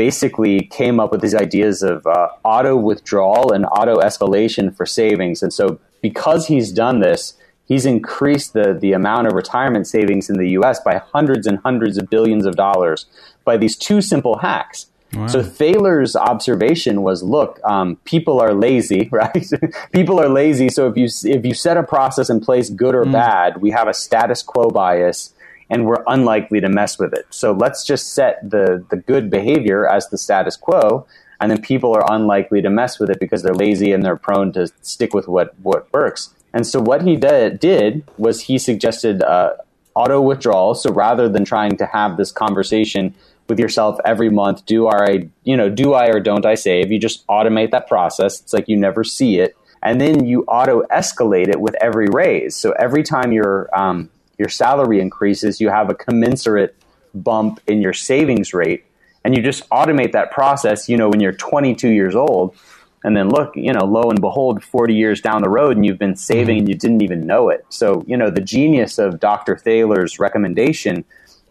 basically 0.00 0.62
came 0.62 0.98
up 0.98 1.12
with 1.12 1.20
these 1.20 1.34
ideas 1.34 1.82
of 1.82 2.06
uh, 2.06 2.28
auto 2.42 2.74
withdrawal 2.74 3.52
and 3.52 3.66
auto 3.66 3.96
escalation 3.96 4.74
for 4.74 4.86
savings. 4.86 5.42
And 5.42 5.52
so 5.52 5.78
because 6.00 6.46
he's 6.46 6.72
done 6.72 7.00
this, 7.00 7.34
he's 7.66 7.84
increased 7.84 8.54
the 8.54 8.72
the 8.72 8.92
amount 8.94 9.26
of 9.26 9.34
retirement 9.34 9.86
savings 9.86 10.30
in 10.30 10.38
the 10.38 10.48
U.S. 10.58 10.80
by 10.80 11.02
hundreds 11.12 11.46
and 11.46 11.58
hundreds 11.58 11.98
of 11.98 12.08
billions 12.08 12.46
of 12.46 12.56
dollars 12.56 13.04
by 13.44 13.58
these 13.58 13.76
two 13.76 14.00
simple 14.00 14.38
hacks. 14.38 14.86
Wow. 15.12 15.26
So 15.26 15.42
Thaler's 15.42 16.16
observation 16.16 17.02
was, 17.02 17.22
look, 17.22 17.60
um, 17.64 17.96
people 18.04 18.40
are 18.40 18.54
lazy, 18.54 19.02
right? 19.12 19.46
people 19.92 20.18
are 20.18 20.30
lazy. 20.30 20.70
So 20.70 20.88
if 20.88 20.96
you 20.96 21.08
if 21.38 21.44
you 21.44 21.52
set 21.52 21.76
a 21.76 21.82
process 21.82 22.30
in 22.30 22.40
place, 22.40 22.70
good 22.70 22.94
or 22.94 23.04
mm. 23.04 23.12
bad, 23.12 23.60
we 23.60 23.70
have 23.72 23.86
a 23.86 23.92
status 23.92 24.42
quo 24.42 24.70
bias, 24.70 25.34
and 25.70 25.86
we're 25.86 26.02
unlikely 26.06 26.60
to 26.60 26.68
mess 26.68 26.98
with 26.98 27.14
it. 27.14 27.26
So 27.30 27.52
let's 27.52 27.84
just 27.84 28.12
set 28.12 28.38
the 28.48 28.84
the 28.90 28.96
good 28.96 29.30
behavior 29.30 29.88
as 29.88 30.08
the 30.08 30.18
status 30.18 30.56
quo, 30.56 31.06
and 31.40 31.50
then 31.50 31.60
people 31.60 31.94
are 31.94 32.04
unlikely 32.12 32.62
to 32.62 32.70
mess 32.70 32.98
with 32.98 33.10
it 33.10 33.20
because 33.20 33.42
they're 33.42 33.54
lazy 33.54 33.92
and 33.92 34.04
they're 34.04 34.16
prone 34.16 34.52
to 34.52 34.68
stick 34.82 35.14
with 35.14 35.28
what 35.28 35.54
what 35.62 35.92
works. 35.92 36.34
And 36.52 36.66
so 36.66 36.80
what 36.80 37.02
he 37.02 37.14
did, 37.14 37.60
did 37.60 38.02
was 38.18 38.42
he 38.42 38.58
suggested 38.58 39.22
uh, 39.22 39.52
auto 39.94 40.20
withdrawal. 40.20 40.74
So 40.74 40.92
rather 40.92 41.28
than 41.28 41.44
trying 41.44 41.76
to 41.76 41.86
have 41.86 42.16
this 42.16 42.32
conversation 42.32 43.14
with 43.50 43.58
yourself 43.58 43.98
every 44.06 44.30
month. 44.30 44.64
Do 44.64 44.88
I, 44.88 45.28
you 45.42 45.56
know, 45.56 45.68
do 45.68 45.92
I 45.92 46.06
or 46.06 46.20
don't 46.20 46.46
I 46.46 46.54
save? 46.54 46.90
You 46.90 46.98
just 46.98 47.26
automate 47.26 47.72
that 47.72 47.86
process. 47.86 48.40
It's 48.40 48.54
like 48.54 48.68
you 48.68 48.76
never 48.78 49.04
see 49.04 49.40
it, 49.40 49.54
and 49.82 50.00
then 50.00 50.24
you 50.24 50.44
auto 50.44 50.82
escalate 50.84 51.48
it 51.48 51.60
with 51.60 51.74
every 51.82 52.06
raise. 52.10 52.56
So 52.56 52.72
every 52.72 53.02
time 53.02 53.32
your 53.32 53.68
um, 53.78 54.08
your 54.40 54.48
salary 54.48 55.00
increases, 55.00 55.60
you 55.60 55.68
have 55.68 55.90
a 55.90 55.94
commensurate 55.94 56.74
bump 57.14 57.60
in 57.66 57.80
your 57.80 57.92
savings 57.92 58.52
rate, 58.52 58.84
and 59.22 59.36
you 59.36 59.42
just 59.42 59.68
automate 59.68 60.12
that 60.12 60.32
process. 60.32 60.88
You 60.88 60.96
know, 60.96 61.08
when 61.08 61.20
you're 61.20 61.32
22 61.32 61.88
years 61.88 62.16
old. 62.16 62.56
And 63.02 63.16
then 63.16 63.30
look, 63.30 63.56
you 63.56 63.72
know, 63.72 63.86
lo 63.86 64.10
and 64.10 64.20
behold, 64.20 64.62
40 64.62 64.92
years 64.92 65.22
down 65.22 65.40
the 65.40 65.48
road 65.48 65.74
and 65.74 65.86
you've 65.86 65.98
been 65.98 66.16
saving 66.16 66.58
and 66.58 66.68
you 66.68 66.74
didn't 66.74 67.02
even 67.02 67.26
know 67.26 67.48
it. 67.48 67.64
So, 67.70 68.04
you 68.06 68.14
know, 68.14 68.28
the 68.28 68.42
genius 68.42 68.98
of 68.98 69.18
Dr. 69.18 69.56
Thaler's 69.56 70.18
recommendation 70.18 71.06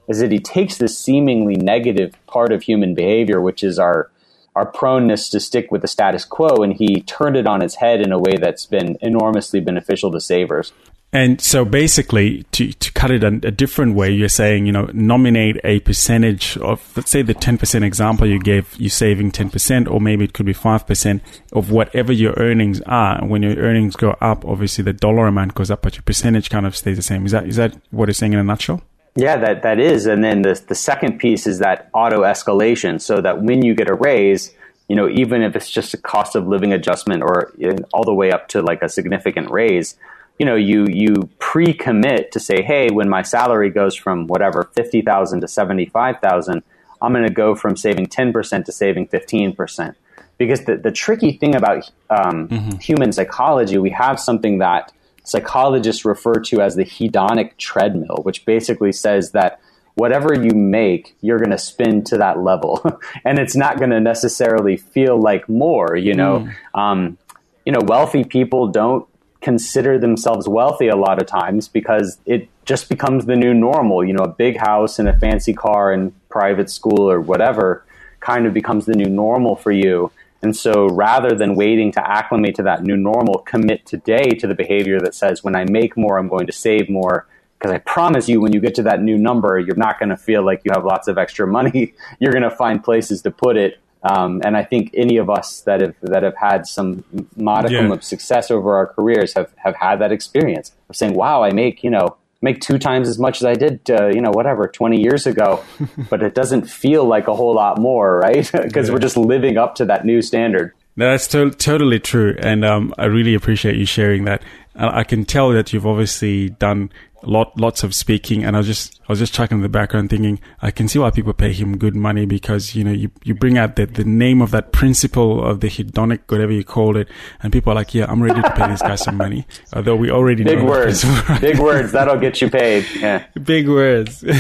is 0.08 0.19
that 0.19 0.32
he 0.32 0.38
takes 0.38 0.78
this 0.78 0.95
seemingly 0.95 1.56
negative 1.56 2.13
part 2.28 2.52
of 2.52 2.62
human 2.62 2.93
behavior, 2.93 3.41
which 3.41 3.63
is 3.63 3.80
our 3.80 4.12
our 4.56 4.65
proneness 4.65 5.30
to 5.30 5.39
stick 5.39 5.71
with 5.71 5.82
the 5.82 5.88
status 5.88 6.25
quo, 6.25 6.63
and 6.63 6.73
he 6.73 7.02
turned 7.02 7.38
it 7.38 7.47
on 7.47 7.62
its 7.62 7.75
head 7.75 8.02
in 8.02 8.12
a 8.12 8.19
way 8.19 8.36
that's 8.36 8.65
been 8.65 8.97
enormously 8.99 9.60
beneficial 9.60 10.12
to 10.12 10.19
savers. 10.19 10.73
And 11.12 11.41
so 11.41 11.65
basically, 11.65 12.43
to, 12.52 12.72
to 12.72 12.91
cut 12.93 13.10
it 13.10 13.24
a, 13.24 13.28
a, 13.28 13.52
different 13.52 13.95
way, 13.95 14.12
you're 14.12 14.30
saying, 14.30 14.67
you 14.67 14.72
know, 14.72 14.89
nominate 14.93 15.60
a 15.63 15.80
percentage 15.80 16.56
of, 16.58 16.95
let's 16.95 17.10
say 17.10 17.24
the 17.24 17.34
10% 17.34 17.84
example 17.84 18.28
you 18.28 18.39
gave, 18.39 18.76
you're 18.78 18.91
saving 18.91 19.32
10%, 19.32 19.89
or 19.89 20.00
maybe 20.00 20.26
it 20.26 20.34
could 20.34 20.45
be 20.45 20.54
5% 20.54 21.22
of 21.52 21.72
whatever 21.72 22.13
your 22.13 22.34
earnings 22.38 22.80
are. 22.82 23.26
When 23.26 23.41
your 23.41 23.56
earnings 23.56 23.95
go 23.95 24.12
up, 24.22 24.45
obviously 24.45 24.84
the 24.84 24.93
dollar 24.93 25.26
amount 25.26 25.56
goes 25.56 25.72
up, 25.72 25.82
but 25.82 25.95
your 25.95 26.04
percentage 26.04 26.52
kind 26.52 26.67
of 26.67 26.76
stays 26.76 26.98
the 26.98 27.04
same. 27.04 27.26
Is 27.26 27.32
that, 27.32 27.48
is 27.48 27.56
that 27.56 27.76
what 27.89 28.08
you're 28.08 28.13
saying 28.13 28.34
in 28.34 28.39
a 28.39 28.43
nutshell? 28.43 28.84
Yeah, 29.15 29.38
that, 29.38 29.63
that 29.63 29.80
is. 29.80 30.06
And 30.06 30.24
then 30.24 30.43
the, 30.43 30.62
the 30.67 30.76
second 30.76 31.17
piece 31.17 31.48
is 31.48 31.58
that 31.58 31.89
auto 31.91 32.22
escalation 32.22 33.02
so 33.02 33.19
that 33.19 33.41
when 33.41 33.65
you 33.65 33.74
get 33.74 33.89
a 33.89 33.95
raise, 33.95 34.54
you 34.88 34.95
know, 34.95 35.10
even 35.10 35.41
if 35.41 35.56
it's 35.56 35.72
just 35.72 35.95
a 35.95 35.98
cost 35.98 36.36
of 36.36 36.48
living 36.48 36.72
adjustment 36.72 37.24
or 37.24 37.52
all 37.93 38.04
the 38.04 38.13
way 38.13 38.32
up 38.32 38.48
to 38.50 38.62
like 38.62 38.84
a 38.84 38.89
significant 38.89 39.50
raise, 39.50 39.95
you 40.39 40.45
know, 40.45 40.56
you, 40.56 40.88
you 40.88 41.30
pre-commit 41.39 42.32
to 42.32 42.39
say, 42.39 42.63
hey, 42.63 42.89
when 42.89 43.10
my 43.10 43.21
salary 43.21 43.69
goes 43.69 43.93
from 43.93 44.28
whatever, 44.28 44.69
50,000 44.73 45.41
to 45.41 45.47
75,000, 45.47 46.63
I'm 47.02 47.13
going 47.13 47.28
to 47.28 47.34
go 47.34 47.56
from 47.56 47.75
saving 47.75 48.08
10% 48.08 48.65
to 48.65 48.71
saving 48.71 49.08
15%. 49.08 49.95
Because 50.38 50.63
the, 50.63 50.78
the 50.78 50.91
tricky 50.91 51.34
thing 51.34 51.56
about 51.56 51.91
um, 52.10 52.47
mm-hmm. 52.47 52.78
human 52.78 53.12
psychology, 53.12 53.78
we 53.78 53.89
have 53.89 54.19
something 54.19 54.60
that 54.60 54.93
psychologists 55.25 56.06
refer 56.06 56.36
to 56.36 56.62
as 56.62 56.75
the 56.75 56.86
hedonic 56.86 57.58
treadmill, 57.58 58.21
which 58.23 58.45
basically 58.45 58.93
says 58.93 59.32
that 59.32 59.60
whatever 59.95 60.34
you 60.34 60.52
make, 60.52 61.15
you're 61.19 61.39
going 61.39 61.52
to 61.52 61.58
spin 61.58 62.04
to 62.06 62.17
that 62.17 62.39
level, 62.39 62.82
and 63.25 63.38
it's 63.38 63.56
not 63.56 63.78
going 63.78 63.89
to 63.89 63.99
necessarily 63.99 64.78
feel 64.78 65.19
like 65.19 65.49
more. 65.49 65.97
You 65.97 66.13
know, 66.13 66.39
mm. 66.39 66.80
um, 66.80 67.17
you 67.65 67.73
know, 67.73 67.82
wealthy 67.82 68.23
people 68.23 68.69
don't 68.69 69.09
consider 69.41 69.97
themselves 69.97 70.47
wealthy 70.47 70.88
a 70.88 70.95
lot 70.95 71.21
of 71.21 71.28
times 71.28 71.67
because 71.67 72.19
it 72.25 72.49
just 72.65 72.89
becomes 72.89 73.25
the 73.25 73.36
new 73.36 73.54
normal. 73.54 74.04
You 74.04 74.13
know, 74.13 74.23
a 74.23 74.30
big 74.30 74.58
house 74.58 74.99
and 74.99 75.08
a 75.08 75.17
fancy 75.17 75.54
car 75.54 75.91
and 75.91 76.13
private 76.30 76.69
school 76.69 77.10
or 77.10 77.21
whatever 77.21 77.86
kind 78.19 78.45
of 78.45 78.54
becomes 78.54 78.86
the 78.86 78.95
new 78.95 79.10
normal 79.10 79.56
for 79.56 79.71
you. 79.71 80.12
And 80.41 80.56
so 80.56 80.88
rather 80.88 81.36
than 81.36 81.56
waiting 81.56 81.91
to 81.93 82.10
acclimate 82.10 82.56
to 82.56 82.63
that 82.63 82.84
new 82.84 82.95
normal, 82.95 83.39
commit 83.39 83.86
today 83.86 84.30
to 84.32 84.47
the 84.47 84.56
behavior 84.56 84.99
that 85.02 85.13
says, 85.13 85.43
when 85.43 85.56
I 85.56 85.65
make 85.65 85.97
more, 85.97 86.17
I'm 86.17 86.30
going 86.30 86.47
to 86.47 86.54
save 86.54 86.89
more. 86.89 87.28
Because 87.58 87.73
I 87.73 87.80
promise 87.80 88.30
you, 88.30 88.39
when 88.39 88.54
you 88.54 88.62
get 88.62 88.75
to 88.75 88.84
that 88.84 89.02
new 89.02 89.17
number, 89.17 89.60
you're 89.60 89.75
not 89.75 89.99
going 89.99 90.10
to 90.10 90.17
feel 90.17 90.45
like 90.45 90.62
you 90.63 90.71
have 90.73 90.86
lots 90.86 91.10
of 91.10 91.17
extra 91.17 91.45
money. 91.45 91.93
You're 92.19 92.32
going 92.32 92.43
to 92.43 92.49
find 92.49 92.82
places 92.82 93.21
to 93.23 93.32
put 93.32 93.58
it. 93.58 93.80
Um, 94.04 94.42
and 94.46 94.56
I 94.56 94.64
think 94.64 94.92
any 94.94 95.18
of 95.18 95.30
us 95.30 95.62
that 95.62 95.82
have 95.82 95.96
that 96.02 96.24
have 96.24 96.38
had 96.38 96.66
some 96.66 97.04
modicum 97.36 97.88
yeah. 97.88 97.94
of 97.94 98.04
success 98.04 98.50
over 98.50 98.76
our 98.76 98.88
careers 98.88 99.34
have, 99.34 99.54
have 99.58 99.76
had 99.76 99.98
that 99.98 100.12
experience 100.12 100.72
of 100.90 100.96
saying, 100.96 101.16
"Wow, 101.16 101.44
I 101.44 101.52
make 101.52 101.84
you 101.84 101.90
know 101.90 102.16
make 102.41 102.62
two 102.62 102.78
times 102.78 103.08
as 103.08 103.20
much 103.20 103.38
as 103.38 103.45
I 103.45 103.54
did, 103.54 103.82
uh, 103.89 104.08
you 104.08 104.22
know, 104.22 104.32
whatever, 104.32 104.68
20 104.68 105.02
years 105.02 105.28
ago, 105.28 105.64
but 106.10 106.24
it 106.24 106.34
doesn't 106.34 106.70
feel 106.70 107.04
like 107.06 107.28
a 107.28 107.36
whole 107.36 107.54
lot 107.54 107.80
more, 107.80 108.20
right? 108.20 108.50
Because 108.70 108.88
yeah. 108.88 108.93
we're 108.93 109.00
just 109.00 109.18
living 109.18 109.58
up 109.58 109.76
to 109.76 109.86
that 109.86 110.06
new 110.06 110.22
standard. 110.22 110.74
No, 110.95 111.12
that's 111.12 111.28
to- 111.30 111.52
totally 111.52 112.00
true, 112.00 112.36
and 112.39 112.66
um, 112.66 112.93
I 112.97 113.06
really 113.06 113.34
appreciate 113.34 113.78
you 113.78 113.86
sharing 113.86 114.26
that. 114.26 114.41
I 114.88 115.03
can 115.03 115.25
tell 115.25 115.49
that 115.51 115.73
you've 115.73 115.86
obviously 115.86 116.49
done 116.49 116.91
lot 117.23 117.57
lots 117.59 117.84
of 117.84 117.93
speaking, 117.93 118.43
and 118.43 118.55
I 118.55 118.59
was 118.59 118.67
just 118.67 118.99
I 119.07 119.11
was 119.11 119.19
just 119.19 119.34
checking 119.34 119.57
in 119.57 119.61
the 119.61 119.69
background, 119.69 120.09
thinking 120.09 120.39
I 120.61 120.71
can 120.71 120.88
see 120.88 120.99
why 120.99 121.11
people 121.11 121.34
pay 121.34 121.53
him 121.53 121.77
good 121.77 121.95
money 121.95 122.25
because 122.25 122.75
you 122.75 122.84
know 122.84 122.91
you, 122.91 123.11
you 123.23 123.34
bring 123.34 123.57
out 123.57 123.75
the 123.75 123.86
the 123.86 124.03
name 124.03 124.41
of 124.41 124.51
that 124.51 124.71
principle 124.71 125.43
of 125.43 125.59
the 125.59 125.67
hedonic 125.67 126.19
whatever 126.27 126.51
you 126.51 126.63
call 126.63 126.97
it, 126.97 127.09
and 127.41 127.51
people 127.51 127.71
are 127.73 127.75
like, 127.75 127.93
yeah, 127.93 128.05
I'm 128.07 128.23
ready 128.23 128.41
to 128.41 128.51
pay 128.51 128.67
this 128.67 128.82
guy 128.82 128.95
some 128.95 129.17
money, 129.17 129.45
although 129.73 129.95
we 129.95 130.09
already 130.09 130.43
big 130.43 130.59
know 130.59 130.65
words, 130.65 131.05
right? 131.05 131.41
big 131.41 131.59
words 131.59 131.91
that'll 131.91 132.19
get 132.19 132.41
you 132.41 132.49
paid. 132.49 132.86
Yeah, 132.95 133.25
big 133.41 133.67
words. 133.67 134.23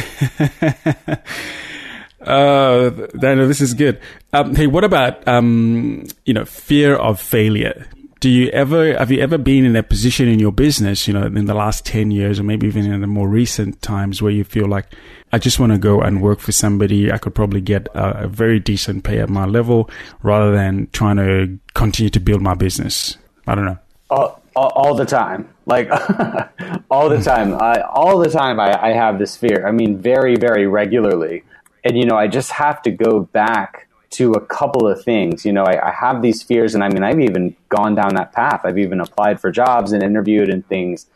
Uh, 2.21 2.89
Daniel, 3.17 3.47
this 3.47 3.61
is 3.61 3.73
good. 3.73 3.97
Um, 4.33 4.53
hey, 4.53 4.67
what 4.67 4.83
about 4.83 5.25
um, 5.25 6.05
you 6.25 6.33
know 6.33 6.43
fear 6.43 6.93
of 6.93 7.19
failure? 7.19 7.87
Do 8.19 8.29
you 8.29 8.49
ever 8.49 8.97
have 8.97 9.11
you 9.11 9.21
ever 9.21 9.37
been 9.37 9.65
in 9.65 9.75
a 9.75 9.83
position 9.83 10.27
in 10.27 10.39
your 10.39 10.51
business, 10.51 11.07
you 11.07 11.13
know, 11.13 11.23
in 11.23 11.45
the 11.45 11.53
last 11.53 11.85
ten 11.85 12.11
years, 12.11 12.39
or 12.39 12.43
maybe 12.43 12.67
even 12.67 12.91
in 12.91 12.99
the 12.99 13.07
more 13.07 13.29
recent 13.29 13.81
times, 13.81 14.21
where 14.21 14.31
you 14.31 14.43
feel 14.43 14.67
like 14.67 14.93
I 15.31 15.37
just 15.37 15.59
want 15.59 15.71
to 15.71 15.77
go 15.77 16.01
and 16.01 16.21
work 16.21 16.39
for 16.39 16.51
somebody. 16.51 17.11
I 17.11 17.17
could 17.17 17.33
probably 17.33 17.61
get 17.61 17.87
a, 17.95 18.25
a 18.25 18.27
very 18.27 18.59
decent 18.59 19.05
pay 19.05 19.19
at 19.19 19.29
my 19.29 19.45
level, 19.45 19.89
rather 20.21 20.51
than 20.51 20.89
trying 20.91 21.17
to 21.17 21.59
continue 21.73 22.09
to 22.09 22.19
build 22.19 22.41
my 22.41 22.55
business. 22.55 23.17
I 23.47 23.55
don't 23.55 23.65
know. 23.65 23.77
All, 24.09 24.41
all, 24.55 24.71
all 24.75 24.95
the 24.95 25.05
time, 25.05 25.47
like 25.65 25.89
all 26.91 27.07
the 27.07 27.17
hmm. 27.17 27.23
time, 27.23 27.53
I, 27.55 27.81
all 27.81 28.17
the 28.17 28.29
time. 28.29 28.59
I, 28.59 28.89
I 28.89 28.91
have 28.91 29.17
this 29.17 29.37
fear. 29.37 29.65
I 29.65 29.71
mean, 29.71 29.97
very, 29.97 30.35
very 30.35 30.67
regularly 30.67 31.43
and 31.83 31.97
you 31.97 32.05
know 32.05 32.15
i 32.15 32.27
just 32.27 32.51
have 32.51 32.81
to 32.81 32.91
go 32.91 33.21
back 33.21 33.87
to 34.11 34.33
a 34.33 34.41
couple 34.41 34.87
of 34.87 35.03
things. 35.03 35.45
You 35.45 35.53
know 35.53 35.63
I, 35.63 35.89
I, 35.89 35.91
have 35.91 36.21
these 36.21 36.41
fears 36.41 36.75
and 36.75 36.83
i 36.83 36.89
mean 36.89 37.03
i've 37.03 37.19
even 37.19 37.55
gone 37.69 37.95
down 37.95 38.15
that 38.15 38.31
path. 38.33 38.61
I've 38.63 38.77
even 38.77 38.99
applied 38.99 39.39
for 39.39 39.51
jobs 39.51 39.91
and 39.91 40.03
interviewed 40.03 40.49
and 40.49 40.67
things. 40.67 41.07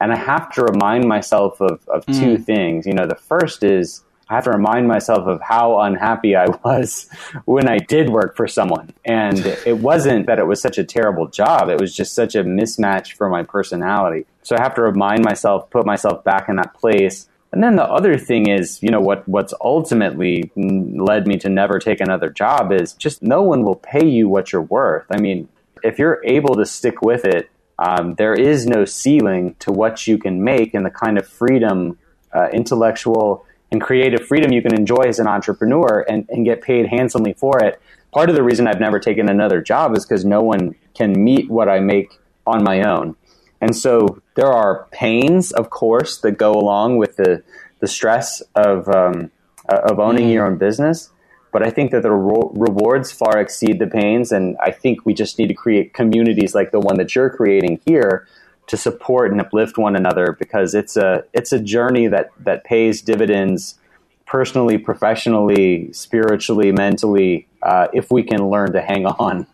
And 0.00 0.12
i 0.12 0.16
have 0.16 0.52
to 0.52 0.62
remind 0.62 1.08
myself 1.08 1.60
of, 1.60 1.86
of 1.88 2.04
mm. 2.06 2.18
two 2.18 2.38
things. 2.38 2.86
You 2.86 2.92
know 2.92 3.06
the 3.06 3.16
first 3.16 3.62
is 3.62 4.02
i 4.28 4.34
have 4.34 4.44
to 4.44 4.50
remind 4.50 4.86
myself 4.88 5.26
of 5.26 5.40
how 5.40 5.80
unhappy 5.80 6.36
i 6.36 6.46
was 6.64 7.08
when 7.44 7.68
i 7.68 7.78
did 7.78 8.10
work 8.10 8.36
for 8.36 8.46
someone. 8.46 8.92
And 9.04 9.38
it 9.66 9.78
wasn't 9.78 10.26
that 10.26 10.38
it 10.38 10.46
was 10.46 10.60
such 10.60 10.78
a 10.78 10.84
terrible 10.84 11.28
job. 11.28 11.68
It 11.68 11.80
was 11.80 11.94
just 11.94 12.14
such 12.14 12.34
a 12.34 12.44
mismatch 12.44 13.12
for 13.14 13.28
my 13.28 13.42
personality. 13.42 14.26
So 14.42 14.56
i 14.56 14.62
have 14.62 14.74
to 14.74 14.82
remind 14.82 15.24
myself 15.24 15.70
put 15.70 15.86
myself 15.86 16.22
back 16.24 16.48
in 16.48 16.56
that 16.56 16.74
place 16.74 17.28
and 17.52 17.62
then 17.62 17.76
the 17.76 17.84
other 17.84 18.16
thing 18.16 18.48
is, 18.48 18.82
you 18.82 18.90
know, 18.90 19.00
what 19.00 19.28
what's 19.28 19.52
ultimately 19.60 20.50
led 20.56 21.26
me 21.26 21.36
to 21.38 21.50
never 21.50 21.78
take 21.78 22.00
another 22.00 22.30
job 22.30 22.72
is 22.72 22.94
just 22.94 23.22
no 23.22 23.42
one 23.42 23.62
will 23.62 23.76
pay 23.76 24.06
you 24.06 24.28
what 24.28 24.52
you're 24.52 24.62
worth. 24.62 25.04
I 25.10 25.20
mean, 25.20 25.48
if 25.82 25.98
you're 25.98 26.22
able 26.24 26.54
to 26.54 26.64
stick 26.64 27.02
with 27.02 27.26
it, 27.26 27.50
um, 27.78 28.14
there 28.14 28.32
is 28.32 28.66
no 28.66 28.86
ceiling 28.86 29.54
to 29.58 29.70
what 29.70 30.06
you 30.06 30.16
can 30.16 30.42
make 30.42 30.72
and 30.72 30.86
the 30.86 30.90
kind 30.90 31.18
of 31.18 31.28
freedom, 31.28 31.98
uh, 32.32 32.48
intellectual 32.52 33.44
and 33.70 33.82
creative 33.82 34.26
freedom 34.26 34.52
you 34.52 34.62
can 34.62 34.74
enjoy 34.74 35.02
as 35.02 35.18
an 35.18 35.26
entrepreneur 35.26 36.04
and, 36.08 36.26
and 36.30 36.44
get 36.44 36.62
paid 36.62 36.86
handsomely 36.86 37.34
for 37.34 37.62
it. 37.62 37.80
Part 38.12 38.30
of 38.30 38.36
the 38.36 38.42
reason 38.42 38.66
I've 38.66 38.80
never 38.80 38.98
taken 38.98 39.28
another 39.28 39.60
job 39.60 39.96
is 39.96 40.06
because 40.06 40.24
no 40.24 40.42
one 40.42 40.74
can 40.94 41.12
meet 41.22 41.50
what 41.50 41.68
I 41.68 41.80
make 41.80 42.18
on 42.46 42.62
my 42.62 42.82
own. 42.82 43.16
And 43.60 43.74
so 43.74 44.21
there 44.34 44.50
are 44.52 44.86
pains, 44.90 45.52
of 45.52 45.70
course, 45.70 46.18
that 46.18 46.32
go 46.32 46.52
along 46.52 46.98
with 46.98 47.16
the, 47.16 47.42
the 47.80 47.86
stress 47.86 48.42
of, 48.54 48.88
um, 48.88 49.30
of 49.68 49.98
owning 49.98 50.28
mm. 50.28 50.32
your 50.32 50.46
own 50.46 50.56
business. 50.56 51.10
But 51.52 51.62
I 51.66 51.70
think 51.70 51.90
that 51.90 52.02
the 52.02 52.10
re- 52.10 52.50
rewards 52.54 53.12
far 53.12 53.38
exceed 53.38 53.78
the 53.78 53.86
pains. 53.86 54.32
And 54.32 54.56
I 54.60 54.70
think 54.70 55.04
we 55.04 55.12
just 55.12 55.38
need 55.38 55.48
to 55.48 55.54
create 55.54 55.92
communities 55.92 56.54
like 56.54 56.70
the 56.70 56.80
one 56.80 56.96
that 56.96 57.14
you're 57.14 57.30
creating 57.30 57.80
here 57.84 58.26
to 58.68 58.76
support 58.76 59.32
and 59.32 59.40
uplift 59.40 59.76
one 59.76 59.96
another 59.96 60.36
because 60.38 60.74
it's 60.74 60.96
a, 60.96 61.24
it's 61.34 61.52
a 61.52 61.58
journey 61.58 62.06
that, 62.06 62.30
that 62.40 62.64
pays 62.64 63.02
dividends 63.02 63.78
personally, 64.24 64.78
professionally, 64.78 65.92
spiritually, 65.92 66.72
mentally, 66.72 67.46
uh, 67.62 67.88
if 67.92 68.10
we 68.10 68.22
can 68.22 68.48
learn 68.48 68.72
to 68.72 68.80
hang 68.80 69.04
on. 69.04 69.46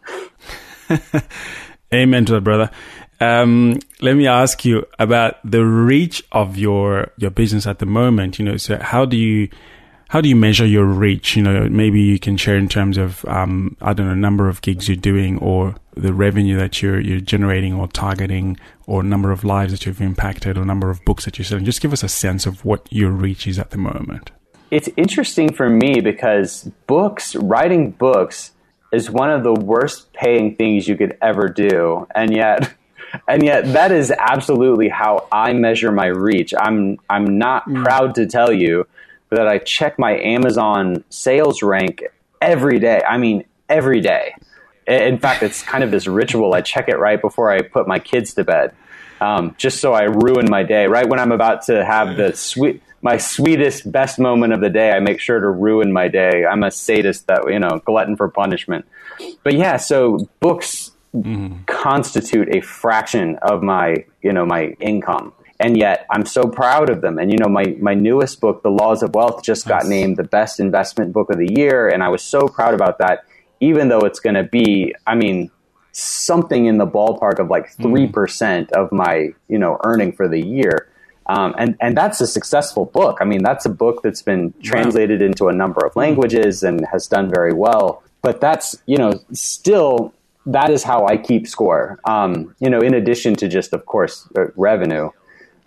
Amen 1.93 2.25
to 2.27 2.35
that, 2.35 2.43
brother. 2.43 2.71
Um, 3.21 3.81
let 4.01 4.15
me 4.15 4.27
ask 4.27 4.65
you 4.65 4.87
about 4.99 5.39
the 5.45 5.65
reach 5.65 6.23
of 6.33 6.57
your 6.57 7.11
your 7.17 7.31
business 7.31 7.67
at 7.67 7.79
the 7.79 7.87
moment. 7.87 8.39
You 8.39 8.45
know, 8.45 8.57
so 8.57 8.79
how 8.79 9.05
do 9.05 9.17
you 9.17 9.49
how 10.09 10.21
do 10.21 10.29
you 10.29 10.37
measure 10.37 10.67
your 10.67 10.85
reach? 10.85 11.37
You 11.37 11.43
know, 11.43 11.69
maybe 11.69 12.01
you 12.01 12.19
can 12.19 12.37
share 12.37 12.57
in 12.57 12.69
terms 12.69 12.97
of 12.97 13.25
um, 13.27 13.77
I 13.81 13.93
don't 13.93 14.07
know, 14.07 14.15
number 14.15 14.49
of 14.49 14.63
gigs 14.63 14.89
you're 14.89 14.97
doing, 14.97 15.39
or 15.39 15.75
the 15.95 16.13
revenue 16.13 16.57
that 16.59 16.81
you're 16.81 17.01
you're 17.01 17.21
generating 17.21 17.75
or 17.75 17.89
targeting, 17.89 18.57
or 18.87 19.03
number 19.03 19.33
of 19.33 19.43
lives 19.43 19.73
that 19.73 19.85
you've 19.85 20.01
impacted, 20.01 20.57
or 20.57 20.65
number 20.65 20.91
of 20.91 21.05
books 21.05 21.25
that 21.25 21.39
you're 21.39 21.45
selling. 21.45 21.65
Just 21.65 21.81
give 21.81 21.93
us 21.93 22.03
a 22.03 22.09
sense 22.09 22.47
of 22.47 22.65
what 22.65 22.87
your 22.91 23.11
reach 23.11 23.47
is 23.47 23.59
at 23.59 23.71
the 23.71 23.79
moment. 23.79 24.31
It's 24.71 24.89
interesting 24.97 25.53
for 25.53 25.69
me 25.69 26.01
because 26.01 26.71
books, 26.87 27.35
writing 27.35 27.91
books, 27.91 28.53
is 28.93 29.11
one 29.11 29.31
of 29.31 29.43
the 29.43 29.55
worst 29.55 30.13
paying 30.13 30.57
things 30.57 30.87
you 30.87 30.97
could 30.97 31.17
ever 31.21 31.49
do, 31.49 32.07
and 32.15 32.35
yet 32.35 32.73
and 33.27 33.43
yet 33.43 33.73
that 33.73 33.93
is 33.93 34.11
absolutely 34.11 34.89
how 34.89 35.27
I 35.33 35.53
measure 35.53 35.93
my 35.93 36.07
reach. 36.07 36.55
I'm 36.59 36.99
I'm 37.09 37.39
not 37.39 37.67
mm. 37.67 37.83
proud 37.83 38.15
to 38.17 38.27
tell 38.27 38.53
you 38.53 38.87
that 39.31 39.47
I 39.47 39.59
check 39.59 39.99
my 39.99 40.19
Amazon 40.19 41.05
sales 41.11 41.63
rank 41.63 42.05
every 42.41 42.79
day. 42.79 43.03
I 43.07 43.19
mean, 43.19 43.45
every 43.69 44.01
day. 44.01 44.35
In 44.87 45.19
fact, 45.19 45.43
it's 45.43 45.63
kind 45.63 45.85
of 45.85 45.91
this 45.91 46.07
ritual. 46.07 46.55
I 46.55 46.63
check 46.63 46.89
it 46.89 46.97
right 46.97 47.21
before 47.21 47.51
I 47.51 47.61
put 47.61 47.87
my 47.87 47.99
kids 47.99 48.33
to 48.35 48.45
bed, 48.45 48.75
um, 49.21 49.55
just 49.59 49.81
so 49.81 49.93
I 49.93 50.05
ruin 50.05 50.47
my 50.49 50.63
day. 50.63 50.87
Right 50.87 51.07
when 51.07 51.21
I'm 51.21 51.33
about 51.33 51.67
to 51.67 51.85
have 51.85 52.17
the 52.17 52.35
sweet, 52.35 52.83
my 53.03 53.19
sweetest, 53.19 53.91
best 53.93 54.19
moment 54.19 54.55
of 54.55 54.61
the 54.61 54.71
day, 54.71 54.93
I 54.93 55.01
make 55.01 55.21
sure 55.21 55.39
to 55.39 55.51
ruin 55.51 55.93
my 55.93 56.09
day. 56.09 56.47
I'm 56.47 56.63
a 56.63 56.71
sadist 56.71 57.27
that 57.27 57.53
you 57.53 57.59
know, 57.59 57.83
glutton 57.85 58.17
for 58.17 58.29
punishment. 58.29 58.87
But 59.43 59.55
yeah, 59.55 59.77
so 59.77 60.27
books 60.41 60.93
mm-hmm. 61.15 61.63
constitute 61.65 62.55
a 62.55 62.61
fraction 62.61 63.37
of 63.43 63.63
my 63.63 64.05
you 64.23 64.33
know 64.33 64.45
my 64.45 64.77
income 64.81 65.33
and 65.61 65.77
yet 65.77 66.07
I'm 66.11 66.25
so 66.25 66.45
proud 66.45 66.91
of 66.91 67.01
them. 67.01 67.19
And 67.19 67.31
you 67.31 67.39
know, 67.39 67.49
my 67.49 67.77
my 67.81 67.95
newest 67.95 68.41
book, 68.41 68.63
The 68.63 68.71
Laws 68.71 69.03
of 69.03 69.15
Wealth, 69.15 69.43
just 69.43 69.67
got 69.67 69.87
named 69.87 70.17
the 70.17 70.25
best 70.25 70.61
investment 70.61 71.13
book 71.13 71.31
of 71.31 71.39
the 71.39 71.53
year, 71.53 71.89
and 71.89 72.03
I 72.03 72.09
was 72.09 72.23
so 72.23 72.49
proud 72.49 72.75
about 72.75 72.99
that. 72.99 73.25
Even 73.61 73.89
though 73.89 74.01
it's 74.01 74.21
going 74.21 74.37
to 74.37 74.45
be, 74.45 74.95
I 75.05 75.17
mean, 75.17 75.51
something 75.91 76.67
in 76.67 76.79
the 76.79 76.87
ballpark 76.87 77.41
of 77.41 77.51
like 77.51 77.71
three 77.73 78.05
mm-hmm. 78.05 78.13
percent 78.13 78.71
of 78.73 78.93
my 78.93 79.31
you 79.49 79.59
know 79.59 79.79
earning 79.85 80.13
for 80.13 80.29
the 80.29 80.41
year. 80.41 80.89
Um, 81.27 81.55
and 81.59 81.77
and 81.81 81.97
that's 81.97 82.21
a 82.21 82.27
successful 82.27 82.87
book. 82.87 83.19
I 83.21 83.25
mean, 83.25 83.43
that's 83.43 83.67
a 83.67 83.71
book 83.71 84.03
that's 84.03 84.23
been 84.23 84.55
translated 84.63 85.21
into 85.21 85.49
a 85.49 85.53
number 85.53 85.85
of 85.85 85.95
languages 85.95 86.63
and 86.63 86.87
has 86.91 87.07
done 87.07 87.31
very 87.31 87.53
well. 87.53 88.03
But 88.23 88.41
that's 88.41 88.77
you 88.87 88.97
know 88.97 89.13
still 89.33 90.15
that 90.49 90.71
is 90.71 90.83
how 90.83 91.07
I 91.07 91.17
keep 91.17 91.47
score. 91.47 92.01
Um, 92.05 92.55
you 92.59 92.71
know, 92.71 92.81
in 92.81 92.95
addition 92.95 93.35
to 93.37 93.49
just, 93.49 93.73
of 93.73 93.87
course, 93.87 94.29
uh, 94.37 94.47
revenue, 94.57 95.11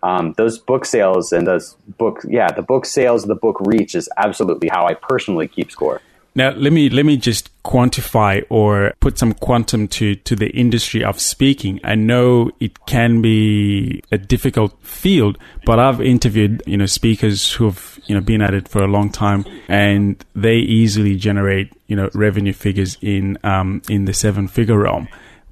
um, 0.04 0.34
those 0.38 0.58
book 0.58 0.86
sales 0.86 1.32
and 1.32 1.46
those 1.46 1.76
book, 1.98 2.26
yeah, 2.28 2.52
the 2.52 2.64
book 2.64 2.86
sales, 2.86 3.26
the 3.26 3.36
book 3.36 3.58
reach 3.62 3.94
is 3.94 4.10
absolutely 4.18 4.70
how 4.70 4.88
I 4.88 4.96
personally 4.96 5.48
keep 5.48 5.72
score. 5.72 6.02
Now, 6.34 6.52
let 6.52 6.72
me 6.72 6.90
let 6.90 7.06
me 7.06 7.18
just 7.18 7.50
quantify 7.64 8.44
or 8.50 8.94
put 9.02 9.18
some 9.18 9.34
quantum 9.34 9.90
to 9.90 10.16
to 10.16 10.36
the 10.36 10.50
industry 10.52 11.04
of 11.04 11.20
speaking. 11.20 11.82
I 11.84 11.96
know 11.96 12.52
it 12.62 12.86
can 12.86 13.22
be 13.22 14.02
a 14.14 14.18
difficult 14.18 14.74
field, 14.82 15.38
but 15.66 15.78
I've 15.78 16.00
interviewed 16.00 16.64
you 16.66 16.78
know 16.78 16.86
speakers 16.86 17.52
who've 17.52 18.00
you 18.06 18.16
know 18.16 18.22
been 18.22 18.42
at 18.42 18.54
it 18.54 18.70
for 18.70 18.82
a 18.82 18.88
long 18.88 19.12
time, 19.12 19.44
and 19.68 20.24
they 20.34 20.56
easily 20.56 21.18
generate 21.18 21.74
you 21.88 21.98
know 21.98 22.10
revenue 22.14 22.54
figures 22.54 22.98
in 23.02 23.38
um, 23.44 23.82
in 23.90 24.06
the 24.06 24.14
seven 24.14 24.48
figure 24.48 24.78
realm 24.78 25.10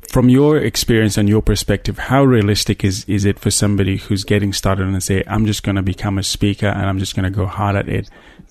from 0.10 0.28
your 0.28 0.58
experience 0.58 1.18
and 1.18 1.30
your 1.30 1.42
perspective, 1.42 2.00
how 2.00 2.24
realistic 2.24 2.84
is, 2.84 3.06
is 3.06 3.26
it 3.26 3.38
for 3.38 3.52
somebody 3.52 3.98
who's 3.98 4.24
getting 4.24 4.52
started 4.52 4.88
and 4.88 5.04
say, 5.04 5.24
I'm 5.28 5.46
just 5.46 5.62
going 5.62 5.76
to 5.76 5.84
become 5.84 6.18
a 6.18 6.24
speaker 6.24 6.66
and 6.66 6.90
I'm 6.90 6.98
just 6.98 7.16
going 7.16 7.26
to 7.26 7.30
go 7.30 7.46
hard 7.46 7.76
at 7.76 7.88
it 7.88 8.10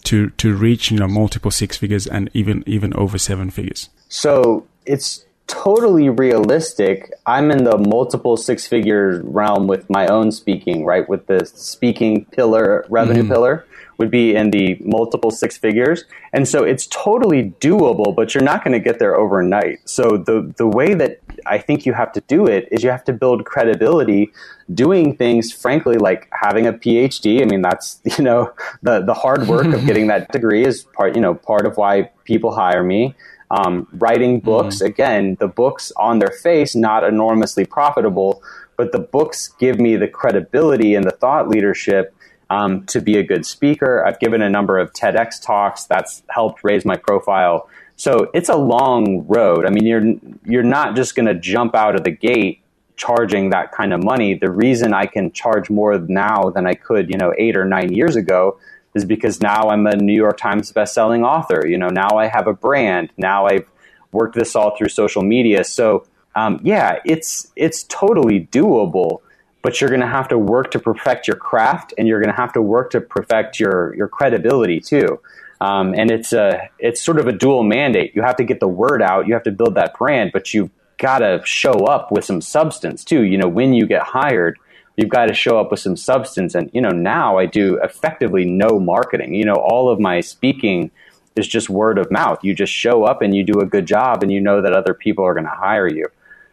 to, 0.08 0.30
to 0.30 0.54
reach, 0.54 0.90
you 0.90 0.98
know, 0.98 1.08
multiple 1.08 1.50
six 1.50 1.76
figures 1.76 2.06
and 2.06 2.30
even, 2.34 2.64
even 2.66 2.94
over 2.94 3.18
seven 3.18 3.50
figures? 3.50 3.88
So 4.08 4.66
it's 4.86 5.24
totally 5.48 6.08
realistic. 6.08 7.12
I'm 7.26 7.50
in 7.50 7.64
the 7.64 7.76
multiple 7.78 8.36
six 8.36 8.66
figure 8.66 9.22
realm 9.24 9.66
with 9.66 9.88
my 9.90 10.06
own 10.06 10.30
speaking, 10.32 10.84
right? 10.84 11.08
With 11.08 11.26
the 11.26 11.44
speaking 11.46 12.24
pillar, 12.26 12.86
revenue 12.88 13.24
mm. 13.24 13.28
pillar 13.28 13.66
would 13.98 14.10
be 14.10 14.34
in 14.34 14.50
the 14.50 14.78
multiple 14.80 15.30
six 15.30 15.58
figures. 15.58 16.04
And 16.32 16.46
so 16.46 16.62
it's 16.62 16.86
totally 16.86 17.52
doable, 17.60 18.14
but 18.14 18.32
you're 18.32 18.44
not 18.44 18.64
going 18.64 18.72
to 18.72 18.80
get 18.80 19.00
there 19.00 19.16
overnight. 19.16 19.88
So 19.88 20.16
the, 20.16 20.52
the 20.56 20.66
way 20.66 20.94
that 20.94 21.20
I 21.46 21.58
think 21.58 21.84
you 21.84 21.92
have 21.92 22.12
to 22.12 22.20
do 22.22 22.46
it 22.46 22.68
is 22.70 22.84
you 22.84 22.90
have 22.90 23.04
to 23.04 23.12
build 23.12 23.44
credibility 23.44 24.32
doing 24.72 25.16
things, 25.16 25.52
frankly, 25.52 25.96
like 25.96 26.28
having 26.32 26.66
a 26.66 26.72
PhD. 26.72 27.42
I 27.42 27.44
mean, 27.44 27.60
that's, 27.60 28.00
you 28.18 28.24
know, 28.24 28.52
the, 28.82 29.00
the 29.00 29.14
hard 29.14 29.48
work 29.48 29.66
of 29.66 29.84
getting 29.84 30.06
that 30.06 30.30
degree 30.32 30.64
is 30.64 30.84
part, 30.84 31.16
you 31.16 31.20
know, 31.20 31.34
part 31.34 31.66
of 31.66 31.76
why 31.76 32.10
people 32.24 32.54
hire 32.54 32.84
me. 32.84 33.14
Um, 33.50 33.88
writing 33.94 34.40
books, 34.40 34.76
mm-hmm. 34.76 34.86
again, 34.86 35.36
the 35.40 35.48
books 35.48 35.90
on 35.96 36.18
their 36.18 36.30
face, 36.30 36.76
not 36.76 37.02
enormously 37.02 37.64
profitable, 37.64 38.42
but 38.76 38.92
the 38.92 38.98
books 38.98 39.48
give 39.58 39.80
me 39.80 39.96
the 39.96 40.06
credibility 40.06 40.94
and 40.94 41.04
the 41.04 41.10
thought 41.10 41.48
leadership 41.48 42.14
um, 42.50 42.84
to 42.86 43.00
be 43.00 43.18
a 43.18 43.22
good 43.22 43.44
speaker. 43.44 44.04
I've 44.06 44.18
given 44.20 44.42
a 44.42 44.48
number 44.48 44.78
of 44.78 44.92
TEDx 44.92 45.42
talks 45.42 45.84
that's 45.84 46.22
helped 46.28 46.64
raise 46.64 46.84
my 46.84 46.96
profile. 46.96 47.68
So 47.96 48.30
it's 48.32 48.48
a 48.48 48.56
long 48.56 49.26
road. 49.26 49.66
I 49.66 49.70
mean, 49.70 49.84
you're 49.84 50.14
you're 50.44 50.62
not 50.62 50.96
just 50.96 51.14
going 51.14 51.26
to 51.26 51.34
jump 51.34 51.74
out 51.74 51.94
of 51.96 52.04
the 52.04 52.10
gate 52.10 52.62
charging 52.96 53.50
that 53.50 53.72
kind 53.72 53.92
of 53.92 54.02
money. 54.02 54.34
The 54.34 54.50
reason 54.50 54.92
I 54.92 55.06
can 55.06 55.32
charge 55.32 55.70
more 55.70 55.98
now 55.98 56.50
than 56.50 56.66
I 56.66 56.74
could, 56.74 57.10
you 57.10 57.16
know, 57.16 57.32
eight 57.38 57.56
or 57.56 57.64
nine 57.64 57.92
years 57.92 58.16
ago 58.16 58.58
is 58.94 59.04
because 59.04 59.40
now 59.40 59.68
I'm 59.70 59.86
a 59.86 59.96
New 59.96 60.14
York 60.14 60.36
Times 60.36 60.72
bestselling 60.72 61.24
author. 61.24 61.66
You 61.66 61.78
know, 61.78 61.88
now 61.88 62.08
I 62.16 62.26
have 62.26 62.46
a 62.46 62.52
brand. 62.52 63.10
Now 63.16 63.46
I've 63.46 63.66
worked 64.12 64.34
this 64.34 64.56
all 64.56 64.76
through 64.76 64.88
social 64.88 65.22
media. 65.22 65.64
So 65.64 66.06
um, 66.34 66.60
yeah, 66.62 66.98
it's 67.04 67.50
it's 67.56 67.84
totally 67.84 68.46
doable. 68.52 69.20
But 69.68 69.82
you're 69.82 69.90
going 69.90 70.00
to 70.00 70.06
have 70.06 70.28
to 70.28 70.38
work 70.38 70.70
to 70.70 70.78
perfect 70.78 71.28
your 71.28 71.36
craft, 71.36 71.92
and 71.98 72.08
you're 72.08 72.22
going 72.22 72.34
to 72.34 72.40
have 72.40 72.54
to 72.54 72.62
work 72.62 72.88
to 72.92 73.02
perfect 73.02 73.60
your 73.60 73.94
your 73.94 74.08
credibility 74.08 74.80
too. 74.80 75.20
Um, 75.60 75.94
and 75.94 76.10
it's 76.10 76.32
a 76.32 76.70
it's 76.78 77.02
sort 77.02 77.18
of 77.18 77.26
a 77.26 77.32
dual 77.32 77.64
mandate. 77.64 78.16
You 78.16 78.22
have 78.22 78.36
to 78.36 78.44
get 78.44 78.60
the 78.60 78.66
word 78.66 79.02
out. 79.02 79.26
You 79.26 79.34
have 79.34 79.42
to 79.42 79.50
build 79.50 79.74
that 79.74 79.98
brand, 79.98 80.30
but 80.32 80.54
you've 80.54 80.70
got 80.96 81.18
to 81.18 81.42
show 81.44 81.84
up 81.84 82.10
with 82.10 82.24
some 82.24 82.40
substance 82.40 83.04
too. 83.04 83.24
You 83.24 83.36
know, 83.36 83.46
when 83.46 83.74
you 83.74 83.84
get 83.84 84.04
hired, 84.04 84.58
you've 84.96 85.10
got 85.10 85.26
to 85.26 85.34
show 85.34 85.60
up 85.60 85.70
with 85.70 85.80
some 85.80 85.98
substance. 85.98 86.54
And 86.54 86.70
you 86.72 86.80
know, 86.80 86.88
now 86.88 87.36
I 87.36 87.44
do 87.44 87.78
effectively 87.82 88.46
no 88.46 88.80
marketing. 88.80 89.34
You 89.34 89.44
know, 89.44 89.56
all 89.56 89.90
of 89.90 90.00
my 90.00 90.22
speaking 90.22 90.90
is 91.36 91.46
just 91.46 91.68
word 91.68 91.98
of 91.98 92.10
mouth. 92.10 92.42
You 92.42 92.54
just 92.54 92.72
show 92.72 93.04
up 93.04 93.20
and 93.20 93.36
you 93.36 93.44
do 93.44 93.60
a 93.60 93.66
good 93.66 93.84
job, 93.84 94.22
and 94.22 94.32
you 94.32 94.40
know 94.40 94.62
that 94.62 94.72
other 94.72 94.94
people 94.94 95.26
are 95.26 95.34
going 95.34 95.44
to 95.44 95.50
hire 95.50 95.88
you. 95.88 96.06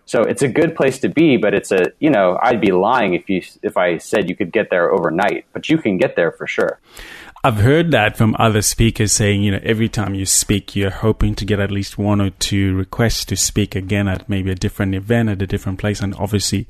So 0.06 0.22
it's 0.22 0.42
a 0.44 0.48
good 0.48 0.76
place 0.76 1.00
to 1.00 1.10
be, 1.10 1.38
but 1.38 1.54
it's 1.54 1.72
a 1.72 1.92
you 2.00 2.10
know 2.10 2.38
I'd 2.42 2.62
be 2.62 2.72
lying 2.72 3.14
if 3.14 3.30
you 3.30 3.42
if 3.64 3.78
I 3.78 3.98
said 3.98 4.30
you 4.30 4.36
could 4.36 4.52
get 4.52 4.70
there 4.70 4.92
overnight, 4.92 5.46
but 5.54 5.70
you 5.70 5.78
can 5.78 5.98
get 5.98 6.16
there 6.16 6.32
for 6.32 6.48
sure. 6.48 6.80
I've 7.44 7.58
heard 7.58 7.92
that 7.92 8.18
from 8.18 8.36
other 8.40 8.64
speakers 8.64 9.12
saying, 9.12 9.44
you 9.44 9.52
know, 9.52 9.60
every 9.62 9.88
time 9.88 10.16
you 10.16 10.26
speak, 10.26 10.76
you're 10.76 10.90
hoping 10.90 11.36
to 11.36 11.46
get 11.46 11.60
at 11.60 11.70
least 11.70 11.96
one 11.96 12.20
or 12.20 12.32
two 12.32 12.76
requests 12.76 13.24
to 13.26 13.36
speak 13.36 13.76
again 13.76 14.08
at 14.08 14.28
maybe 14.28 14.50
a 14.50 14.56
different 14.56 14.96
event 14.96 15.30
at 15.30 15.44
a 15.44 15.46
different 15.46 15.78
place. 15.78 16.00
And 16.02 16.16
obviously, 16.16 16.68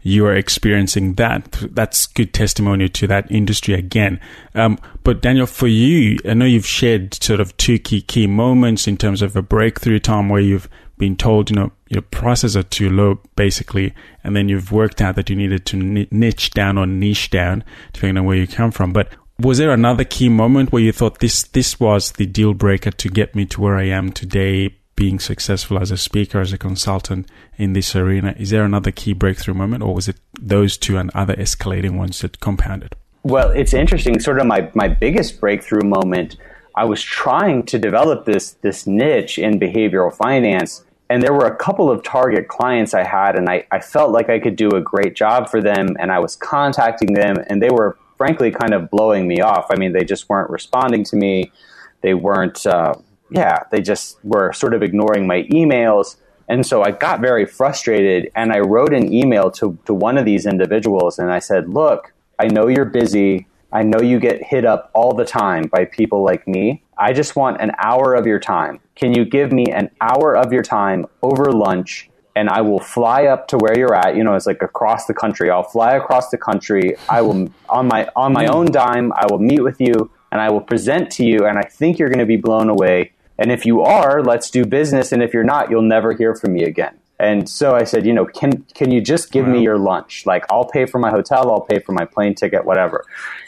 you 0.00 0.24
are 0.26 0.34
experiencing 0.36 1.14
that. 1.14 1.50
That's 1.72 2.06
good 2.06 2.32
testimony 2.32 2.88
to 2.88 3.06
that 3.08 3.32
industry 3.32 3.74
again. 3.74 4.20
Um, 4.54 4.78
but 5.02 5.22
Daniel, 5.22 5.46
for 5.46 5.66
you, 5.66 6.18
I 6.24 6.34
know 6.34 6.44
you've 6.44 6.66
shared 6.66 7.14
sort 7.14 7.40
of 7.40 7.56
two 7.56 7.80
key 7.80 8.02
key 8.02 8.28
moments 8.28 8.86
in 8.86 8.96
terms 8.96 9.22
of 9.22 9.34
a 9.34 9.42
breakthrough 9.42 9.98
time 9.98 10.28
where 10.28 10.40
you've 10.40 10.68
been 11.02 11.16
told, 11.16 11.50
you 11.50 11.56
know, 11.56 11.72
your 11.88 12.00
prices 12.00 12.56
are 12.56 12.62
too 12.62 12.88
low, 12.88 13.18
basically, 13.34 13.92
and 14.22 14.36
then 14.36 14.48
you've 14.48 14.70
worked 14.70 15.02
out 15.02 15.16
that 15.16 15.28
you 15.28 15.34
needed 15.34 15.66
to 15.66 15.76
niche 15.76 16.50
down 16.50 16.78
or 16.78 16.86
niche 16.86 17.28
down, 17.28 17.64
depending 17.92 18.18
on 18.18 18.24
where 18.24 18.36
you 18.36 18.46
come 18.46 18.70
from. 18.70 18.92
But 18.92 19.08
was 19.36 19.58
there 19.58 19.72
another 19.72 20.04
key 20.04 20.28
moment 20.28 20.70
where 20.70 20.80
you 20.80 20.92
thought 20.92 21.18
this 21.18 21.42
this 21.42 21.80
was 21.80 22.12
the 22.12 22.26
deal 22.26 22.54
breaker 22.54 22.92
to 22.92 23.08
get 23.08 23.34
me 23.34 23.44
to 23.46 23.60
where 23.60 23.76
I 23.76 23.86
am 23.86 24.12
today, 24.12 24.76
being 24.94 25.18
successful 25.18 25.76
as 25.76 25.90
a 25.90 25.96
speaker, 25.96 26.38
as 26.40 26.52
a 26.52 26.58
consultant 26.58 27.28
in 27.56 27.72
this 27.72 27.96
arena? 27.96 28.36
Is 28.38 28.50
there 28.50 28.64
another 28.64 28.92
key 28.92 29.12
breakthrough 29.12 29.54
moment, 29.54 29.82
or 29.82 29.92
was 29.92 30.06
it 30.06 30.20
those 30.40 30.76
two 30.76 30.98
and 30.98 31.10
other 31.14 31.34
escalating 31.34 31.96
ones 31.96 32.20
that 32.20 32.38
compounded? 32.38 32.94
Well, 33.24 33.50
it's 33.50 33.74
interesting. 33.74 34.20
Sort 34.20 34.38
of 34.38 34.46
my 34.46 34.70
my 34.74 34.86
biggest 34.86 35.40
breakthrough 35.40 35.84
moment. 35.84 36.36
I 36.76 36.84
was 36.84 37.02
trying 37.02 37.64
to 37.64 37.76
develop 37.88 38.24
this 38.24 38.52
this 38.62 38.86
niche 38.86 39.36
in 39.36 39.58
behavioral 39.58 40.14
finance. 40.14 40.84
And 41.12 41.22
there 41.22 41.34
were 41.34 41.44
a 41.44 41.54
couple 41.54 41.90
of 41.90 42.02
target 42.02 42.48
clients 42.48 42.94
I 42.94 43.04
had, 43.04 43.36
and 43.36 43.46
I, 43.46 43.66
I 43.70 43.80
felt 43.80 44.12
like 44.12 44.30
I 44.30 44.38
could 44.38 44.56
do 44.56 44.70
a 44.70 44.80
great 44.80 45.14
job 45.14 45.50
for 45.50 45.60
them. 45.60 45.94
And 46.00 46.10
I 46.10 46.18
was 46.18 46.36
contacting 46.36 47.12
them, 47.12 47.36
and 47.48 47.60
they 47.60 47.68
were 47.68 47.98
frankly 48.16 48.50
kind 48.50 48.72
of 48.72 48.88
blowing 48.88 49.28
me 49.28 49.42
off. 49.42 49.66
I 49.70 49.76
mean, 49.76 49.92
they 49.92 50.04
just 50.04 50.30
weren't 50.30 50.48
responding 50.48 51.04
to 51.04 51.16
me. 51.16 51.52
They 52.00 52.14
weren't, 52.14 52.64
uh, 52.64 52.94
yeah, 53.28 53.64
they 53.70 53.82
just 53.82 54.24
were 54.24 54.54
sort 54.54 54.72
of 54.72 54.82
ignoring 54.82 55.26
my 55.26 55.42
emails. 55.52 56.16
And 56.48 56.64
so 56.64 56.82
I 56.82 56.92
got 56.92 57.20
very 57.20 57.44
frustrated 57.44 58.32
and 58.34 58.50
I 58.50 58.60
wrote 58.60 58.94
an 58.94 59.12
email 59.12 59.50
to, 59.52 59.78
to 59.84 59.92
one 59.92 60.16
of 60.16 60.24
these 60.24 60.46
individuals 60.46 61.18
and 61.18 61.30
I 61.30 61.40
said, 61.40 61.68
Look, 61.68 62.14
I 62.38 62.46
know 62.46 62.68
you're 62.68 62.86
busy. 62.86 63.46
I 63.70 63.82
know 63.82 64.00
you 64.00 64.18
get 64.18 64.42
hit 64.42 64.64
up 64.64 64.90
all 64.94 65.14
the 65.14 65.26
time 65.26 65.64
by 65.66 65.84
people 65.84 66.22
like 66.24 66.48
me. 66.48 66.82
I 67.02 67.12
just 67.12 67.34
want 67.34 67.60
an 67.60 67.72
hour 67.82 68.14
of 68.14 68.28
your 68.28 68.38
time. 68.38 68.78
Can 68.94 69.12
you 69.12 69.24
give 69.24 69.50
me 69.50 69.66
an 69.72 69.90
hour 70.00 70.36
of 70.36 70.52
your 70.52 70.62
time 70.62 71.04
over 71.20 71.50
lunch 71.50 72.08
and 72.36 72.48
I 72.48 72.60
will 72.60 72.78
fly 72.78 73.24
up 73.24 73.48
to 73.48 73.58
where 73.58 73.76
you're 73.76 73.94
at. 73.94 74.16
You 74.16 74.22
know, 74.22 74.34
it's 74.34 74.46
like 74.46 74.62
across 74.62 75.06
the 75.06 75.14
country. 75.14 75.50
I'll 75.50 75.64
fly 75.64 75.94
across 75.94 76.30
the 76.30 76.38
country. 76.38 76.94
I 77.08 77.20
will 77.22 77.50
on 77.68 77.88
my 77.88 78.08
on 78.14 78.32
my 78.32 78.46
own 78.46 78.66
dime. 78.66 79.12
I 79.14 79.26
will 79.28 79.40
meet 79.40 79.62
with 79.62 79.80
you 79.80 80.12
and 80.30 80.40
I 80.40 80.48
will 80.50 80.60
present 80.60 81.10
to 81.12 81.24
you. 81.24 81.44
And 81.44 81.58
I 81.58 81.62
think 81.62 81.98
you're 81.98 82.08
going 82.08 82.20
to 82.20 82.26
be 82.26 82.36
blown 82.36 82.68
away. 82.68 83.12
And 83.36 83.50
if 83.50 83.66
you 83.66 83.82
are, 83.82 84.22
let's 84.22 84.48
do 84.48 84.64
business. 84.64 85.10
And 85.10 85.22
if 85.22 85.34
you're 85.34 85.44
not, 85.44 85.70
you'll 85.70 85.82
never 85.82 86.12
hear 86.12 86.36
from 86.36 86.52
me 86.52 86.62
again. 86.62 86.98
And 87.22 87.48
so 87.48 87.74
I 87.74 87.84
said, 87.84 88.04
you 88.04 88.12
know, 88.12 88.26
can 88.26 88.64
can 88.74 88.90
you 88.90 89.00
just 89.00 89.30
give 89.30 89.46
wow. 89.46 89.52
me 89.52 89.62
your 89.62 89.78
lunch? 89.78 90.26
Like 90.26 90.44
I'll 90.50 90.66
pay 90.66 90.86
for 90.86 90.98
my 90.98 91.10
hotel, 91.10 91.50
I'll 91.50 91.60
pay 91.60 91.78
for 91.78 91.92
my 91.92 92.04
plane 92.04 92.34
ticket, 92.34 92.64
whatever. 92.64 93.04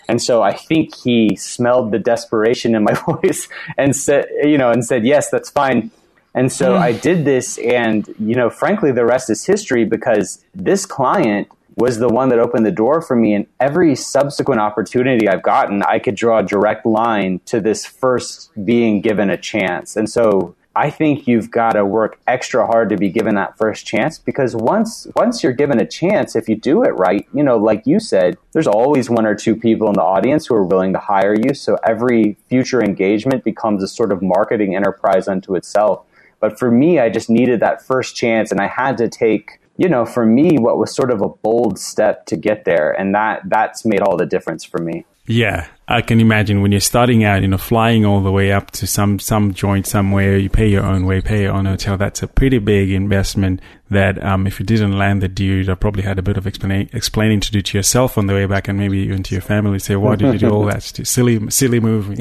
And 0.08 0.22
so 0.22 0.42
I 0.42 0.52
think 0.52 0.94
he 0.94 1.34
smelled 1.36 1.90
the 1.90 1.98
desperation 1.98 2.74
in 2.74 2.84
my 2.84 2.94
voice 3.06 3.48
and 3.76 3.96
said, 3.96 4.26
you 4.42 4.58
know, 4.58 4.70
and 4.70 4.84
said, 4.84 5.04
yes, 5.04 5.28
that's 5.28 5.50
fine 5.50 5.90
and 6.34 6.50
so 6.50 6.74
mm. 6.74 6.78
I 6.78 6.92
did 6.92 7.24
this, 7.24 7.58
and 7.58 8.12
you 8.18 8.34
know, 8.34 8.50
frankly, 8.50 8.90
the 8.90 9.04
rest 9.04 9.30
is 9.30 9.46
history 9.46 9.84
because 9.84 10.44
this 10.54 10.84
client 10.84 11.48
was 11.76 11.98
the 11.98 12.08
one 12.08 12.28
that 12.28 12.38
opened 12.38 12.66
the 12.66 12.72
door 12.72 13.00
for 13.00 13.16
me. 13.16 13.34
And 13.34 13.46
every 13.60 13.96
subsequent 13.96 14.60
opportunity 14.60 15.28
I've 15.28 15.42
gotten, 15.42 15.82
I 15.82 15.98
could 15.98 16.14
draw 16.14 16.38
a 16.38 16.42
direct 16.42 16.86
line 16.86 17.40
to 17.46 17.60
this 17.60 17.84
first 17.84 18.50
being 18.64 19.00
given 19.00 19.28
a 19.28 19.36
chance. 19.36 19.96
And 19.96 20.08
so 20.08 20.54
I 20.76 20.90
think 20.90 21.28
you've 21.28 21.52
got 21.52 21.72
to 21.72 21.86
work 21.86 22.18
extra 22.26 22.66
hard 22.66 22.88
to 22.88 22.96
be 22.96 23.08
given 23.08 23.36
that 23.36 23.56
first 23.56 23.86
chance 23.86 24.18
because 24.18 24.56
once 24.56 25.06
once 25.14 25.42
you're 25.42 25.52
given 25.52 25.80
a 25.80 25.86
chance, 25.86 26.34
if 26.34 26.48
you 26.48 26.56
do 26.56 26.82
it 26.82 26.90
right, 26.90 27.26
you 27.32 27.44
know, 27.44 27.56
like 27.56 27.86
you 27.86 28.00
said, 28.00 28.36
there's 28.52 28.66
always 28.66 29.08
one 29.08 29.24
or 29.24 29.36
two 29.36 29.54
people 29.54 29.86
in 29.86 29.94
the 29.94 30.02
audience 30.02 30.46
who 30.46 30.56
are 30.56 30.64
willing 30.64 30.92
to 30.92 30.98
hire 30.98 31.36
you. 31.36 31.54
So 31.54 31.78
every 31.84 32.36
future 32.48 32.82
engagement 32.82 33.44
becomes 33.44 33.84
a 33.84 33.88
sort 33.88 34.10
of 34.10 34.20
marketing 34.20 34.74
enterprise 34.74 35.28
unto 35.28 35.54
itself. 35.54 36.04
But 36.40 36.58
for 36.58 36.70
me, 36.70 36.98
I 36.98 37.08
just 37.08 37.30
needed 37.30 37.60
that 37.60 37.80
first 37.80 38.16
chance 38.16 38.50
and 38.50 38.60
I 38.60 38.66
had 38.66 38.98
to 38.98 39.08
take, 39.08 39.60
you 39.76 39.88
know, 39.88 40.04
for 40.04 40.26
me, 40.26 40.58
what 40.58 40.76
was 40.76 40.94
sort 40.94 41.12
of 41.12 41.22
a 41.22 41.28
bold 41.28 41.78
step 41.78 42.26
to 42.26 42.36
get 42.36 42.64
there. 42.64 42.90
And 42.90 43.14
that, 43.14 43.42
that's 43.48 43.84
made 43.84 44.00
all 44.00 44.16
the 44.16 44.26
difference 44.26 44.64
for 44.64 44.78
me. 44.78 45.06
Yeah, 45.26 45.68
I 45.88 46.02
can 46.02 46.20
imagine 46.20 46.60
when 46.60 46.70
you're 46.70 46.82
starting 46.82 47.24
out, 47.24 47.40
you 47.40 47.48
know, 47.48 47.56
flying 47.56 48.04
all 48.04 48.20
the 48.20 48.30
way 48.30 48.52
up 48.52 48.70
to 48.72 48.86
some 48.86 49.18
some 49.18 49.54
joint 49.54 49.86
somewhere, 49.86 50.36
you 50.36 50.50
pay 50.50 50.66
your 50.68 50.84
own 50.84 51.06
way, 51.06 51.22
pay 51.22 51.42
your 51.42 51.52
own 51.52 51.64
hotel. 51.64 51.96
That's 51.96 52.22
a 52.22 52.26
pretty 52.26 52.58
big 52.58 52.90
investment. 52.90 53.60
That 53.88 54.22
um, 54.22 54.46
if 54.46 54.60
you 54.60 54.66
didn't 54.66 54.98
land 54.98 55.22
the 55.22 55.28
deal, 55.28 55.56
you 55.56 55.76
probably 55.76 56.02
had 56.02 56.18
a 56.18 56.22
bit 56.22 56.36
of 56.36 56.46
explain, 56.46 56.90
explaining 56.92 57.40
to 57.40 57.52
do 57.52 57.62
to 57.62 57.78
yourself 57.78 58.18
on 58.18 58.26
the 58.26 58.34
way 58.34 58.44
back, 58.44 58.68
and 58.68 58.78
maybe 58.78 58.98
even 58.98 59.22
to 59.22 59.34
your 59.34 59.42
family. 59.42 59.78
Say, 59.78 59.96
why 59.96 60.16
did 60.16 60.34
you 60.34 60.38
do 60.38 60.50
all 60.50 60.64
that? 60.66 60.82
Silly, 60.82 61.50
silly 61.50 61.80
move. 61.80 62.18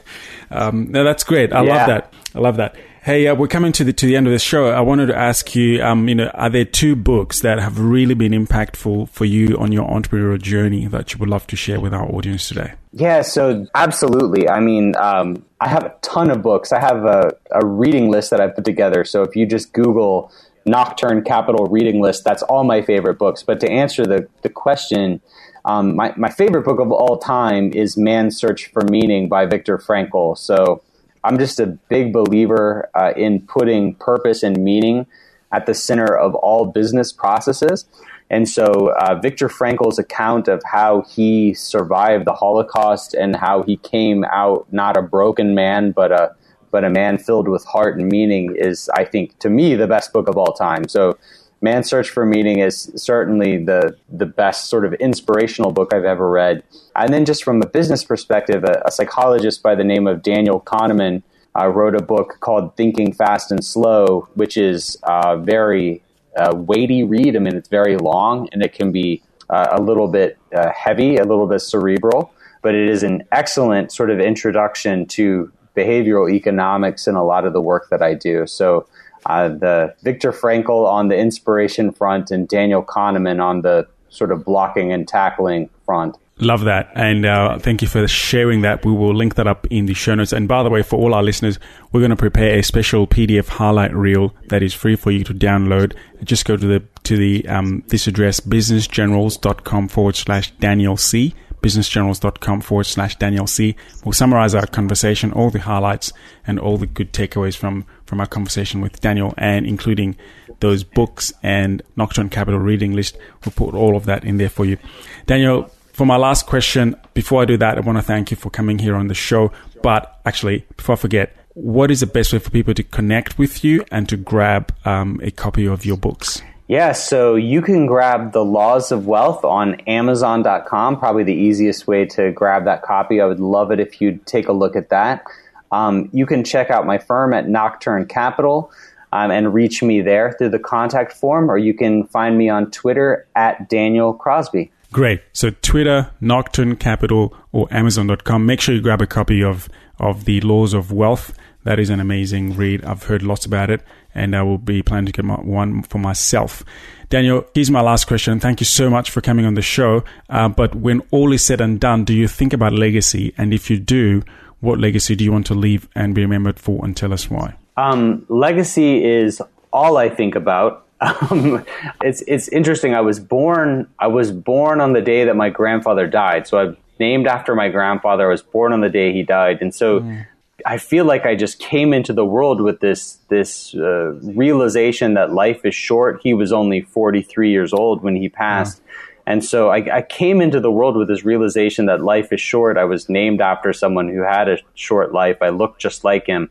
um, 0.50 0.90
no, 0.90 1.04
that's 1.04 1.22
great. 1.22 1.52
I 1.52 1.62
yeah. 1.62 1.76
love 1.76 1.86
that. 1.86 2.14
I 2.34 2.38
love 2.40 2.56
that. 2.56 2.76
Hey, 3.02 3.26
uh, 3.26 3.34
we're 3.34 3.48
coming 3.48 3.72
to 3.72 3.84
the 3.84 3.94
to 3.94 4.04
the 4.04 4.14
end 4.14 4.26
of 4.26 4.32
the 4.34 4.38
show. 4.38 4.68
I 4.68 4.82
wanted 4.82 5.06
to 5.06 5.16
ask 5.16 5.56
you, 5.56 5.82
um, 5.82 6.06
you 6.06 6.14
know, 6.14 6.26
are 6.34 6.50
there 6.50 6.66
two 6.66 6.94
books 6.94 7.40
that 7.40 7.58
have 7.58 7.80
really 7.80 8.12
been 8.12 8.32
impactful 8.32 9.08
for 9.08 9.24
you 9.24 9.56
on 9.56 9.72
your 9.72 9.88
entrepreneurial 9.88 10.38
journey 10.38 10.86
that 10.86 11.14
you 11.14 11.18
would 11.18 11.30
love 11.30 11.46
to 11.46 11.56
share 11.56 11.80
with 11.80 11.94
our 11.94 12.04
audience 12.04 12.48
today? 12.48 12.74
Yeah, 12.92 13.22
so 13.22 13.66
absolutely. 13.74 14.50
I 14.50 14.60
mean, 14.60 14.96
um, 14.96 15.46
I 15.62 15.68
have 15.68 15.84
a 15.84 15.94
ton 16.02 16.30
of 16.30 16.42
books. 16.42 16.72
I 16.72 16.78
have 16.78 17.06
a, 17.06 17.34
a 17.52 17.64
reading 17.64 18.10
list 18.10 18.28
that 18.32 18.40
I've 18.42 18.54
put 18.54 18.66
together. 18.66 19.06
So 19.06 19.22
if 19.22 19.34
you 19.34 19.46
just 19.46 19.72
Google 19.72 20.30
Nocturne 20.66 21.24
Capital 21.24 21.68
reading 21.68 22.02
list, 22.02 22.24
that's 22.24 22.42
all 22.42 22.64
my 22.64 22.82
favorite 22.82 23.18
books. 23.18 23.42
But 23.42 23.60
to 23.60 23.70
answer 23.70 24.04
the 24.04 24.28
the 24.42 24.50
question. 24.50 25.22
Um, 25.66 25.94
my, 25.94 26.14
my 26.16 26.30
favorite 26.30 26.64
book 26.64 26.80
of 26.80 26.90
all 26.90 27.18
time 27.18 27.74
is 27.74 27.94
Man's 27.94 28.34
Search 28.38 28.68
for 28.68 28.80
Meaning 28.90 29.28
by 29.28 29.44
Viktor 29.44 29.76
Frankl. 29.76 30.36
So 30.38 30.82
I'm 31.24 31.38
just 31.38 31.60
a 31.60 31.66
big 31.66 32.12
believer 32.12 32.88
uh, 32.94 33.12
in 33.16 33.42
putting 33.42 33.94
purpose 33.94 34.42
and 34.42 34.62
meaning 34.62 35.06
at 35.52 35.66
the 35.66 35.74
center 35.74 36.16
of 36.16 36.34
all 36.34 36.66
business 36.66 37.12
processes. 37.12 37.86
And 38.30 38.48
so, 38.48 38.92
uh, 39.00 39.16
Viktor 39.20 39.48
Frankl's 39.48 39.98
account 39.98 40.46
of 40.46 40.62
how 40.64 41.02
he 41.02 41.52
survived 41.52 42.26
the 42.26 42.32
Holocaust 42.32 43.12
and 43.12 43.34
how 43.34 43.64
he 43.64 43.76
came 43.78 44.24
out 44.24 44.72
not 44.72 44.96
a 44.96 45.02
broken 45.02 45.54
man, 45.54 45.90
but 45.90 46.12
a 46.12 46.34
but 46.70 46.84
A 46.84 46.90
Man 46.90 47.18
Filled 47.18 47.48
with 47.48 47.64
Heart 47.64 47.98
and 47.98 48.08
Meaning 48.08 48.54
is, 48.56 48.88
I 48.94 49.04
think, 49.04 49.38
to 49.40 49.50
me, 49.50 49.74
the 49.74 49.88
best 49.88 50.12
book 50.12 50.28
of 50.28 50.36
all 50.36 50.52
time. 50.52 50.86
So 50.88 51.18
Man's 51.62 51.88
Search 51.88 52.08
for 52.08 52.24
Meaning 52.24 52.60
is 52.60 52.90
certainly 52.96 53.62
the 53.62 53.96
the 54.08 54.26
best 54.26 54.68
sort 54.68 54.84
of 54.84 54.94
inspirational 54.94 55.72
book 55.72 55.92
I've 55.92 56.04
ever 56.04 56.28
read. 56.28 56.62
And 56.96 57.12
then 57.12 57.24
just 57.24 57.44
from 57.44 57.60
a 57.60 57.66
business 57.66 58.02
perspective, 58.02 58.64
a, 58.64 58.82
a 58.86 58.90
psychologist 58.90 59.62
by 59.62 59.74
the 59.74 59.84
name 59.84 60.06
of 60.06 60.22
Daniel 60.22 60.60
Kahneman 60.60 61.22
uh, 61.58 61.68
wrote 61.68 61.94
a 61.94 62.02
book 62.02 62.38
called 62.40 62.76
Thinking 62.76 63.12
Fast 63.12 63.50
and 63.50 63.64
Slow, 63.64 64.28
which 64.34 64.56
is 64.56 64.96
a 65.02 65.36
very 65.36 66.02
uh, 66.36 66.54
weighty 66.54 67.02
read. 67.02 67.36
I 67.36 67.40
mean, 67.40 67.56
it's 67.56 67.68
very 67.68 67.96
long 67.96 68.48
and 68.52 68.62
it 68.62 68.72
can 68.72 68.92
be 68.92 69.22
uh, 69.50 69.68
a 69.72 69.82
little 69.82 70.08
bit 70.08 70.38
uh, 70.54 70.70
heavy, 70.70 71.16
a 71.16 71.24
little 71.24 71.46
bit 71.46 71.60
cerebral, 71.60 72.32
but 72.62 72.74
it 72.74 72.88
is 72.88 73.02
an 73.02 73.24
excellent 73.32 73.92
sort 73.92 74.10
of 74.10 74.20
introduction 74.20 75.06
to 75.06 75.52
behavioral 75.76 76.32
economics 76.32 77.06
and 77.06 77.16
a 77.16 77.22
lot 77.22 77.44
of 77.44 77.52
the 77.52 77.60
work 77.60 77.88
that 77.90 78.02
I 78.02 78.14
do. 78.14 78.46
So 78.46 78.86
uh, 79.26 79.48
the 79.48 79.94
Viktor 80.02 80.32
Frankl 80.32 80.86
on 80.86 81.08
the 81.08 81.16
inspiration 81.16 81.92
front 81.92 82.30
and 82.30 82.48
Daniel 82.48 82.82
Kahneman 82.82 83.42
on 83.42 83.62
the 83.62 83.86
sort 84.08 84.32
of 84.32 84.44
blocking 84.44 84.92
and 84.92 85.06
tackling 85.06 85.70
front. 85.84 86.16
Love 86.38 86.64
that. 86.64 86.90
And 86.94 87.26
uh, 87.26 87.58
thank 87.58 87.82
you 87.82 87.88
for 87.88 88.08
sharing 88.08 88.62
that. 88.62 88.84
We 88.84 88.92
will 88.92 89.14
link 89.14 89.34
that 89.34 89.46
up 89.46 89.66
in 89.66 89.84
the 89.84 89.92
show 89.92 90.14
notes. 90.14 90.32
And 90.32 90.48
by 90.48 90.62
the 90.62 90.70
way, 90.70 90.82
for 90.82 90.98
all 90.98 91.12
our 91.12 91.22
listeners, 91.22 91.58
we're 91.92 92.00
going 92.00 92.10
to 92.10 92.16
prepare 92.16 92.58
a 92.58 92.62
special 92.62 93.06
PDF 93.06 93.46
highlight 93.46 93.94
reel 93.94 94.34
that 94.48 94.62
is 94.62 94.72
free 94.72 94.96
for 94.96 95.10
you 95.10 95.22
to 95.24 95.34
download. 95.34 95.94
Just 96.24 96.46
go 96.46 96.56
to 96.56 96.66
the, 96.66 96.82
to 97.04 97.18
the, 97.18 97.46
um, 97.46 97.84
this 97.88 98.06
address, 98.06 98.40
businessgenerals.com 98.40 99.88
forward 99.88 100.16
slash 100.16 100.50
Daniel 100.52 100.96
C 100.96 101.34
businessgenerals.com 101.60 102.60
forward 102.60 102.84
slash 102.84 103.16
Daniel 103.16 103.46
C. 103.46 103.76
We'll 104.04 104.12
summarize 104.12 104.54
our 104.54 104.66
conversation, 104.66 105.32
all 105.32 105.50
the 105.50 105.60
highlights 105.60 106.12
and 106.46 106.58
all 106.58 106.76
the 106.76 106.86
good 106.86 107.12
takeaways 107.12 107.56
from, 107.56 107.84
from 108.06 108.20
our 108.20 108.26
conversation 108.26 108.80
with 108.80 109.00
Daniel 109.00 109.34
and 109.36 109.66
including 109.66 110.16
those 110.60 110.84
books 110.84 111.32
and 111.42 111.82
Nocturne 111.96 112.28
Capital 112.28 112.60
reading 112.60 112.92
list. 112.92 113.16
We'll 113.44 113.52
put 113.52 113.74
all 113.74 113.96
of 113.96 114.06
that 114.06 114.24
in 114.24 114.36
there 114.36 114.48
for 114.48 114.64
you. 114.64 114.78
Daniel, 115.26 115.70
for 115.92 116.06
my 116.06 116.16
last 116.16 116.46
question, 116.46 116.96
before 117.14 117.42
I 117.42 117.44
do 117.44 117.56
that, 117.58 117.76
I 117.76 117.80
want 117.80 117.98
to 117.98 118.02
thank 118.02 118.30
you 118.30 118.36
for 118.36 118.50
coming 118.50 118.78
here 118.78 118.96
on 118.96 119.08
the 119.08 119.14
show. 119.14 119.52
But 119.82 120.20
actually, 120.24 120.66
before 120.76 120.94
I 120.94 120.96
forget, 120.96 121.36
what 121.54 121.90
is 121.90 122.00
the 122.00 122.06
best 122.06 122.32
way 122.32 122.38
for 122.38 122.50
people 122.50 122.74
to 122.74 122.82
connect 122.82 123.38
with 123.38 123.64
you 123.64 123.84
and 123.90 124.08
to 124.08 124.16
grab 124.16 124.74
um, 124.84 125.20
a 125.22 125.30
copy 125.30 125.66
of 125.66 125.84
your 125.84 125.96
books? 125.96 126.42
Yeah, 126.70 126.92
so 126.92 127.34
you 127.34 127.62
can 127.62 127.86
grab 127.86 128.30
The 128.30 128.44
Laws 128.44 128.92
of 128.92 129.08
Wealth 129.08 129.44
on 129.44 129.80
Amazon.com, 129.88 131.00
probably 131.00 131.24
the 131.24 131.34
easiest 131.34 131.88
way 131.88 132.04
to 132.04 132.30
grab 132.30 132.64
that 132.66 132.82
copy. 132.82 133.20
I 133.20 133.26
would 133.26 133.40
love 133.40 133.72
it 133.72 133.80
if 133.80 134.00
you'd 134.00 134.24
take 134.24 134.46
a 134.46 134.52
look 134.52 134.76
at 134.76 134.88
that. 134.90 135.24
Um, 135.72 136.08
you 136.12 136.26
can 136.26 136.44
check 136.44 136.70
out 136.70 136.86
my 136.86 136.96
firm 136.96 137.34
at 137.34 137.48
Nocturne 137.48 138.06
Capital 138.06 138.70
um, 139.12 139.32
and 139.32 139.52
reach 139.52 139.82
me 139.82 140.00
there 140.00 140.36
through 140.38 140.50
the 140.50 140.60
contact 140.60 141.12
form, 141.12 141.50
or 141.50 141.58
you 141.58 141.74
can 141.74 142.06
find 142.06 142.38
me 142.38 142.48
on 142.48 142.70
Twitter 142.70 143.26
at 143.34 143.68
Daniel 143.68 144.14
Crosby. 144.14 144.70
Great. 144.92 145.22
So 145.32 145.50
Twitter, 145.50 146.12
Nocturne 146.20 146.76
Capital, 146.76 147.34
or 147.50 147.66
Amazon.com. 147.72 148.46
Make 148.46 148.60
sure 148.60 148.76
you 148.76 148.80
grab 148.80 149.02
a 149.02 149.08
copy 149.08 149.42
of, 149.42 149.68
of 149.98 150.24
The 150.24 150.40
Laws 150.42 150.72
of 150.72 150.92
Wealth. 150.92 151.36
That 151.64 151.78
is 151.78 151.90
an 151.90 152.00
amazing 152.00 152.56
read. 152.56 152.84
I've 152.84 153.04
heard 153.04 153.22
lots 153.22 153.44
about 153.44 153.70
it 153.70 153.82
and 154.14 154.34
I 154.34 154.42
will 154.42 154.58
be 154.58 154.82
planning 154.82 155.06
to 155.06 155.12
get 155.12 155.24
my, 155.24 155.34
one 155.34 155.82
for 155.82 155.98
myself. 155.98 156.64
Daniel, 157.08 157.44
here's 157.54 157.70
my 157.70 157.80
last 157.80 158.06
question. 158.06 158.40
Thank 158.40 158.60
you 158.60 158.66
so 158.66 158.88
much 158.88 159.10
for 159.10 159.20
coming 159.20 159.44
on 159.44 159.54
the 159.54 159.62
show. 159.62 160.04
Uh, 160.28 160.48
but 160.48 160.74
when 160.74 161.02
all 161.10 161.32
is 161.32 161.44
said 161.44 161.60
and 161.60 161.80
done, 161.80 162.04
do 162.04 162.14
you 162.14 162.28
think 162.28 162.52
about 162.52 162.72
legacy? 162.72 163.34
And 163.36 163.52
if 163.52 163.68
you 163.68 163.78
do, 163.78 164.22
what 164.60 164.78
legacy 164.78 165.16
do 165.16 165.24
you 165.24 165.32
want 165.32 165.46
to 165.46 165.54
leave 165.54 165.88
and 165.94 166.14
be 166.14 166.22
remembered 166.22 166.58
for? 166.58 166.84
And 166.84 166.96
tell 166.96 167.12
us 167.12 167.30
why. 167.30 167.56
Um, 167.76 168.24
legacy 168.28 169.04
is 169.04 169.42
all 169.72 169.96
I 169.96 170.08
think 170.08 170.34
about. 170.34 170.86
Um, 171.30 171.64
it's 172.02 172.22
it's 172.26 172.48
interesting. 172.48 172.94
I 172.94 173.00
was 173.00 173.18
born. 173.18 173.88
I 173.98 174.06
was 174.06 174.30
born 174.30 174.82
on 174.82 174.92
the 174.92 175.00
day 175.00 175.24
that 175.24 175.34
my 175.34 175.48
grandfather 175.48 176.06
died. 176.06 176.46
So 176.46 176.58
I'm 176.58 176.76
named 176.98 177.26
after 177.26 177.54
my 177.54 177.70
grandfather. 177.70 178.26
I 178.26 178.30
was 178.30 178.42
born 178.42 178.74
on 178.74 178.82
the 178.82 178.90
day 178.90 179.10
he 179.10 179.22
died, 179.22 179.62
and 179.62 179.74
so 179.74 180.00
mm. 180.00 180.26
I 180.66 180.78
feel 180.78 181.04
like 181.04 181.26
I 181.26 181.34
just 181.34 181.58
came 181.58 181.92
into 181.92 182.12
the 182.12 182.24
world 182.24 182.60
with 182.60 182.80
this 182.80 183.18
this 183.28 183.74
uh, 183.74 184.12
realization 184.22 185.14
that 185.14 185.32
life 185.32 185.64
is 185.64 185.74
short. 185.74 186.20
He 186.22 186.34
was 186.34 186.52
only 186.52 186.80
43 186.82 187.50
years 187.50 187.72
old 187.72 188.02
when 188.02 188.16
he 188.16 188.28
passed. 188.28 188.80
Yeah. 188.84 188.92
And 189.26 189.44
so 189.44 189.68
I, 189.68 189.98
I, 189.98 190.02
came 190.02 190.40
into 190.40 190.58
the 190.58 190.72
world 190.72 190.96
with 190.96 191.06
this 191.06 191.24
realization 191.24 191.86
that 191.86 192.02
life 192.02 192.32
is 192.32 192.40
short. 192.40 192.76
I 192.76 192.84
was 192.84 193.08
named 193.08 193.40
after 193.40 193.72
someone 193.72 194.08
who 194.08 194.22
had 194.22 194.48
a 194.48 194.58
short 194.74 195.12
life. 195.12 195.36
I 195.40 195.50
looked 195.50 195.80
just 195.80 196.02
like 196.02 196.26
him. 196.26 196.50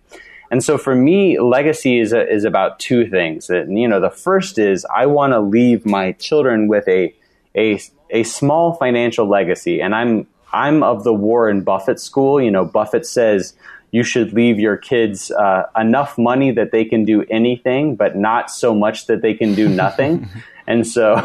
And 0.51 0.63
so 0.63 0.77
for 0.77 0.95
me, 0.95 1.39
legacy 1.39 1.99
is, 1.99 2.13
a, 2.13 2.27
is 2.27 2.43
about 2.43 2.79
two 2.79 3.07
things. 3.09 3.49
And, 3.49 3.77
you 3.77 3.87
know, 3.87 3.99
the 3.99 4.09
first 4.09 4.57
is 4.57 4.85
I 4.85 5.07
want 5.07 5.33
to 5.33 5.39
leave 5.39 5.85
my 5.85 6.13
children 6.13 6.67
with 6.67 6.87
a, 6.87 7.13
a, 7.55 7.81
a 8.11 8.23
small 8.23 8.75
financial 8.75 9.27
legacy. 9.27 9.81
And 9.81 9.93
I'm, 9.93 10.27
I'm 10.53 10.81
of 10.81 11.03
the 11.03 11.13
Warren 11.13 11.61
Buffett 11.61 11.99
school. 11.99 12.41
You 12.41 12.49
know, 12.49 12.65
Buffett 12.65 13.05
says, 13.05 13.53
you 13.91 14.03
should 14.03 14.33
leave 14.33 14.59
your 14.59 14.77
kids 14.77 15.31
uh, 15.31 15.63
enough 15.75 16.17
money 16.17 16.51
that 16.51 16.71
they 16.71 16.85
can 16.85 17.05
do 17.05 17.25
anything, 17.29 17.95
but 17.95 18.15
not 18.15 18.51
so 18.51 18.75
much 18.75 19.07
that 19.07 19.21
they 19.21 19.33
can 19.33 19.55
do 19.55 19.67
nothing. 19.83 20.27
and 20.67 20.87
so, 20.87 21.15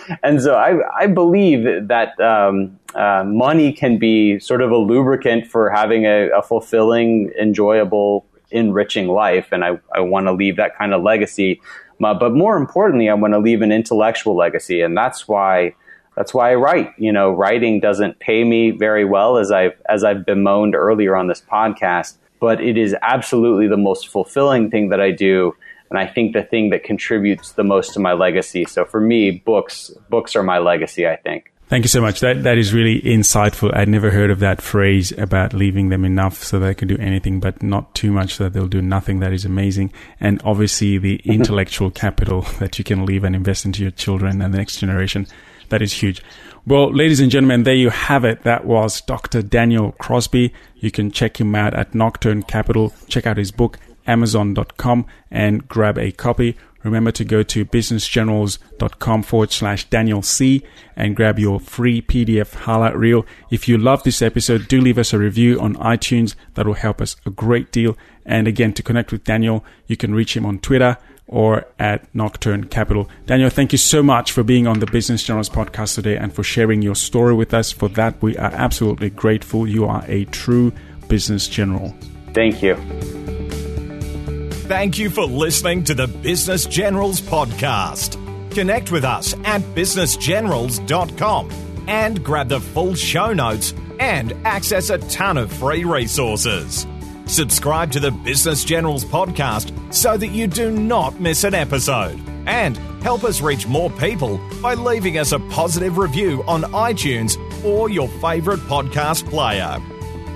and 0.22 0.40
so, 0.40 0.54
I, 0.54 0.76
I 0.98 1.06
believe 1.06 1.88
that 1.88 2.18
um, 2.20 2.78
uh, 2.94 3.24
money 3.24 3.72
can 3.72 3.98
be 3.98 4.38
sort 4.38 4.62
of 4.62 4.70
a 4.70 4.76
lubricant 4.76 5.46
for 5.46 5.70
having 5.70 6.06
a, 6.06 6.30
a 6.30 6.42
fulfilling, 6.42 7.30
enjoyable, 7.40 8.26
enriching 8.50 9.08
life. 9.08 9.48
And 9.52 9.64
I, 9.64 9.78
I 9.94 10.00
want 10.00 10.26
to 10.26 10.32
leave 10.32 10.56
that 10.56 10.76
kind 10.76 10.94
of 10.94 11.02
legacy. 11.02 11.60
But 12.00 12.32
more 12.32 12.56
importantly, 12.56 13.08
I 13.08 13.14
want 13.14 13.34
to 13.34 13.38
leave 13.38 13.62
an 13.62 13.72
intellectual 13.72 14.36
legacy, 14.36 14.80
and 14.82 14.96
that's 14.96 15.28
why 15.28 15.74
that's 16.16 16.32
why 16.32 16.52
I 16.52 16.54
write. 16.54 16.92
You 16.98 17.12
know, 17.12 17.30
writing 17.30 17.80
doesn't 17.80 18.18
pay 18.18 18.44
me 18.44 18.70
very 18.70 19.04
well, 19.04 19.38
as 19.38 19.50
I've 19.50 19.80
as 19.88 20.04
I've 20.04 20.24
bemoaned 20.24 20.74
earlier 20.74 21.16
on 21.16 21.26
this 21.26 21.40
podcast. 21.40 22.16
But 22.40 22.60
it 22.60 22.76
is 22.76 22.94
absolutely 23.02 23.68
the 23.68 23.76
most 23.76 24.08
fulfilling 24.08 24.70
thing 24.70 24.90
that 24.90 25.00
I 25.00 25.10
do, 25.10 25.56
and 25.90 25.98
I 25.98 26.06
think 26.06 26.34
the 26.34 26.42
thing 26.42 26.70
that 26.70 26.84
contributes 26.84 27.52
the 27.52 27.64
most 27.64 27.94
to 27.94 28.00
my 28.00 28.12
legacy. 28.12 28.64
So 28.64 28.84
for 28.84 29.00
me, 29.00 29.30
books 29.30 29.90
books 30.08 30.36
are 30.36 30.42
my 30.42 30.58
legacy. 30.58 31.06
I 31.06 31.16
think. 31.16 31.50
Thank 31.66 31.84
you 31.84 31.88
so 31.88 32.02
much. 32.02 32.20
That 32.20 32.42
that 32.42 32.58
is 32.58 32.74
really 32.74 33.00
insightful. 33.00 33.74
I'd 33.74 33.88
never 33.88 34.10
heard 34.10 34.30
of 34.30 34.38
that 34.40 34.60
phrase 34.60 35.12
about 35.12 35.54
leaving 35.54 35.88
them 35.88 36.04
enough 36.04 36.44
so 36.44 36.58
they 36.58 36.74
can 36.74 36.88
do 36.88 36.98
anything, 36.98 37.40
but 37.40 37.62
not 37.62 37.94
too 37.94 38.12
much 38.12 38.34
so 38.34 38.44
that 38.44 38.52
they'll 38.52 38.68
do 38.68 38.82
nothing. 38.82 39.20
That 39.20 39.32
is 39.32 39.44
amazing. 39.44 39.90
And 40.20 40.40
obviously, 40.44 40.98
the 40.98 41.18
mm-hmm. 41.18 41.32
intellectual 41.32 41.90
capital 41.90 42.42
that 42.58 42.78
you 42.78 42.84
can 42.84 43.06
leave 43.06 43.24
and 43.24 43.34
invest 43.34 43.64
into 43.64 43.82
your 43.82 43.90
children 43.90 44.42
and 44.42 44.52
the 44.52 44.58
next 44.58 44.78
generation 44.78 45.26
that 45.68 45.82
is 45.82 45.92
huge. 45.92 46.22
Well, 46.66 46.90
ladies 46.90 47.20
and 47.20 47.30
gentlemen, 47.30 47.64
there 47.64 47.74
you 47.74 47.90
have 47.90 48.24
it. 48.24 48.42
That 48.44 48.64
was 48.64 49.02
Dr. 49.02 49.42
Daniel 49.42 49.92
Crosby. 49.92 50.52
You 50.76 50.90
can 50.90 51.10
check 51.10 51.38
him 51.38 51.54
out 51.54 51.74
at 51.74 51.94
Nocturne 51.94 52.42
Capital. 52.42 52.94
Check 53.06 53.26
out 53.26 53.36
his 53.36 53.50
book, 53.50 53.78
amazon.com, 54.06 55.04
and 55.30 55.68
grab 55.68 55.98
a 55.98 56.10
copy. 56.10 56.56
Remember 56.82 57.10
to 57.12 57.24
go 57.24 57.42
to 57.42 57.64
businessgenerals.com 57.64 59.22
forward 59.22 59.52
slash 59.52 59.84
Daniel 59.90 60.22
C 60.22 60.62
and 60.96 61.16
grab 61.16 61.38
your 61.38 61.60
free 61.60 62.00
PDF 62.00 62.54
highlight 62.54 62.96
reel. 62.96 63.26
If 63.50 63.68
you 63.68 63.76
love 63.78 64.02
this 64.02 64.22
episode, 64.22 64.68
do 64.68 64.80
leave 64.80 64.98
us 64.98 65.12
a 65.12 65.18
review 65.18 65.60
on 65.60 65.76
iTunes. 65.76 66.34
That 66.54 66.66
will 66.66 66.74
help 66.74 67.00
us 67.00 67.16
a 67.26 67.30
great 67.30 67.72
deal. 67.72 67.96
And 68.24 68.46
again, 68.46 68.72
to 68.74 68.82
connect 68.82 69.12
with 69.12 69.24
Daniel, 69.24 69.64
you 69.86 69.96
can 69.96 70.14
reach 70.14 70.36
him 70.36 70.46
on 70.46 70.60
Twitter 70.60 70.98
or 71.26 71.66
at 71.78 72.12
Nocturne 72.14 72.64
Capital. 72.64 73.08
Daniel, 73.26 73.50
thank 73.50 73.72
you 73.72 73.78
so 73.78 74.02
much 74.02 74.32
for 74.32 74.42
being 74.42 74.66
on 74.66 74.80
the 74.80 74.86
Business 74.86 75.22
Generals 75.22 75.48
podcast 75.48 75.94
today 75.94 76.16
and 76.16 76.32
for 76.34 76.42
sharing 76.42 76.82
your 76.82 76.94
story 76.94 77.34
with 77.34 77.54
us. 77.54 77.72
For 77.72 77.88
that, 77.90 78.20
we 78.22 78.36
are 78.36 78.52
absolutely 78.52 79.10
grateful. 79.10 79.66
You 79.66 79.86
are 79.86 80.04
a 80.06 80.24
true 80.26 80.72
business 81.08 81.48
general. 81.48 81.94
Thank 82.32 82.62
you. 82.62 82.76
Thank 84.66 84.98
you 84.98 85.10
for 85.10 85.24
listening 85.24 85.84
to 85.84 85.94
the 85.94 86.06
Business 86.06 86.66
Generals 86.66 87.20
podcast. 87.20 88.20
Connect 88.54 88.90
with 88.90 89.04
us 89.04 89.34
at 89.44 89.60
businessgenerals.com 89.74 91.50
and 91.86 92.24
grab 92.24 92.48
the 92.48 92.60
full 92.60 92.94
show 92.94 93.32
notes 93.32 93.74
and 94.00 94.32
access 94.44 94.90
a 94.90 94.98
ton 94.98 95.36
of 95.36 95.52
free 95.52 95.84
resources. 95.84 96.86
Subscribe 97.26 97.90
to 97.92 98.00
the 98.00 98.10
Business 98.10 98.64
Generals 98.64 99.04
podcast 99.04 99.72
so 99.92 100.16
that 100.16 100.28
you 100.28 100.46
do 100.46 100.70
not 100.70 101.20
miss 101.20 101.44
an 101.44 101.54
episode. 101.54 102.20
And 102.46 102.76
help 103.02 103.24
us 103.24 103.40
reach 103.40 103.66
more 103.66 103.88
people 103.90 104.38
by 104.60 104.74
leaving 104.74 105.16
us 105.16 105.32
a 105.32 105.38
positive 105.38 105.96
review 105.96 106.44
on 106.46 106.62
iTunes 106.64 107.38
or 107.64 107.88
your 107.88 108.08
favorite 108.08 108.60
podcast 108.60 109.28
player. 109.30 109.80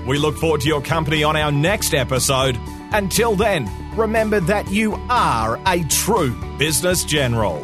We 0.07 0.17
look 0.17 0.37
forward 0.37 0.61
to 0.61 0.67
your 0.67 0.81
company 0.81 1.23
on 1.23 1.35
our 1.35 1.51
next 1.51 1.93
episode. 1.93 2.57
Until 2.91 3.35
then, 3.35 3.69
remember 3.95 4.39
that 4.41 4.71
you 4.71 4.95
are 5.09 5.59
a 5.67 5.83
true 5.83 6.35
business 6.57 7.03
general. 7.03 7.63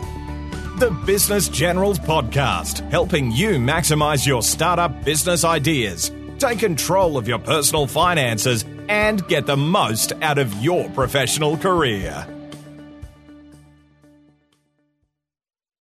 The 0.77 0.91
Business 1.05 1.49
Generals 1.49 1.97
Podcast, 1.97 2.87
helping 2.91 3.31
you 3.31 3.55
maximize 3.55 4.27
your 4.27 4.43
startup 4.43 5.03
business 5.03 5.43
ideas. 5.43 6.11
Take 6.37 6.59
control 6.59 7.17
of 7.17 7.27
your 7.27 7.39
personal 7.39 7.87
finances 7.87 8.65
and 8.89 9.27
get 9.27 9.45
the 9.45 9.57
most 9.57 10.13
out 10.21 10.37
of 10.37 10.53
your 10.63 10.89
professional 10.89 11.57
career. 11.57 12.27